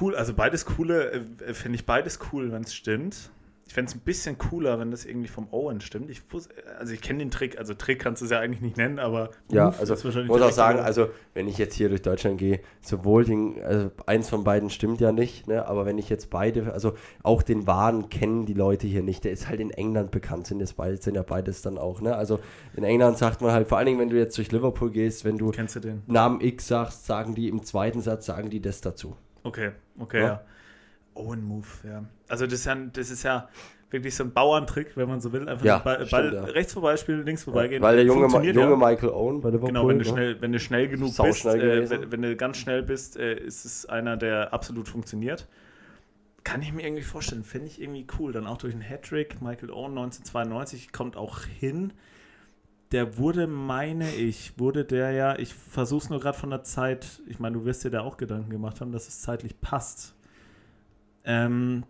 [0.00, 1.12] Cool, also beides coole,
[1.46, 3.30] äh, finde ich beides cool, wenn es stimmt.
[3.72, 6.10] Ich fände es ein bisschen cooler, wenn das irgendwie vom Owen stimmt.
[6.10, 8.76] Ich wus- also ich kenne den Trick, also Trick kannst du es ja eigentlich nicht
[8.76, 11.88] nennen, aber Ja, Move also ich muss auch sagen, so- also wenn ich jetzt hier
[11.88, 15.96] durch Deutschland gehe, sowohl den, also eins von beiden stimmt ja nicht, ne, aber wenn
[15.96, 16.92] ich jetzt beide, also
[17.22, 20.60] auch den Wahn kennen die Leute hier nicht, der ist halt in England bekannt, sind,
[20.60, 22.40] jetzt beide, sind ja beides dann auch, ne, also
[22.76, 25.38] in England sagt man halt, vor allen Dingen, wenn du jetzt durch Liverpool gehst, wenn
[25.38, 26.02] du du den?
[26.06, 29.16] Namen X sagst, sagen die im zweiten Satz, sagen die das dazu.
[29.44, 30.26] Okay, okay, Ja.
[30.26, 30.40] ja.
[31.14, 32.04] Owen Move, ja.
[32.28, 33.48] Also das ist ja, das ist ja
[33.92, 35.48] wirklich so ein Bauerntrick, wenn man so will.
[35.48, 36.44] Einfach Ja, Ball, stimmt, ja.
[36.44, 37.82] rechts vorbeispielen, links vorbeigehen.
[37.82, 38.76] Weil der junge, junge ja.
[38.76, 40.10] Michael Owen bei Liverpool, Genau, wenn du, ne?
[40.10, 43.34] schnell, wenn du schnell genug bist, Sauschnell äh, wenn, wenn du ganz schnell bist, äh,
[43.34, 45.48] ist es einer, der absolut funktioniert.
[46.44, 48.32] Kann ich mir irgendwie vorstellen, finde ich irgendwie cool.
[48.32, 51.92] Dann auch durch einen Hattrick, Michael Owen 1992 kommt auch hin.
[52.90, 57.22] Der wurde, meine ich, wurde der ja, ich versuche es nur gerade von der Zeit,
[57.26, 60.14] ich meine, du wirst dir da auch Gedanken gemacht haben, dass es zeitlich passt.
[61.24, 61.84] Ähm,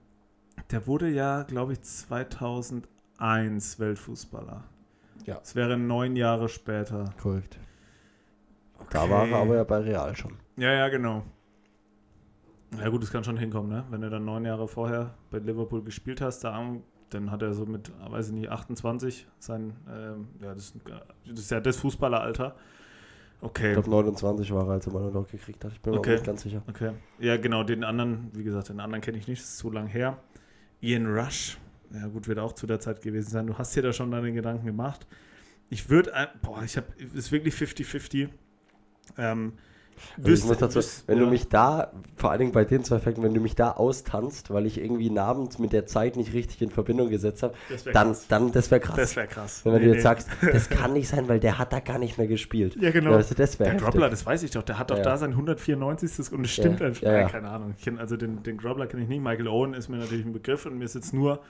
[0.70, 4.64] der wurde ja, glaube ich, 2001 Weltfußballer.
[5.24, 5.37] Ja.
[5.37, 7.14] Das wäre neun Jahre später.
[7.20, 7.59] Korrekt.
[8.91, 10.35] Da war er aber ja bei Real schon.
[10.57, 11.22] Ja, ja, genau.
[12.78, 13.85] Ja gut, das kann schon hinkommen, ne?
[13.91, 16.59] Wenn du dann neun Jahre vorher bei Liverpool gespielt hast, da,
[17.11, 20.72] dann hat er so mit, weiß ich nicht, 28 sein, ähm, ja, das,
[21.26, 22.57] das ist ja das Fußballeralter.
[23.43, 25.72] Ich Okay, glaube 29 war er, als er mal noch gekriegt hat.
[25.72, 26.11] Ich bin mir Okay.
[26.11, 26.62] auch nicht ganz sicher.
[26.68, 26.93] okay.
[27.18, 29.86] Ja, genau, den anderen, wie gesagt, den anderen kenne ich nicht, das ist zu lang
[29.86, 30.18] her.
[30.80, 31.59] Ian Rush,
[31.93, 33.47] ja gut, wird auch zu der Zeit gewesen sein.
[33.47, 35.07] Du hast dir da schon deine Gedanken gemacht.
[35.70, 36.12] Ich würde,
[36.43, 38.28] boah, ich habe, ist wirklich 50-50.
[39.18, 39.55] Ähm,
[40.16, 41.24] Also ich wüsste- muss dazu, wüs- wenn ja.
[41.24, 44.51] du mich da, vor allen Dingen bei den zwei Fakten, wenn du mich da austanzt,
[44.53, 47.55] weil ich irgendwie Namen mit der Zeit nicht richtig in Verbindung gesetzt habe,
[47.93, 48.26] dann, krass.
[48.28, 48.97] dann, das wäre krass.
[48.97, 49.64] Das wäre krass.
[49.64, 50.01] wenn du Nee, jetzt nee.
[50.01, 52.76] sagst, das kann nicht sein, weil der hat da gar nicht mehr gespielt.
[52.80, 53.11] Ja, genau.
[53.12, 53.82] Ja, also das der heftig.
[53.84, 55.03] Grobbler, das weiß ich doch, der hat doch Ja.
[55.05, 56.32] da sein 194.
[56.32, 57.03] und es stimmt einfach.
[57.03, 57.28] ja.
[57.28, 57.74] Keine Ahnung.
[57.78, 59.22] Ich kenn, also den, den Grobbler kenne ich nicht.
[59.22, 61.40] Michael Owen ist mir natürlich ein Begriff und mir ist jetzt nur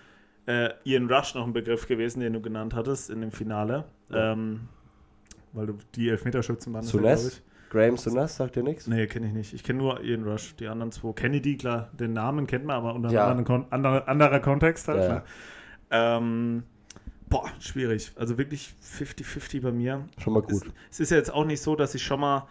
[0.46, 3.84] äh, Ian Rush noch ein Begriff gewesen, den du genannt hattest in dem Finale.
[4.12, 4.68] Ähm,
[5.52, 6.84] weil du die Elfmeterschützen waren.
[7.02, 8.86] das Graham Souness, sagt dir nichts?
[8.86, 9.54] Nee, kenne ich nicht.
[9.54, 10.54] Ich kenne nur Ian Rush.
[10.56, 11.12] Die anderen zwei.
[11.14, 13.22] Kennedy, klar, den Namen kennt man, aber unter Ja.
[13.30, 15.02] einem anderen Kon anderer, anderer Kontext halt.
[15.02, 15.22] Ja, ne?
[15.90, 16.62] Ähm,
[17.30, 18.12] boah, schwierig.
[18.16, 20.06] Also wirklich 50-50 bei mir.
[20.18, 20.66] Schon mal gut.
[20.66, 22.46] Es, es ist ja jetzt auch nicht so, dass ich schon mal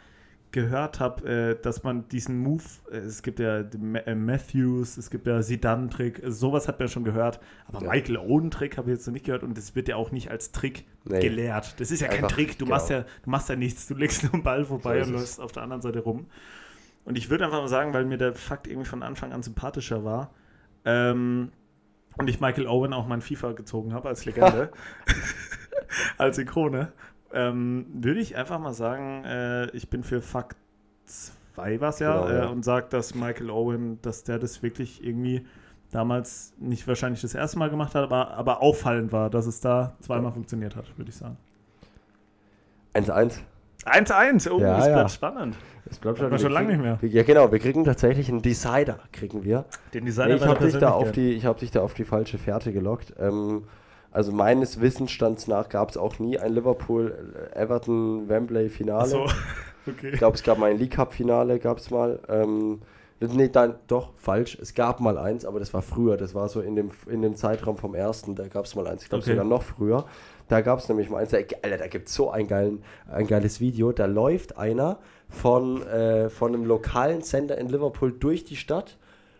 [0.51, 5.27] gehört habe, äh, dass man diesen Move, äh, es gibt ja äh, Matthews, es gibt
[5.27, 7.89] ja Zidane-Trick, also sowas hat man schon gehört, aber Ja.
[7.91, 10.51] Michael Owen-Trick habe ich jetzt noch nicht gehört und das wird ja auch nicht als
[10.51, 11.19] Trick Nee.
[11.19, 11.79] gelehrt.
[11.79, 12.75] Das ist ja kein Einfach, Trick, du genau.
[12.75, 15.39] machst ja, du machst ja nichts, du legst nur einen Ball vorbei So und läufst
[15.39, 16.27] auf der anderen Seite rum.
[17.05, 20.03] Und ich würde einfach mal sagen, weil mir der Fakt irgendwie von Anfang an sympathischer
[20.03, 20.33] war,
[20.85, 21.51] ähm,
[22.17, 24.71] und ich Michael Owen auch mein FIFA gezogen habe als Legende,
[26.17, 26.91] als Ikone,
[27.33, 30.57] ähm, würde ich einfach mal sagen, äh, ich bin für Fakt
[31.05, 32.43] 2 was ja, Genau, ja.
[32.45, 35.45] Äh, und sage, dass Michael Owen, dass der das wirklich irgendwie
[35.91, 39.95] damals nicht wahrscheinlich das erste Mal gemacht hat, aber, aber auffallend war, dass es da
[39.99, 41.37] zweimal funktioniert hat, würde ich sagen.
[42.93, 43.39] 1-1.
[43.85, 44.93] 1-1, oh, Ja, das ja.
[44.93, 45.55] bleibt spannend.
[45.85, 46.99] Das bleibt man schon lange nicht mehr.
[47.01, 49.65] Ja, genau, wir kriegen tatsächlich einen Decider, kriegen wir.
[49.93, 51.15] Den Nee, Designer ich habe dich, da auf Persönlichkeit.
[51.15, 53.13] die- ich hab dich da auf die falsche Fährte gelockt.
[53.19, 53.63] Ähm,
[54.11, 59.03] also meines Wissensstands nach gab es auch nie ein Liverpool-Everton-Wembley-Finale.
[59.03, 59.25] Ach so,
[59.91, 60.09] okay.
[60.11, 62.19] Ich glaube, es gab mal ein League Cup-Finale, gab es mal.
[62.27, 62.81] Ähm,
[63.19, 64.57] nee, dann, doch, falsch.
[64.61, 66.17] Es gab mal eins, aber das war früher.
[66.17, 68.35] Das war so in dem, in dem Zeitraum vom ersten.
[68.35, 69.03] Da gab es mal eins.
[69.03, 69.31] Ich glaube Okay.
[69.31, 70.05] sogar noch früher.
[70.47, 71.31] Da gab es nämlich mal eins.
[71.31, 73.91] Da, Alter, da gibt es so ein, geilen, ein geiles Video.
[73.91, 74.99] Da läuft einer
[75.29, 78.97] von, äh, von einem lokalen Sender in Liverpool durch die Stadt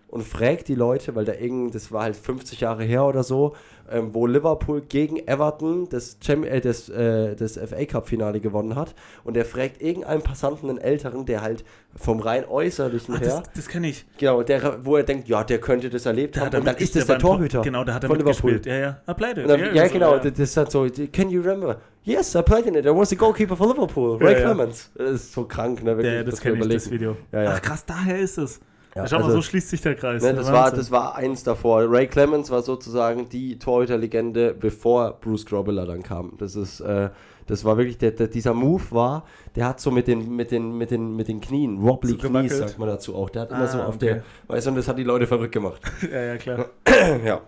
[0.08, 3.56] und fragt die Leute, weil da irgend, das war halt 50 Jahre her oder so,
[3.92, 8.76] ähm, wo Liverpool gegen Everton das, Cham äh, das, äh, das FA Cup Finale gewonnen
[8.76, 11.64] hat und der fragt irgendeinen Passanten, einen Älteren, der halt
[11.96, 14.06] vom rein äußerlichen Ach, her, das, das kenne ich.
[14.18, 16.76] genau, der, wo er denkt, ja, der könnte das erlebt Da haben er und dann
[16.78, 18.62] ist das der Tor- Torhüter Genau, da hat er von Liverpool.
[18.66, 19.02] Ja, ja.
[19.06, 19.44] Ah, played it.
[19.44, 21.78] Und dann, ja, das- genau, das ist halt so, can you remember?
[22.04, 24.46] Yes, I played in it, I was the goalkeeper for Liverpool, Ray Ja, ja.
[24.54, 24.90] Clemens.
[24.96, 26.14] Das ist so krank, ne, wirklich.
[26.16, 26.90] Ja, das kenne ich, das.
[26.90, 27.16] Video.
[27.32, 27.52] Ja, ja.
[27.56, 28.60] Ach krass, daher ist es.
[28.96, 30.22] Ja, Schau mal, also- so schließt sich der Kreis.
[30.22, 31.84] Ne, das, war, das war eins davor.
[31.90, 36.34] Ray Clemens war sozusagen die Torhüterlegende, bevor Bruce Grobbelaar dann kam.
[36.38, 37.10] Das ist, äh,
[37.48, 39.26] das war wirklich, der, der, dieser Move war,
[39.56, 42.58] der hat so mit den, mit den, mit den, mit den Knien, wobbly So Knies,
[42.58, 43.30] sagt man dazu auch.
[43.30, 44.06] Der hat immer Ah, so auf okay.
[44.06, 45.82] der, weißt du, und das hat die Leute verrückt gemacht.
[46.12, 46.66] ja, ja, klar.
[47.26, 47.42] ja,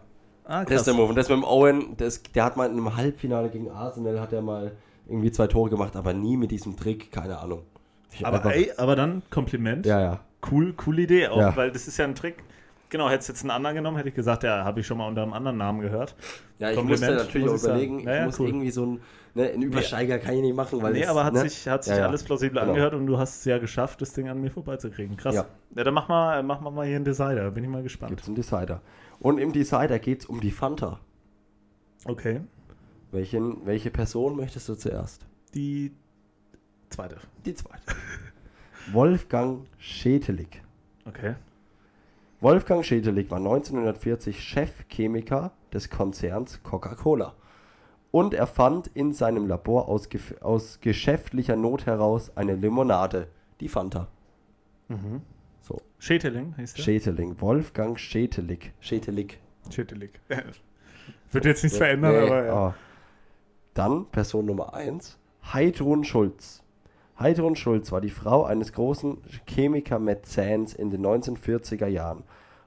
[0.46, 1.08] Ah, das ist der Move.
[1.10, 4.34] Und das mit dem Owen, das, der hat mal in einem Halbfinale gegen Arsenal, hat
[4.34, 4.72] er mal
[5.08, 7.64] irgendwie zwei Tore gemacht, aber nie mit diesem Trick, keine Ahnung.
[8.12, 9.86] Ich aber, einfach- ey, aber dann Kompliment.
[9.86, 10.20] ja, ja.
[10.52, 11.56] Cool, coole Idee auch, Ja.
[11.56, 12.44] weil das ist ja ein Trick.
[12.89, 15.24] Genau, hättest jetzt einen anderen genommen, hätte ich gesagt, ja, habe ich schon mal unter
[15.24, 16.16] einem anderen Namen gehört.
[16.60, 17.76] Ja, ich Kompliment, musste natürlich auch muss ich sagen.
[17.80, 18.48] überlegen, ich Ja, ja, muss cool.
[18.50, 19.02] irgendwie so ein,
[19.34, 21.39] ne, einen Übersteiger kann ich nicht machen, weil nee, es, aber hat ne?
[21.41, 22.72] sich, hat sich Ja, alles plausibel Genau.
[22.72, 25.18] angehört und du hast es ja geschafft, das Ding an mir vorbeizukriegen.
[25.18, 25.34] Krass.
[25.34, 25.84] Ja, Ja.
[25.84, 28.12] dann mach mal, mach mal mal hier einen Decider, bin ich mal gespannt.
[28.12, 28.82] Gibt es einen Decider.
[29.20, 31.00] Und im Decider geht es um die Fanta.
[32.06, 32.41] Okay.
[33.12, 35.26] Welchen, welche Person möchtest du zuerst?
[35.56, 35.94] Die
[36.89, 37.18] zweite.
[37.46, 37.82] Die zweite.
[38.91, 40.61] Wolfgang Schätelig.
[41.05, 41.36] Okay.
[42.41, 47.34] Wolfgang Schätelig war 1940 Chefchemiker des Konzerns Coca-Cola.
[48.11, 50.07] Und erfand in seinem Labor aus,
[50.41, 53.27] aus geschäftlicher Not heraus eine Limonade,
[53.59, 54.07] die Fanta.
[54.88, 55.21] Mhm.
[55.61, 56.84] So, Schäteling heißt der?
[56.84, 57.41] Schätelig.
[57.41, 58.73] Wolfgang Schätelig.
[58.81, 59.39] Schätelig.
[59.71, 60.19] Schätelig.
[61.31, 62.53] Wird jetzt nichts verändern, Nee, aber ja.
[62.53, 62.75] ah.
[63.73, 65.17] Dann Person Nummer 1,
[65.51, 66.62] Heidrun Schulz.
[67.20, 72.24] Heidrun Schulz war die Frau eines großen Chemiker-Mäzens in den 1940er Jahren.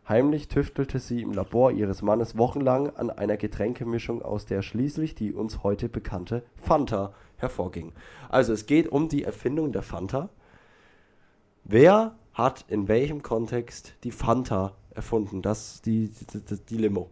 [0.08, 5.32] Heimlich tüftelte sie im Labor ihres Mannes wochenlang an einer Getränkemischung, aus der schließlich die
[5.32, 7.92] uns heute bekannte Fanta hervorging.
[8.28, 10.28] Also es geht um die Erfindung der Fanta.
[11.64, 15.42] Wer hat in welchem Kontext die Fanta erfunden?
[15.42, 17.10] Das die, die, die, Limo.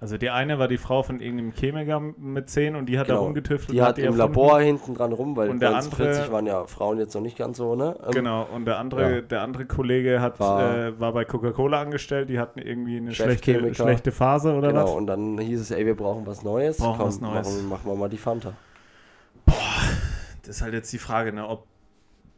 [0.00, 3.16] Also die eine war die Frau von irgendeinem Chemiker mit 10 und die hat da
[3.16, 3.68] rumgetüftelt.
[3.70, 3.72] Genau.
[3.74, 4.18] Die und hat im erfunden.
[4.42, 7.38] Labor hinten dran rum, weil Und der 1940 andere- waren ja Frauen jetzt noch nicht
[7.38, 7.96] ganz so, ne?
[8.04, 9.20] Ähm, Genau, und der andere, Ja.
[9.22, 13.74] der andere Kollege hat, War- äh, war bei Coca-Cola angestellt, die hatten irgendwie eine schlechte,
[13.74, 14.90] schlechte Phase oder Genau, was?
[14.90, 16.76] und dann hieß es, ey, wir brauchen was Neues.
[16.78, 17.48] Brauchen was Neues.
[17.54, 18.52] Machen, machen wir mal die Fanta.
[19.46, 21.66] Das ist halt jetzt die Frage, ne, ob,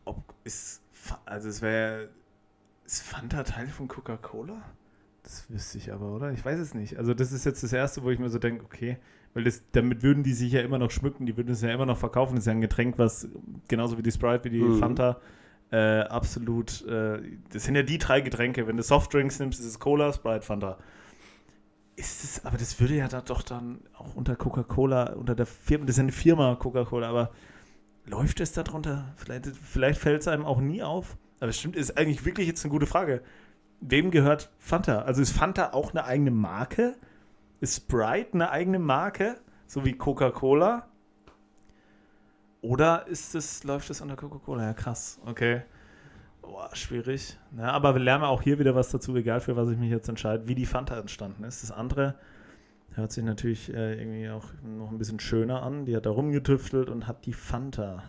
[0.04, 0.82] ob ist,
[1.24, 2.08] also es wäre,
[2.84, 4.54] ist Fanta Teil von Coca-Cola?
[5.26, 6.30] Das wüsste ich aber, oder?
[6.30, 6.98] Ich weiß es nicht.
[6.98, 8.96] Also das ist jetzt das Erste, wo ich mir so denke, okay,
[9.34, 11.84] weil das, damit würden die sich ja immer noch schmücken, die würden es ja immer
[11.84, 12.36] noch verkaufen.
[12.36, 13.28] Das ist ja ein Getränk, was
[13.66, 14.78] genauso wie die Sprite, wie die Mhm.
[14.78, 15.20] Fanta,
[15.72, 17.20] äh, absolut, äh,
[17.52, 18.68] das sind ja die drei Getränke.
[18.68, 20.78] Wenn du Softdrinks nimmst, ist es Cola, Sprite, Fanta.
[21.96, 25.86] Ist es, aber das würde ja da doch dann auch unter Coca-Cola, unter der Firma,
[25.86, 27.32] das ist ja eine Firma Coca-Cola, aber
[28.04, 29.12] läuft es darunter?
[29.16, 31.16] Vielleicht, vielleicht fällt es einem auch nie auf.
[31.40, 33.22] Aber es stimmt, ist eigentlich wirklich jetzt eine gute Frage.
[33.80, 35.02] Wem gehört Fanta?
[35.02, 36.96] Also ist Fanta auch eine eigene Marke?
[37.60, 39.36] Ist Sprite eine eigene Marke?
[39.66, 40.88] So wie Coca-Cola?
[42.62, 44.64] Oder ist es, läuft es unter Coca-Cola?
[44.64, 45.20] Ja, krass.
[45.24, 45.62] Okay.
[46.42, 47.38] Boah, schwierig.
[47.56, 50.08] Ja, aber wir lernen auch hier wieder was dazu, egal für was ich mich jetzt
[50.08, 51.62] entscheide, wie die Fanta entstanden ist.
[51.62, 52.14] Das andere
[52.94, 55.84] hört sich natürlich äh, irgendwie auch noch ein bisschen schöner an.
[55.84, 58.04] Die hat da rumgetüftelt und hat die Fanta.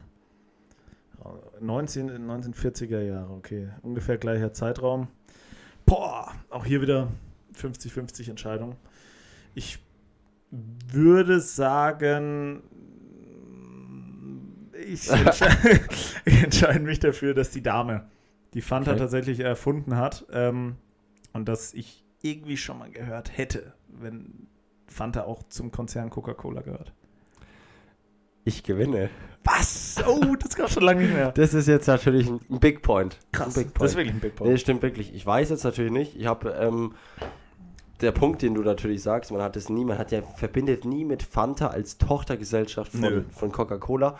[1.59, 3.69] 19, 1940er Jahre, okay.
[3.81, 5.07] Ungefähr gleicher Zeitraum.
[5.87, 7.07] Boah, auch hier wieder
[7.55, 8.75] 50-50 Entscheidung.
[9.55, 9.79] Ich
[10.51, 12.61] würde sagen,
[14.85, 15.47] ich, entsche
[16.25, 18.05] ich entscheide mich dafür, dass die Dame
[18.53, 18.99] die Fanta Okay.
[18.99, 20.25] tatsächlich erfunden hat.
[20.31, 20.75] Ähm,
[21.33, 24.47] und dass ich irgendwie schon mal gehört hätte, wenn
[24.87, 26.93] Fanta auch zum Konzern Coca-Cola gehört.
[28.47, 29.09] Ich gewinne.
[29.43, 29.95] Was?
[30.07, 31.33] Oh, das gab schon lange nicht mehr.
[31.33, 33.17] Das ist jetzt natürlich ein Big Point.
[33.33, 33.89] Krass, Big das Point.
[33.91, 34.59] ist wirklich ein Big Nee, Point.
[34.61, 35.13] stimmt wirklich.
[35.13, 36.15] Ich weiß jetzt natürlich nicht.
[36.17, 36.93] Ich habe ähm,
[37.99, 41.03] der Punkt, den du natürlich sagst, man hat es nie, man hat ja verbindet nie
[41.03, 43.23] mit Fanta als Tochtergesellschaft Nö.
[43.23, 44.17] von, von Coca-Cola.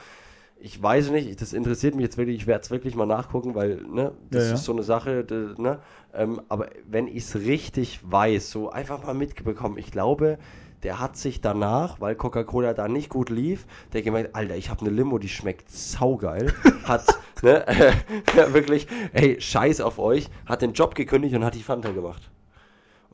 [0.59, 3.77] Ich weiß nicht, das interessiert mich jetzt wirklich, ich werde es wirklich mal nachgucken, weil,
[3.83, 4.55] ne, das Ja, ja.
[4.55, 5.25] ist so eine Sache,
[5.57, 5.79] ne,
[6.13, 10.37] ähm, aber wenn ich es richtig weiß, so einfach mal mitbekommen, ich glaube,
[10.83, 14.81] der hat sich danach, weil Coca-Cola da nicht gut lief, der gemerkt, Alter, ich habe
[14.81, 16.53] eine Limo, die schmeckt saugeil,
[16.83, 17.05] hat,
[17.41, 17.65] ne,
[18.51, 22.29] wirklich, ey, scheiß auf euch, hat den Job gekündigt und hat die Fanta gemacht.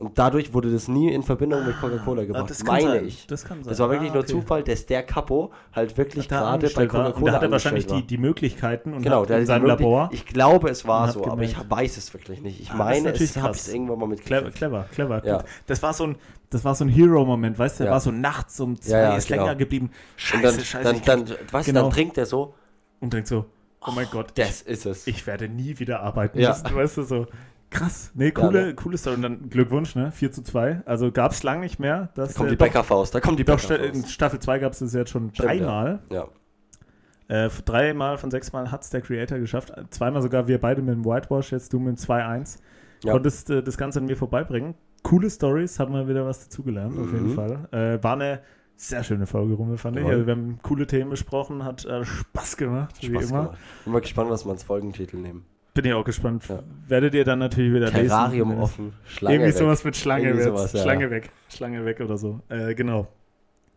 [0.06, 3.04] Und dadurch wurde das nie in Verbindung mit Coca-Cola gebracht, Ah, das kann meine sein.
[3.06, 3.26] ich.
[3.26, 3.70] Das kann sein.
[3.70, 4.32] Das war wirklich Ah, nur okay.
[4.32, 8.06] Zufall, dass der Capo halt wirklich Da gerade bei Coca-Cola da hat er wahrscheinlich die,
[8.06, 10.08] die Möglichkeiten und Genau, hat in seinem Labor.
[10.12, 11.70] Ich glaube, es war so, aber ich gemerkt.
[11.70, 12.60] weiß es wirklich nicht.
[12.60, 13.56] Ich Ah, das meine, es habe ich krass.
[13.68, 14.56] es irgendwann mal Clever, mitgekriegt.
[14.56, 15.26] clever, clever.
[15.26, 15.44] Ja.
[15.66, 16.16] Das war so ein,
[16.50, 17.92] das war so ein Hero-Moment, weißt du, der Ja.
[17.94, 19.42] war so nachts um zwei, Ja, ja, ist genau.
[19.44, 19.90] länger geblieben.
[20.16, 20.84] Scheiße, Und dann, scheiße.
[20.84, 21.82] dann, ich dann, weißt du, genau.
[21.84, 22.54] dann trinkt er so,
[23.00, 23.46] und denkt so,
[23.86, 25.06] oh mein Gott, das ist es.
[25.06, 26.50] ich werde nie wieder arbeiten Ja.
[26.50, 27.26] müssen, weißt du, so.
[27.74, 28.74] Krass, nee, coole, ne?
[28.74, 29.16] coole Story.
[29.16, 30.12] Und dann Glückwunsch, ne?
[30.12, 30.82] 4 zu 2.
[30.86, 32.10] Also gab es lang nicht mehr.
[32.14, 34.12] Dass, da kommt äh, die Bäckerfaust, da kommt die Doch, Sta- in Bäckerfaust.
[34.12, 35.56] Staffel 2 gab es das jetzt schon Stimmt, ja.
[35.56, 35.98] dreimal.
[36.10, 36.28] Ja.
[37.28, 39.72] Äh, dreimal von sechsmal hat es der Creator geschafft.
[39.90, 42.58] Zweimal sogar wir beide mit dem Whitewash, jetzt du mit dem 2-1.
[43.02, 43.12] Ja.
[43.12, 44.74] Konntest äh, das Ganze an mir vorbeibringen.
[45.02, 47.34] Coole Stories, haben wir wieder was dazugelernt, auf jeden Mhm.
[47.34, 47.68] Fall.
[47.72, 48.40] Äh, war eine
[48.76, 50.02] sehr schöne Folge, Rummel, fand ich.
[50.02, 50.14] Jawohl.
[50.14, 53.42] Also wir haben coole Themen besprochen, hat äh, Spaß gemacht, wie Spaß immer.
[53.42, 53.58] gemacht.
[53.84, 55.44] Bin mal gespannt, was wir als Folgentitel nehmen.
[55.74, 56.44] Bin ich auch gespannt.
[56.48, 56.60] Ja.
[56.86, 58.62] Werdet ihr dann natürlich wieder Terrarium lesen.
[58.62, 59.58] offen, Schlange Irgendwie weg.
[59.58, 60.82] sowas mit Schlange, Irgendwie sowas, ja.
[60.82, 61.30] Schlange weg.
[61.48, 62.40] Schlange weg oder so.
[62.48, 63.08] Äh, genau.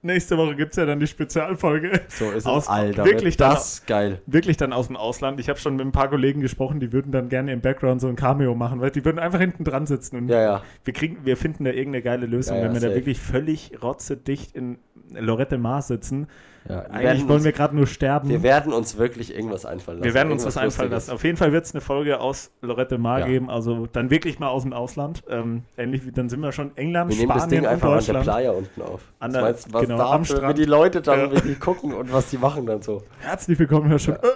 [0.04, 2.02] Nächste Woche gibt es ja dann die Spezialfolge.
[2.08, 2.70] So ist Aus- es.
[2.70, 4.22] Alter, wirklich das geil.
[4.28, 5.40] Wirklich dann aus dem Ausland.
[5.40, 8.08] Ich habe schon mit ein paar Kollegen gesprochen, die würden dann gerne im Background so
[8.08, 10.62] ein Cameo machen, weil die würden einfach hinten dran sitzen und Ja, ja.
[10.86, 12.96] wir kriegen, wir finden da irgendeine geile Lösung, wenn wir da safe.
[12.96, 14.78] wirklich völlig rotzedicht in
[15.14, 16.28] Lorette Mar sitzen.
[16.70, 16.76] Ja.
[16.76, 18.30] Wir, Eigentlich werden wollen uns, wir gerade nur sterben.
[18.30, 20.06] wir werden uns wirklich irgendwas einfallen lassen.
[20.06, 21.12] Wir werden uns Irgendwas was einfallen lassen.
[21.12, 23.26] Auf jeden Fall wird es eine Folge aus Lorette Mar Ja.
[23.28, 25.24] geben, also dann wirklich mal aus dem Ausland.
[25.30, 27.92] Ähm, ähnlich wie, dann sind wir schon England, Wir nehmen das Spanien Ding und einfach
[27.98, 28.22] an der.
[28.22, 29.02] Playa unten auf.
[29.20, 30.58] An Was der- was genau, da am für, wie Strand.
[30.58, 31.32] die Leute dann, Ja.
[31.44, 33.04] wie die gucken und was die machen dann so.
[33.20, 34.16] Herzlich willkommen, Herr schon.
[34.16, 34.20] Ja.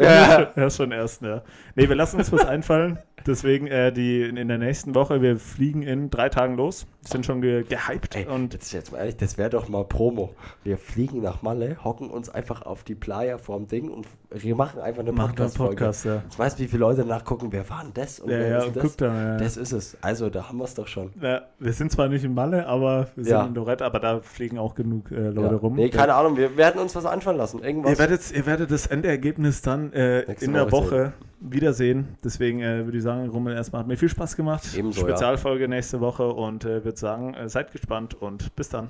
[0.00, 0.46] Ja.
[0.54, 1.42] ja, schon erst, ja.
[1.78, 2.98] Nee, wir lassen uns was einfallen.
[3.24, 7.24] Deswegen äh, die in, in der nächsten Woche, wir fliegen in drei Tagen los, sind
[7.24, 10.34] schon ge gehypt Ey, und jetzt, jetzt mal ehrlich, das wäre doch mal Promo.
[10.64, 14.80] Wir fliegen nach Malle, hocken uns einfach auf die Playa vorm Ding und wir machen
[14.80, 15.76] einfach eine Podcast-Folge.
[15.76, 16.22] Podcast, ja.
[16.28, 18.82] Ich weiß, wie viele Leute nachgucken, wer war denn das und Ja, ja, und denn
[18.82, 18.96] guck das?
[18.96, 19.16] dann.
[19.16, 19.36] Ja.
[19.36, 19.96] Das ist es.
[20.00, 21.12] Also, da haben wir es doch schon.
[21.22, 23.44] ja, wir sind zwar nicht in Malle, aber wir sind Ja.
[23.46, 25.74] in Lorette, aber da fliegen auch genug äh, Leute rum.
[25.76, 27.62] Nee, keine Ahnung, wir werden uns was einfallen lassen.
[27.62, 27.92] Irgendwas.
[27.92, 32.16] Ihr werdet, ihr werdet das Endergebnis dann äh, in der Woche Woche wiedersehen.
[32.24, 34.62] Deswegen äh, würde ich sagen, Rummel erstmal hat mir viel Spaß gemacht.
[34.76, 35.08] Ebenso, ja.
[35.08, 38.88] Spezialfolge nächste Woche und äh, würde sagen, äh, seid gespannt und bis dann.